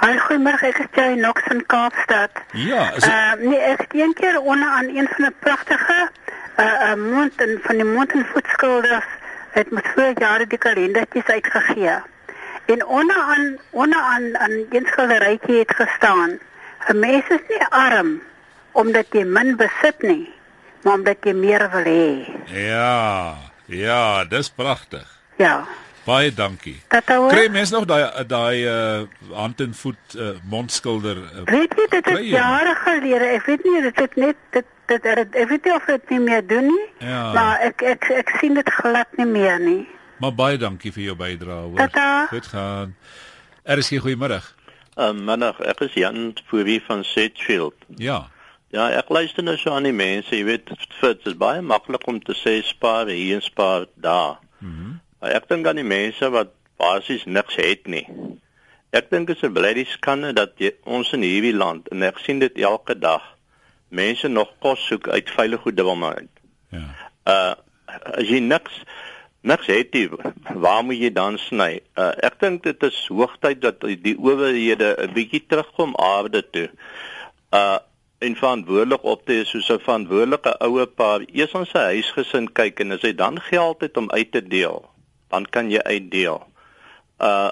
Hi, 0.00 0.14
goeiemôre. 0.18 0.64
Ek 0.64 0.78
is 0.80 0.86
Jay 0.96 1.16
Knox 1.18 1.42
in 1.52 1.58
Kaapstad. 1.68 2.38
Ja, 2.56 2.86
is 2.96 3.02
dit 3.04 3.12
Uh, 3.12 3.32
nee, 3.50 3.58
ek 3.58 3.82
het 3.84 3.94
een 3.94 4.14
keer 4.16 4.38
onder 4.40 4.68
aan 4.68 4.88
een 4.88 5.08
van 5.10 5.26
die 5.26 5.34
pragtige 5.44 5.96
uh, 6.56 6.64
uh 6.64 6.94
mond 6.94 7.36
en 7.36 7.52
van 7.66 7.76
die 7.76 7.84
mond 7.84 8.12
en 8.16 8.24
voetskilders 8.30 9.10
het 9.50 9.70
met 9.70 9.90
voor 9.94 10.12
jare 10.16 10.46
die 10.46 10.58
kalendertjies 10.58 11.28
uitgegee. 11.34 11.98
En 12.72 12.86
onder 12.86 13.20
aan 13.34 13.44
onder 13.70 14.00
aan 14.00 14.38
aan 14.38 14.56
een 14.70 14.88
skilderytjie 14.92 15.58
het 15.58 15.74
gestaan: 15.76 16.38
'n 16.88 16.98
Mens 16.98 17.28
is 17.28 17.44
nie 17.48 17.66
arm 17.68 18.22
omdat 18.72 19.06
jy 19.10 19.24
min 19.24 19.56
besit 19.56 20.00
nie, 20.02 20.32
maar 20.82 20.94
omdat 20.94 21.16
jy 21.20 21.32
meer 21.32 21.68
wil 21.76 21.84
hê. 21.84 22.08
Ja, 22.46 23.36
ja, 23.64 24.24
dis 24.24 24.50
pragtig. 24.50 25.18
Ja. 25.36 25.64
Baie 26.04 26.32
dankie. 26.34 26.76
Kry 26.88 27.46
mens 27.54 27.70
nog 27.70 27.84
daai 27.86 28.26
daai 28.26 28.64
uh 28.66 29.36
hand 29.38 29.60
en 29.60 29.74
voet 29.74 30.16
uh, 30.18 30.32
mondskilder 30.50 31.16
uh, 31.16 31.44
Weet 31.46 31.76
jy 31.78 31.86
dit 31.92 32.10
is 32.10 32.28
jare 32.32 32.74
gelede. 32.84 33.28
Ek 33.36 33.46
weet 33.46 33.64
nie 33.64 33.82
dit 33.86 34.00
het 34.02 34.16
net 34.18 34.40
dit 34.56 34.66
dit 34.90 35.02
dit 35.02 35.36
ek 35.44 35.48
weet 35.54 35.68
nie 35.68 35.74
of 35.74 35.86
dit 35.86 36.10
nie 36.16 36.20
meer 36.24 36.42
doen 36.46 36.66
nie. 36.66 36.86
Ja. 36.98 37.22
Maar 37.36 37.62
ek 37.68 37.86
ek 37.94 38.10
ek 38.18 38.34
sien 38.40 38.58
dit 38.58 38.74
glad 38.80 39.14
nie 39.20 39.28
meer 39.30 39.62
nie. 39.62 39.86
Maar 40.18 40.34
baie 40.34 40.58
dankie 40.58 40.92
vir 40.94 41.06
jou 41.12 41.16
bydrae 41.18 41.62
hoor. 41.70 42.02
Goed 42.34 42.50
gaan. 42.50 42.96
Er 43.62 43.78
is 43.78 43.88
geen 43.88 44.02
goeiemiddag. 44.02 44.50
Uh, 44.98 45.12
middag, 45.16 45.56
ek 45.64 45.86
is 45.86 45.94
Jan 45.96 46.34
Fourie 46.50 46.82
van 46.84 47.04
Sedgefield. 47.06 47.74
Ja. 47.96 48.26
Ja, 48.74 48.90
ek 48.90 49.08
luister 49.08 49.44
nou 49.44 49.54
so 49.56 49.72
aan 49.72 49.86
die 49.88 49.94
mense, 49.94 50.34
jy 50.34 50.44
weet, 50.48 50.68
dit 50.68 51.26
is 51.28 51.36
baie 51.40 51.62
maklik 51.64 52.04
om 52.08 52.18
te 52.20 52.34
sê 52.36 52.58
spaar 52.64 53.08
hier 53.12 53.38
en 53.38 53.44
spaar 53.44 53.86
daar. 54.00 54.41
Maar 55.22 55.36
ek 55.38 55.44
dink 55.52 55.68
aan 55.70 55.78
die 55.78 55.86
mense 55.86 56.28
wat 56.34 56.50
basies 56.82 57.22
niks 57.30 57.54
het 57.62 57.86
nie. 57.86 58.02
Ek 58.90 59.06
dink 59.12 59.28
dit 59.30 59.36
is 59.38 59.44
'n 59.46 59.54
blyde 59.54 59.84
skande 59.86 60.32
dat 60.34 60.58
jy, 60.58 60.72
ons 60.84 61.12
in 61.14 61.22
hierdie 61.22 61.54
land 61.54 61.86
en 61.94 62.02
ek 62.02 62.18
sien 62.18 62.42
dit 62.42 62.58
elke 62.58 62.98
dag 62.98 63.22
mense 63.88 64.28
nog 64.28 64.50
kos 64.58 64.82
soek 64.86 65.08
uit 65.08 65.30
veilige 65.30 65.62
goede 65.62 65.84
wil 65.84 66.02
uit. 66.04 66.34
Ja. 66.74 66.88
Uh 67.26 67.54
as 68.18 68.28
jy 68.28 68.40
niks 68.40 68.82
niks 69.42 69.66
het 69.66 69.92
nie, 69.92 70.08
waar 70.54 70.82
moet 70.84 70.98
jy 70.98 71.12
dan 71.12 71.38
sny? 71.38 71.80
Uh, 71.98 72.12
ek 72.24 72.38
dink 72.40 72.62
dit 72.62 72.82
is 72.82 73.06
hoogtyd 73.06 73.60
dat 73.60 73.80
die 73.80 74.16
owerhede 74.18 74.96
'n 74.98 75.12
bietjie 75.12 75.44
terugkom 75.46 75.94
aarde 75.96 76.42
toe. 76.50 76.68
Uh 77.52 77.78
en 78.22 78.36
verantwoordelik 78.36 79.04
optree 79.04 79.44
soos 79.44 79.70
'n 79.70 79.78
verantwoordelike 79.78 80.58
ouer 80.58 80.86
pa. 80.86 81.20
Eers 81.32 81.54
aan 81.54 81.66
sy 81.66 81.78
huisgesin 81.78 82.52
kyk 82.52 82.80
en 82.80 82.92
as 82.92 83.02
hy 83.02 83.14
dan 83.14 83.40
geld 83.40 83.80
het 83.80 83.96
om 83.96 84.10
uit 84.10 84.32
te 84.32 84.42
deel, 84.42 84.91
dan 85.32 85.48
kan 85.50 85.70
jy 85.72 85.82
uitdeel. 85.82 86.40
Uh 87.18 87.50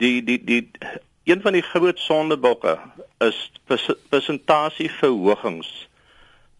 die 0.00 0.24
die 0.26 0.40
die 0.44 0.70
een 1.24 1.40
van 1.40 1.52
die 1.52 1.62
groot 1.62 1.98
sondebokke 1.98 2.78
is 3.18 3.52
persentasieverhogings. 4.08 5.88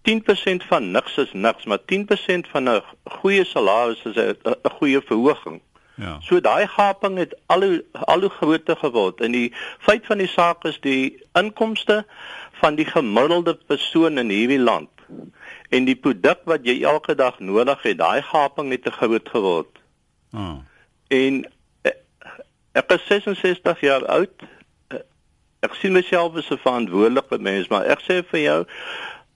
10% 0.04 0.66
van 0.68 0.90
niks 0.90 1.16
is 1.16 1.32
niks, 1.32 1.64
maar 1.64 1.78
10% 1.78 2.48
van 2.52 2.68
'n 2.70 2.82
goeie 3.04 3.44
salaris 3.44 4.02
is 4.04 4.16
'n 4.16 4.70
goeie 4.78 5.00
verhoging. 5.00 5.60
Ja. 5.94 6.18
So 6.20 6.40
daai 6.40 6.66
gaping 6.66 7.18
het 7.18 7.36
al 7.46 7.62
hoe 7.62 7.84
al 7.90 8.20
hoe 8.20 8.30
groter 8.30 8.76
geword 8.76 9.20
en 9.20 9.32
die 9.32 9.52
feit 9.78 10.06
van 10.06 10.18
die 10.18 10.28
saak 10.28 10.64
is 10.64 10.80
die 10.80 11.22
inkomste 11.32 12.04
van 12.52 12.74
die 12.74 12.86
gemiddelde 12.86 13.54
persoon 13.54 14.18
in 14.18 14.28
hierdie 14.28 14.58
land 14.58 14.90
en 15.70 15.86
die 15.86 15.96
produk 15.96 16.42
wat 16.50 16.66
jy 16.66 16.82
elke 16.82 17.14
dag 17.14 17.38
nodig 17.38 17.82
het, 17.82 17.98
daai 17.98 18.22
gaping 18.22 18.70
het 18.70 18.82
te 18.82 18.90
groot 18.90 19.28
geword. 19.28 19.73
Ah. 20.34 20.58
En 21.14 21.40
eh, 21.82 21.96
ek 22.72 22.92
is 22.96 23.06
66 23.06 23.80
jaar 23.80 24.06
oud. 24.06 24.46
Eh, 24.90 25.02
ek 25.66 25.76
sien 25.78 25.94
myself 25.94 26.36
as 26.36 26.50
'n 26.50 26.58
verantwoordelike 26.58 27.38
mens, 27.38 27.68
maar 27.68 27.86
ek 27.86 28.02
sê 28.02 28.22
vir 28.30 28.40
jou 28.40 28.60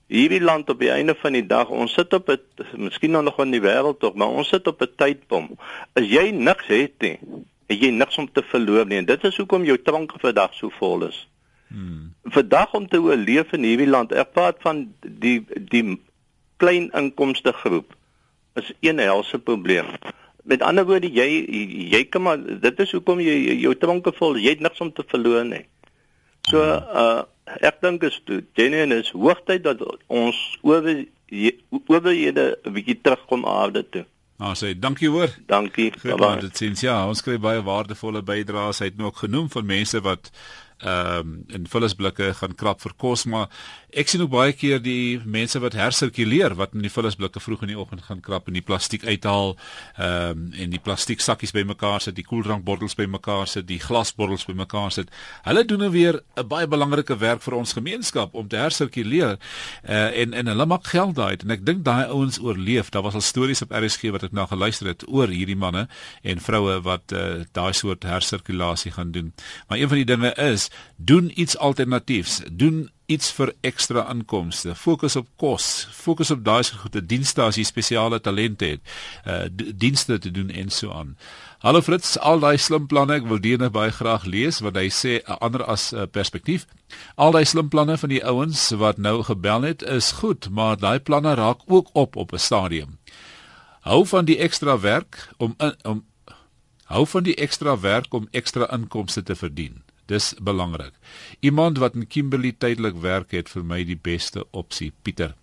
hierdie 0.08 0.40
land 0.40 0.70
op 0.70 0.80
die 0.80 0.90
einde 0.90 1.14
van 1.14 1.32
die 1.36 1.46
dag, 1.46 1.68
ons 1.68 1.92
sit 1.92 2.12
op 2.12 2.28
'n 2.28 2.40
miskien 2.74 3.10
nog 3.10 3.38
in 3.38 3.50
die 3.50 3.60
wêreld 3.60 4.00
tog, 4.00 4.14
maar 4.14 4.28
ons 4.28 4.48
sit 4.48 4.66
op 4.66 4.82
'n 4.82 4.94
tydbom. 4.96 5.58
As 5.92 6.04
jy 6.04 6.30
niks 6.30 6.66
het 6.66 6.94
nie, 6.98 7.18
het 7.66 7.80
jy 7.80 7.90
niks 7.90 8.18
om 8.18 8.32
te 8.32 8.42
verloor 8.42 8.86
nie. 8.86 8.98
En 8.98 9.04
dit 9.04 9.24
is 9.24 9.36
hoekom 9.36 9.64
jou 9.64 9.78
tronke 9.82 10.18
vandag 10.18 10.54
so 10.54 10.70
vol 10.78 11.04
is. 11.04 11.28
Hmm. 11.68 12.14
Vandag 12.24 12.74
om 12.74 12.88
te 12.88 13.00
oorleef 13.00 13.52
in 13.52 13.62
hierdie 13.62 13.88
land, 13.88 14.12
ek 14.12 14.32
praat 14.32 14.56
van 14.64 14.94
die 15.02 15.44
die 15.56 16.00
klein 16.56 16.90
inkomste 16.90 17.52
groep 17.52 17.96
is 18.54 18.72
een 18.80 18.98
helse 18.98 19.38
probleem. 19.38 19.86
Met 20.48 20.62
ander 20.64 20.86
woorde, 20.88 21.10
jy 21.12 21.44
jy 21.92 22.04
kan 22.08 22.24
maar 22.24 22.38
dit 22.40 22.84
is 22.84 22.92
hoekom 22.96 23.20
jy 23.20 23.58
jou 23.62 23.74
tronke 23.76 24.12
vol, 24.16 24.38
jy 24.40 24.56
het 24.56 24.64
niks 24.64 24.80
om 24.84 24.92
te 24.92 25.04
verloor 25.08 25.44
nie. 25.48 25.64
So 26.48 26.62
uh 26.62 27.24
ek 27.64 27.78
dink 27.80 28.02
is 28.04 28.18
toe 28.28 28.42
genuen 28.58 28.92
is 28.92 29.08
hoogtyd 29.16 29.62
dat 29.64 29.80
ons 30.12 30.36
oor 30.60 30.84
oorhede 31.88 32.44
'n 32.64 32.72
bietjie 32.72 33.00
terugkom 33.00 33.46
aarde 33.48 33.84
toe. 33.88 34.04
Nou 34.38 34.54
sê 34.54 34.78
dankie 34.78 35.08
hoor. 35.10 35.32
Dankie. 35.46 35.90
Dit 36.40 36.56
sins 36.56 36.80
ja, 36.80 37.08
ons 37.08 37.22
kry 37.22 37.38
baie 37.42 37.62
waardevolle 37.62 38.22
bydraes. 38.22 38.78
Hy 38.78 38.92
het 38.92 38.96
nou 38.96 39.08
ook 39.10 39.24
genoem 39.24 39.48
van 39.50 39.66
mense 39.66 40.00
wat 40.00 40.30
ehm 40.78 41.18
um, 41.18 41.44
in 41.48 41.66
vullisblikke 41.66 42.34
gaan 42.38 42.54
krap 42.54 42.80
vir 42.80 42.92
kos 42.96 43.24
maar 43.26 43.48
ek 43.90 44.08
sien 44.08 44.20
ook 44.22 44.30
baie 44.30 44.52
keer 44.52 44.82
die 44.82 45.18
mense 45.24 45.58
wat 45.58 45.74
hersirkuleer 45.74 46.54
wat 46.58 46.74
in 46.76 46.84
die 46.84 46.92
vullisblikke 46.92 47.40
vroeg 47.40 47.62
in 47.64 47.72
die 47.72 47.78
oggend 47.78 48.04
gaan 48.04 48.20
krap 48.20 48.48
en 48.48 48.54
die 48.54 48.64
plastiek 48.64 49.04
uithaal 49.04 49.56
ehm 49.96 50.30
um, 50.30 50.46
en 50.58 50.70
die 50.70 50.80
plastiek 50.82 51.20
sakkies 51.24 51.54
bymekaar 51.56 52.02
sit 52.04 52.16
die 52.18 52.26
koeldrankbottels 52.26 52.96
bymekaar 52.98 53.46
sit 53.48 53.66
die 53.68 53.78
glasbottels 53.82 54.44
bymekaar 54.48 54.92
sit. 54.94 55.10
Hulle 55.46 55.64
doen 55.64 55.82
nou 55.84 55.90
weer 55.90 56.20
'n 56.36 56.48
baie 56.48 56.66
belangrike 56.66 57.16
werk 57.18 57.42
vir 57.42 57.54
ons 57.54 57.72
gemeenskap 57.72 58.34
om 58.34 58.48
te 58.48 58.56
hersirkuleer 58.56 59.38
uh, 59.88 60.20
en 60.22 60.34
en 60.34 60.46
hulle 60.46 60.66
maak 60.66 60.86
geld 60.86 61.14
daai 61.16 61.36
en 61.42 61.50
ek 61.50 61.64
dink 61.64 61.84
daai 61.84 62.06
ouens 62.06 62.38
oorleef. 62.38 62.90
Daar 62.90 63.02
was 63.02 63.14
al 63.14 63.20
stories 63.20 63.62
op 63.62 63.72
RSG 63.72 64.10
wat 64.10 64.22
ek 64.22 64.32
na 64.32 64.46
geluister 64.46 64.86
het 64.86 65.04
oor 65.08 65.28
hierdie 65.28 65.56
manne 65.56 65.88
en 66.22 66.40
vroue 66.40 66.80
wat 66.82 67.12
uh, 67.12 67.44
daai 67.52 67.72
soort 67.72 68.02
hersirkulasie 68.02 68.92
gaan 68.92 69.10
doen. 69.12 69.32
Maar 69.68 69.78
een 69.78 69.88
van 69.88 69.96
die 69.96 70.04
dinge 70.04 70.34
is 70.34 70.67
doen 70.96 71.32
iets 71.34 71.56
alternatiefs, 71.56 72.42
doen 72.50 72.88
iets 73.08 73.30
vir 73.32 73.54
ekstra 73.64 74.04
inkomste. 74.12 74.74
Fokus 74.76 75.16
op 75.16 75.28
kos, 75.40 75.86
fokus 75.96 76.30
op 76.34 76.42
daai 76.44 76.60
goeie 76.66 77.00
dienste 77.00 77.40
as 77.42 77.56
jy 77.56 77.64
spesiale 77.64 78.20
talente 78.20 78.68
het. 78.74 78.82
Uh 79.24 79.46
dienste 79.80 80.18
te 80.18 80.30
doen 80.30 80.50
en 80.50 80.68
so 80.70 80.92
aan. 80.92 81.14
Hallo 81.64 81.80
Fritz, 81.82 82.16
al 82.16 82.42
daai 82.44 82.58
slim 82.60 82.86
planne, 82.86 83.16
ek 83.16 83.30
wil 83.30 83.40
dit 83.40 83.60
net 83.60 83.72
baie 83.72 83.94
graag 83.94 84.28
lees 84.28 84.60
wat 84.64 84.76
hy 84.76 84.90
sê 84.92 85.18
'n 85.24 85.40
ander 85.40 85.64
as 85.64 85.92
uh, 85.92 86.04
perspektief. 86.04 86.66
Al 87.16 87.32
daai 87.32 87.44
slim 87.44 87.72
planne 87.72 87.96
van 87.96 88.12
die 88.12 88.24
ouens 88.24 88.68
wat 88.76 88.98
nou 88.98 89.22
gebel 89.24 89.62
het 89.62 89.82
is 89.82 90.12
goed, 90.20 90.50
maar 90.50 90.76
daai 90.76 91.00
planne 91.00 91.34
raak 91.34 91.64
ook 91.66 91.88
op 91.94 92.16
op 92.16 92.32
'n 92.32 92.38
stadium. 92.38 92.98
Hou 93.80 94.06
van 94.06 94.24
die 94.24 94.38
ekstra 94.38 94.78
werk 94.80 95.32
om 95.38 95.54
in, 95.58 95.74
om 95.82 96.04
hou 96.84 97.06
van 97.06 97.22
die 97.22 97.34
ekstra 97.34 97.80
werk 97.80 98.14
om 98.14 98.28
ekstra 98.30 98.68
inkomste 98.72 99.22
te 99.22 99.36
verdien. 99.36 99.87
Dis 100.08 100.32
belangrik. 100.40 100.94
Iemand 101.44 101.78
wat 101.78 101.94
in 101.94 102.06
Kimberley 102.08 102.54
tydelik 102.56 102.96
werk 103.04 103.34
het 103.36 103.50
vir 103.52 103.64
my 103.64 103.82
die 103.84 103.98
beste 104.00 104.46
opsie, 104.56 104.92
Pieter. 105.04 105.34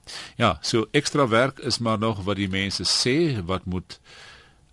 Ja, 0.41 0.55
so 0.65 0.87
ekstra 0.91 1.27
werk 1.29 1.61
is 1.61 1.77
maar 1.77 1.99
nog 2.01 2.23
wat 2.25 2.41
die 2.41 2.49
mense 2.49 2.87
sê 2.89 3.45
wat 3.45 3.69
moet 3.69 3.99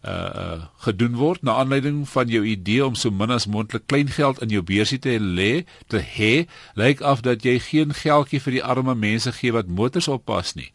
uh 0.03 0.65
gedoen 0.83 1.15
word 1.15 1.45
na 1.47 1.55
aanleiding 1.63 2.03
van 2.11 2.27
jou 2.27 2.43
idee 2.43 2.83
om 2.83 2.97
so 2.99 3.11
min 3.15 3.31
as 3.31 3.47
moontlik 3.47 3.85
klein 3.87 4.09
geld 4.11 4.41
in 4.43 4.51
jou 4.51 4.63
beursie 4.67 4.99
te 4.99 5.15
lê 5.21 5.63
te 5.87 6.01
hê 6.03 6.49
lyk 6.75 7.05
af 7.07 7.23
dat 7.23 7.45
jy 7.47 7.61
geen 7.63 7.95
geldjie 7.95 8.41
vir 8.43 8.57
die 8.57 8.65
arme 8.75 8.97
mense 8.99 9.31
gee 9.39 9.55
wat 9.55 9.71
motors 9.71 10.09
oppas 10.11 10.57
nie 10.59 10.73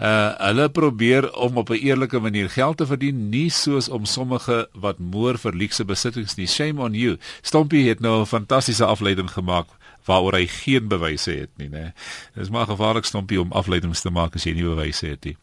uh 0.00 0.32
hulle 0.40 0.68
probeer 0.72 1.28
om 1.36 1.56
op 1.56 1.68
'n 1.70 1.82
eerlike 1.84 2.18
manier 2.18 2.50
geld 2.50 2.76
te 2.76 2.86
verdien 2.86 3.28
nie 3.28 3.50
soos 3.50 3.88
om 3.88 4.04
sommige 4.04 4.68
wat 4.72 4.98
moer 4.98 5.38
vir 5.38 5.52
luukse 5.52 5.84
besittings 5.84 6.36
nie. 6.36 6.46
Shame 6.46 6.82
on 6.82 6.94
you. 6.94 7.18
Stompie 7.42 7.88
het 7.88 8.00
nou 8.00 8.20
'n 8.20 8.26
fantastiese 8.26 8.84
afleiding 8.84 9.30
gemaak 9.30 9.66
waaroor 10.04 10.32
hy 10.32 10.46
geen 10.46 10.88
bewyse 10.88 11.30
het 11.30 11.50
nie 11.56 11.68
nê 11.68 11.92
dis 12.34 12.50
maar 12.50 12.66
gevaarlik 12.66 13.04
stompie 13.04 13.40
om 13.40 13.52
afleidings 13.52 14.00
te 14.00 14.10
maak 14.10 14.34
as 14.34 14.44
jy 14.44 14.54
nie 14.54 14.64
bewyse 14.64 15.06
het 15.06 15.24
nie. 15.24 15.36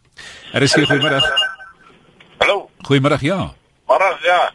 Er 0.53 0.61
is 0.61 0.73
hier 0.73 0.85
goeiemiddag. 0.85 1.23
Hallo? 2.37 2.69
Goeiemiddag 2.81 3.21
ja. 3.21 3.53
Maar 3.87 4.19
ja. 4.23 4.51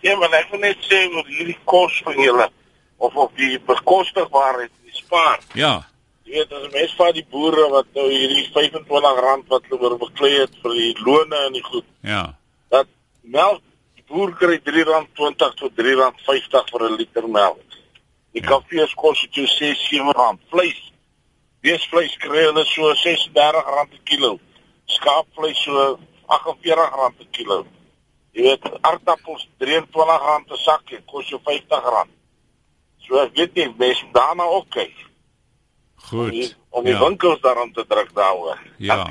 Ja 0.00 0.16
maar 0.16 0.32
ek 0.32 0.50
wil 0.50 0.60
net 0.60 0.76
sê 0.78 1.08
oor 1.10 1.26
hierdie 1.26 1.58
kos 1.64 2.02
van 2.04 2.14
julle 2.14 2.48
of 2.96 3.14
of 3.14 3.30
die 3.36 3.58
bekostigbaarheid 3.58 4.70
die 4.84 4.94
spaar. 4.94 5.38
Ja 5.54 5.89
Jy 6.30 6.36
weet 6.38 6.52
as 6.54 6.66
mens 6.70 6.92
van 6.94 7.14
die 7.16 7.24
boere 7.26 7.64
wat 7.72 7.88
nou 7.96 8.04
hierdie 8.06 8.44
R25 8.46 9.48
wat 9.50 9.64
hulle 9.66 9.78
oor 9.82 9.96
beklei 9.98 10.28
het 10.36 10.52
vir 10.62 10.76
die 10.76 10.92
lone 11.02 11.40
en 11.48 11.56
die 11.56 11.62
goed. 11.64 11.88
Ja. 12.06 12.20
Dat 12.70 12.86
melk 13.22 13.64
die 13.98 14.04
boer 14.06 14.30
kry 14.38 14.60
R3.20 14.60 15.56
tot 15.58 15.82
R3.50 15.82 16.70
vir 16.70 16.84
'n 16.86 17.00
liter 17.00 17.26
melk. 17.26 17.66
Die 18.30 18.44
ja. 18.44 18.46
koffie 18.46 18.86
kos 18.94 19.24
dit 19.26 19.40
jou 19.40 19.48
R6-7. 19.48 20.38
Vleis. 20.54 20.78
Beesvleis 21.66 22.14
kry 22.22 22.46
hulle 22.46 22.64
so 22.64 22.94
R36 22.94 23.90
per 23.90 24.00
kilo. 24.04 24.38
Skaapvleis 24.86 25.66
so 25.66 25.98
R48 26.30 27.18
per 27.18 27.30
kilo. 27.32 27.60
Jy 28.38 28.42
weet 28.42 28.70
aardappels 28.86 29.48
R23 29.58 30.46
per 30.46 30.58
sakkie, 30.62 31.02
kos 31.10 31.26
jou 31.26 31.42
R50. 31.42 32.18
So 33.02 33.18
ek 33.18 33.34
weet 33.34 33.54
nie 33.54 33.72
mens 33.74 34.06
daarna 34.14 34.46
ook 34.46 34.70
kyk. 34.70 35.09
Goed. 36.08 36.30
Om 36.30 36.30
die, 36.30 36.54
om 36.68 36.84
die 36.84 36.92
ja. 36.92 37.00
winkels 37.00 37.40
daarom 37.40 37.72
te 37.72 37.84
druk 37.88 38.10
daaroor. 38.14 38.58
Ja. 38.76 39.06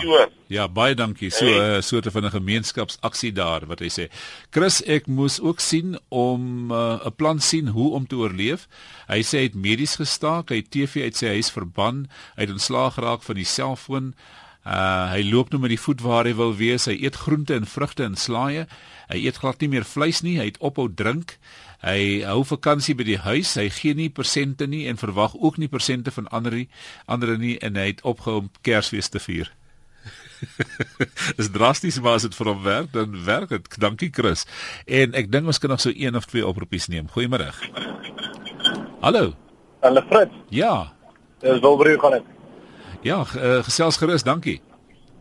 Ja, 0.47 0.65
baie 0.67 0.95
dankie. 0.95 1.30
So 1.30 1.45
'n 1.45 1.54
hey. 1.54 1.75
uh, 1.75 1.82
soort 1.82 2.08
van 2.12 2.25
'n 2.25 2.32
gemeenskapsaksie 2.32 3.32
daar 3.32 3.65
wat 3.65 3.80
hy 3.80 3.89
sê. 3.89 4.10
Chris, 4.49 4.82
ek 4.84 5.08
moes 5.08 5.39
ook 5.39 5.60
sien 5.60 5.99
om 6.10 6.71
uh, 6.71 6.78
'n 6.78 7.08
uh, 7.08 7.12
plan 7.15 7.39
sien 7.39 7.67
hoe 7.67 7.93
om 7.93 8.08
te 8.08 8.15
oorleef. 8.15 8.67
Hy 9.08 9.21
sê 9.21 9.38
hy 9.38 9.43
het 9.43 9.56
medies 9.56 9.95
gestaak, 9.95 10.49
hy 10.49 10.56
het 10.56 10.71
TV 10.71 11.04
uit 11.04 11.15
sy 11.15 11.28
huis 11.28 11.52
verban, 11.52 12.10
hy 12.36 12.41
het 12.41 12.52
ontslaag 12.52 12.93
geraak 12.93 13.23
van 13.23 13.36
die 13.36 13.45
selfoon. 13.45 14.15
Uh 14.69 15.10
hy 15.15 15.23
loop 15.25 15.49
nou 15.49 15.58
met 15.63 15.73
die 15.73 15.82
voet 15.82 16.01
waar 16.05 16.27
hy 16.29 16.36
wil 16.38 16.53
wees. 16.53 16.86
Hy 16.86 16.93
eet 17.01 17.17
groente 17.17 17.55
en 17.58 17.65
vrugte 17.65 18.05
en 18.05 18.17
slaaië. 18.19 18.67
Hy 19.10 19.21
eet 19.23 19.39
glad 19.41 19.63
nie 19.63 19.71
meer 19.73 19.88
vleis 19.88 20.21
nie. 20.21 20.38
Hy 20.38 20.51
het 20.51 20.60
ophou 20.62 20.86
drink. 20.93 21.39
Hy 21.82 22.21
hou 22.27 22.43
vakansie 22.45 22.93
by 22.99 23.08
die 23.08 23.17
huis. 23.23 23.55
Hy 23.58 23.69
gee 23.73 23.97
nie 23.97 24.12
persente 24.13 24.67
nie 24.69 24.84
en 24.91 24.99
verwag 25.01 25.34
ook 25.39 25.58
nie 25.58 25.71
persente 25.71 26.13
van 26.13 26.27
ander 26.36 26.53
nie, 26.62 26.67
ander 27.08 27.34
nie 27.39 27.55
en 27.65 27.79
hy 27.79 27.88
het 27.93 28.04
opgehou 28.06 28.43
om 28.43 28.52
Kersfees 28.67 29.10
te 29.10 29.21
vier. 29.23 29.50
Dis 31.39 31.50
drasties 31.56 31.98
maar 32.04 32.19
as 32.19 32.27
dit 32.27 32.37
vir 32.37 32.52
hom 32.52 32.62
werk, 32.63 32.93
dan 32.93 33.17
werk 33.25 33.50
dit. 33.56 33.73
Dankie 33.81 34.12
Chris. 34.13 34.46
En 34.85 35.17
ek 35.17 35.31
dink 35.33 35.50
ons 35.50 35.60
kan 35.60 35.73
nog 35.73 35.81
so 35.81 35.96
een 35.96 36.19
of 36.19 36.29
twee 36.29 36.46
oproepies 36.46 36.91
neem. 36.93 37.10
Goeiemôre. 37.15 37.50
Hallo. 39.02 39.33
Hallo 39.81 40.06
Fred. 40.12 40.35
Ja. 40.54 40.91
Dis 41.41 41.63
Wilbrew 41.63 41.98
gaan 42.04 42.19
dit. 42.19 42.35
Ja, 43.02 43.23
uh, 43.23 43.62
gesels 43.63 43.98
gerus, 43.98 44.27
dankie. 44.27 44.60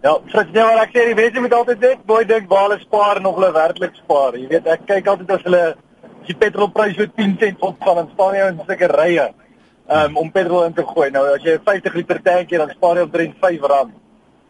Ja, 0.03 0.13
Fred, 0.31 0.53
jy 0.55 0.63
wat 0.63 0.81
ek 0.85 0.93
sê, 0.95 1.05
die 1.09 1.19
mense 1.19 1.41
moet 1.43 1.55
altyd 1.57 1.81
net 1.83 2.03
mooi 2.07 2.23
dink 2.25 2.49
waar 2.51 2.69
hulle 2.69 2.79
spaar 2.85 3.19
en 3.19 3.27
of 3.27 3.35
hulle 3.35 3.51
werklik 3.57 3.97
spaar. 3.99 4.37
Jy 4.39 4.47
weet, 4.53 4.67
ek 4.71 4.85
kyk 4.87 5.09
altyd 5.11 5.33
as 5.35 5.47
hulle 5.49 5.63
die 6.29 6.37
petrolprys 6.39 6.95
so 6.99 7.07
10 7.19 7.39
sent 7.41 7.65
opgaan 7.65 8.05
en 8.05 8.11
staan 8.13 8.37
jy 8.37 8.49
in 8.53 8.61
sulke 8.61 8.91
rye 8.93 9.25
um, 9.89 10.21
om 10.23 10.31
petrol 10.31 10.69
in 10.69 10.77
te 10.77 10.85
gooi. 10.87 11.09
Nou 11.15 11.25
as 11.33 11.43
jy 11.43 11.57
'n 11.57 11.65
50 11.67 11.97
liter 11.99 12.21
tankie 12.23 12.61
dan 12.63 12.71
spaar 12.77 13.01
jy 13.01 13.07
omtrent 13.09 13.35
R5. 13.43 13.91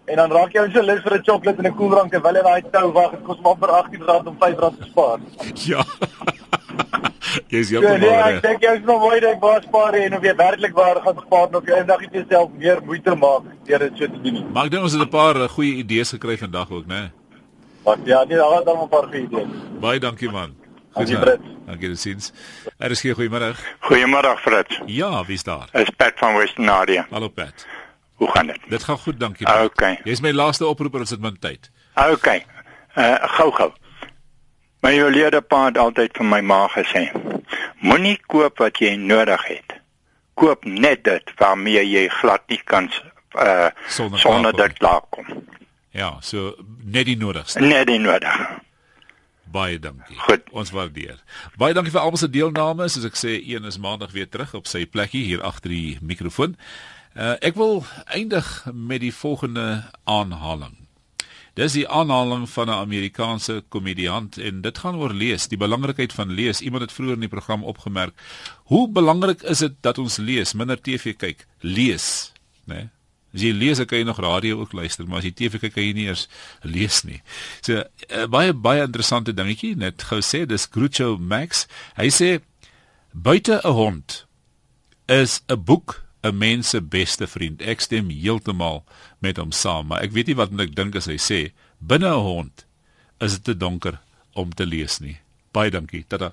En 0.08 0.16
dan 0.16 0.32
raak 0.32 0.52
jy 0.52 0.66
so 0.72 0.82
lus 0.82 1.02
vir 1.04 1.16
'n 1.16 1.24
sjokolade 1.24 1.64
en 1.64 1.70
'n 1.72 1.78
koeldrank 1.80 2.12
terwyl 2.12 2.36
jy 2.36 2.42
daai 2.42 2.70
tou 2.72 2.92
wag. 2.92 3.10
Dit 3.10 3.24
kos 3.24 3.40
maar 3.40 3.56
vir 3.56 3.74
R18 3.80 4.28
om 4.28 4.36
R5 4.36 4.76
te 4.76 4.84
spaar. 4.90 5.18
Ja. 5.64 5.82
jy 7.52 7.58
is 7.58 7.70
Ja, 7.70 7.80
heeltemal 7.80 7.98
nee, 7.98 8.22
reg. 8.22 8.36
ek 8.36 8.42
dink 8.42 8.62
jy 8.62 8.72
is 8.78 8.84
nog 8.86 9.00
mooi 9.00 9.20
dink 9.20 9.40
waar 9.42 9.62
spaar 9.62 9.94
en 9.94 10.14
of 10.16 10.22
jy 10.22 10.34
werklik 10.36 10.74
waar 10.74 11.00
gaan 11.04 11.18
spaar 11.26 11.48
of 11.60 11.66
jy 11.66 11.74
eendag 11.80 12.00
net 12.00 12.12
jouself 12.12 12.50
meer 12.56 12.82
moeite 12.84 13.14
maak 13.14 13.42
deur 13.64 13.78
dit 13.78 13.92
so 13.98 14.06
te 14.06 14.20
doen. 14.22 14.52
Maar 14.52 14.64
ek 14.64 14.70
dink 14.70 14.82
ons 14.82 14.92
het 14.92 15.02
'n 15.02 15.08
paar 15.08 15.36
uh, 15.36 15.48
goeie 15.48 15.74
idees 15.84 16.10
gekry 16.10 16.36
vandag 16.38 16.70
ook, 16.70 16.86
né? 16.86 17.10
Maar 17.84 17.96
ja, 18.04 18.24
nee, 18.24 18.36
daar 18.36 18.50
was 18.50 18.64
dan 18.64 18.78
'n 18.84 18.88
paar 18.88 19.06
goeie 19.08 19.22
idees. 19.22 19.46
Baie 19.80 19.98
dankie 20.00 20.30
man. 20.30 20.54
Dankie, 20.94 21.14
Goed, 21.16 21.24
Fred. 21.24 21.40
Dankie 21.66 21.88
totiens. 21.94 22.32
Er 22.78 22.90
is 22.90 23.00
geen 23.00 23.14
goeiemôre. 23.14 23.54
Goeiemôre 23.80 24.36
Fritz. 24.40 24.80
Ja, 24.86 25.24
wie's 25.24 25.42
daar? 25.44 25.68
Is 25.72 25.90
Pat 25.96 26.12
van 26.16 26.34
Western 26.36 26.68
Area. 26.68 27.06
Hallo 27.10 27.28
Pat. 27.28 27.66
Hoe 28.14 28.30
gaan 28.30 28.46
dit? 28.46 28.58
Dit 28.68 28.82
gaan 28.82 28.98
goed, 28.98 29.20
dankie. 29.20 29.46
Pat. 29.46 29.64
Okay. 29.64 29.98
Jy's 30.04 30.20
my 30.20 30.32
laaste 30.32 30.66
oproeper 30.66 31.00
as 31.00 31.08
dit 31.08 31.20
min 31.20 31.36
tyd. 31.38 31.70
Okay. 31.94 32.44
Uh 32.96 33.14
gou 33.38 33.50
gou. 33.52 33.70
My 34.80 34.94
oulede 35.02 35.40
pa 35.40 35.64
het 35.66 35.78
altyd 35.78 36.14
vir 36.16 36.26
my 36.26 36.40
ma 36.40 36.60
gesê: 36.70 37.08
Moenie 37.82 38.18
koop 38.26 38.58
wat 38.62 38.78
jy 38.82 38.94
nodig 38.96 39.42
het. 39.48 39.76
Koop 40.38 40.64
net 40.64 41.04
dit 41.04 41.32
waarmee 41.38 41.82
jy 41.82 42.08
glad 42.20 42.46
nie 42.48 42.60
kan 42.64 42.90
uh 43.38 43.68
Sonder 43.88 44.18
sonder 44.18 44.52
dit 44.56 44.78
klaarkom. 44.78 45.26
Ja, 45.90 46.16
so 46.20 46.54
net 46.84 47.06
die 47.06 47.16
nodigste. 47.16 47.60
Net 47.60 47.86
die 47.86 47.98
nodig. 47.98 48.38
Baie 49.52 49.78
dankie. 49.78 50.16
Goed. 50.18 50.44
Ons 50.50 50.70
waardeer. 50.70 51.22
Baie 51.56 51.74
dankie 51.74 51.92
vir 51.92 52.00
almal 52.00 52.20
se 52.20 52.30
deelname. 52.30 52.88
Soos 52.88 53.08
ek 53.08 53.16
sê, 53.16 53.38
een 53.40 53.64
is 53.68 53.80
maandag 53.80 54.12
weer 54.12 54.28
terug 54.28 54.54
op 54.54 54.68
sy 54.68 54.84
plekkie 54.86 55.24
hier 55.24 55.42
agter 55.42 55.72
die 55.72 55.98
mikrofoon. 56.02 56.56
Uh 57.16 57.34
ek 57.40 57.56
wil 57.58 57.82
eindig 58.06 58.46
met 58.72 59.00
die 59.00 59.14
volgende 59.14 59.84
aanhaling. 60.04 60.76
Dis 61.58 61.74
die 61.74 61.88
aanhaling 61.88 62.46
van 62.50 62.68
'n 62.68 62.80
Amerikaanse 62.86 63.64
komediant 63.68 64.38
en 64.38 64.60
dit 64.60 64.78
gaan 64.78 64.96
oor 64.96 65.12
lees, 65.12 65.48
die 65.48 65.58
belangrikheid 65.58 66.12
van 66.12 66.30
lees. 66.30 66.60
Iemand 66.60 66.82
het 66.82 66.92
vroeër 66.92 67.14
in 67.14 67.26
die 67.26 67.34
program 67.34 67.64
opgemerk, 67.64 68.14
hoe 68.70 68.88
belangrik 68.88 69.42
is 69.42 69.58
dit 69.58 69.74
dat 69.80 69.98
ons 69.98 70.16
lees, 70.16 70.52
minder 70.52 70.80
TV 70.80 71.16
kyk, 71.16 71.46
lees, 71.60 72.32
né? 72.64 72.74
Nee? 72.74 72.88
As 73.34 73.42
jy 73.42 73.52
lees, 73.52 73.84
kan 73.84 73.98
jy 73.98 74.04
nog 74.04 74.20
radio 74.20 74.60
ook 74.60 74.72
luister, 74.72 75.06
maar 75.06 75.18
as 75.18 75.24
jy 75.24 75.32
TV 75.36 75.58
kyk, 75.60 75.72
kan 75.74 75.84
jy 75.84 75.92
nie 75.92 76.06
eers 76.06 76.28
lees 76.62 77.02
nie. 77.04 77.20
So 77.60 77.82
uh, 77.82 78.26
baie 78.26 78.54
baie 78.54 78.86
interessante 78.86 79.34
dingetjie, 79.36 79.76
net 79.76 80.02
gou 80.02 80.22
sê, 80.24 80.46
dis 80.48 80.66
Groucho 80.66 81.18
Max. 81.18 81.66
Hy 81.96 82.08
sê 82.08 82.40
buite 83.12 83.60
'n 83.64 83.72
hond 83.72 84.24
is 85.08 85.42
'n 85.48 85.60
boek 85.64 86.07
'n 86.28 86.38
mens 86.38 86.68
se 86.68 86.80
beste 86.80 87.26
vriend. 87.26 87.62
Ek 87.62 87.80
stem 87.80 88.10
heeltemal 88.10 88.84
met 89.18 89.36
hom 89.36 89.52
saam, 89.52 89.86
maar 89.86 90.02
ek 90.02 90.12
weet 90.12 90.26
nie 90.26 90.36
wat 90.36 90.50
moet 90.50 90.68
ek 90.68 90.76
dink 90.76 90.96
as 90.96 91.06
hy 91.06 91.16
sê 91.16 91.52
binne 91.78 92.08
'n 92.08 92.24
hond 92.24 92.64
is 93.20 93.32
dit 93.32 93.44
te 93.44 93.56
donker 93.56 93.98
om 94.32 94.54
te 94.54 94.66
lees 94.66 94.98
nie. 95.00 95.18
Baie 95.52 95.70
dankie. 95.70 96.04
Tada. 96.08 96.32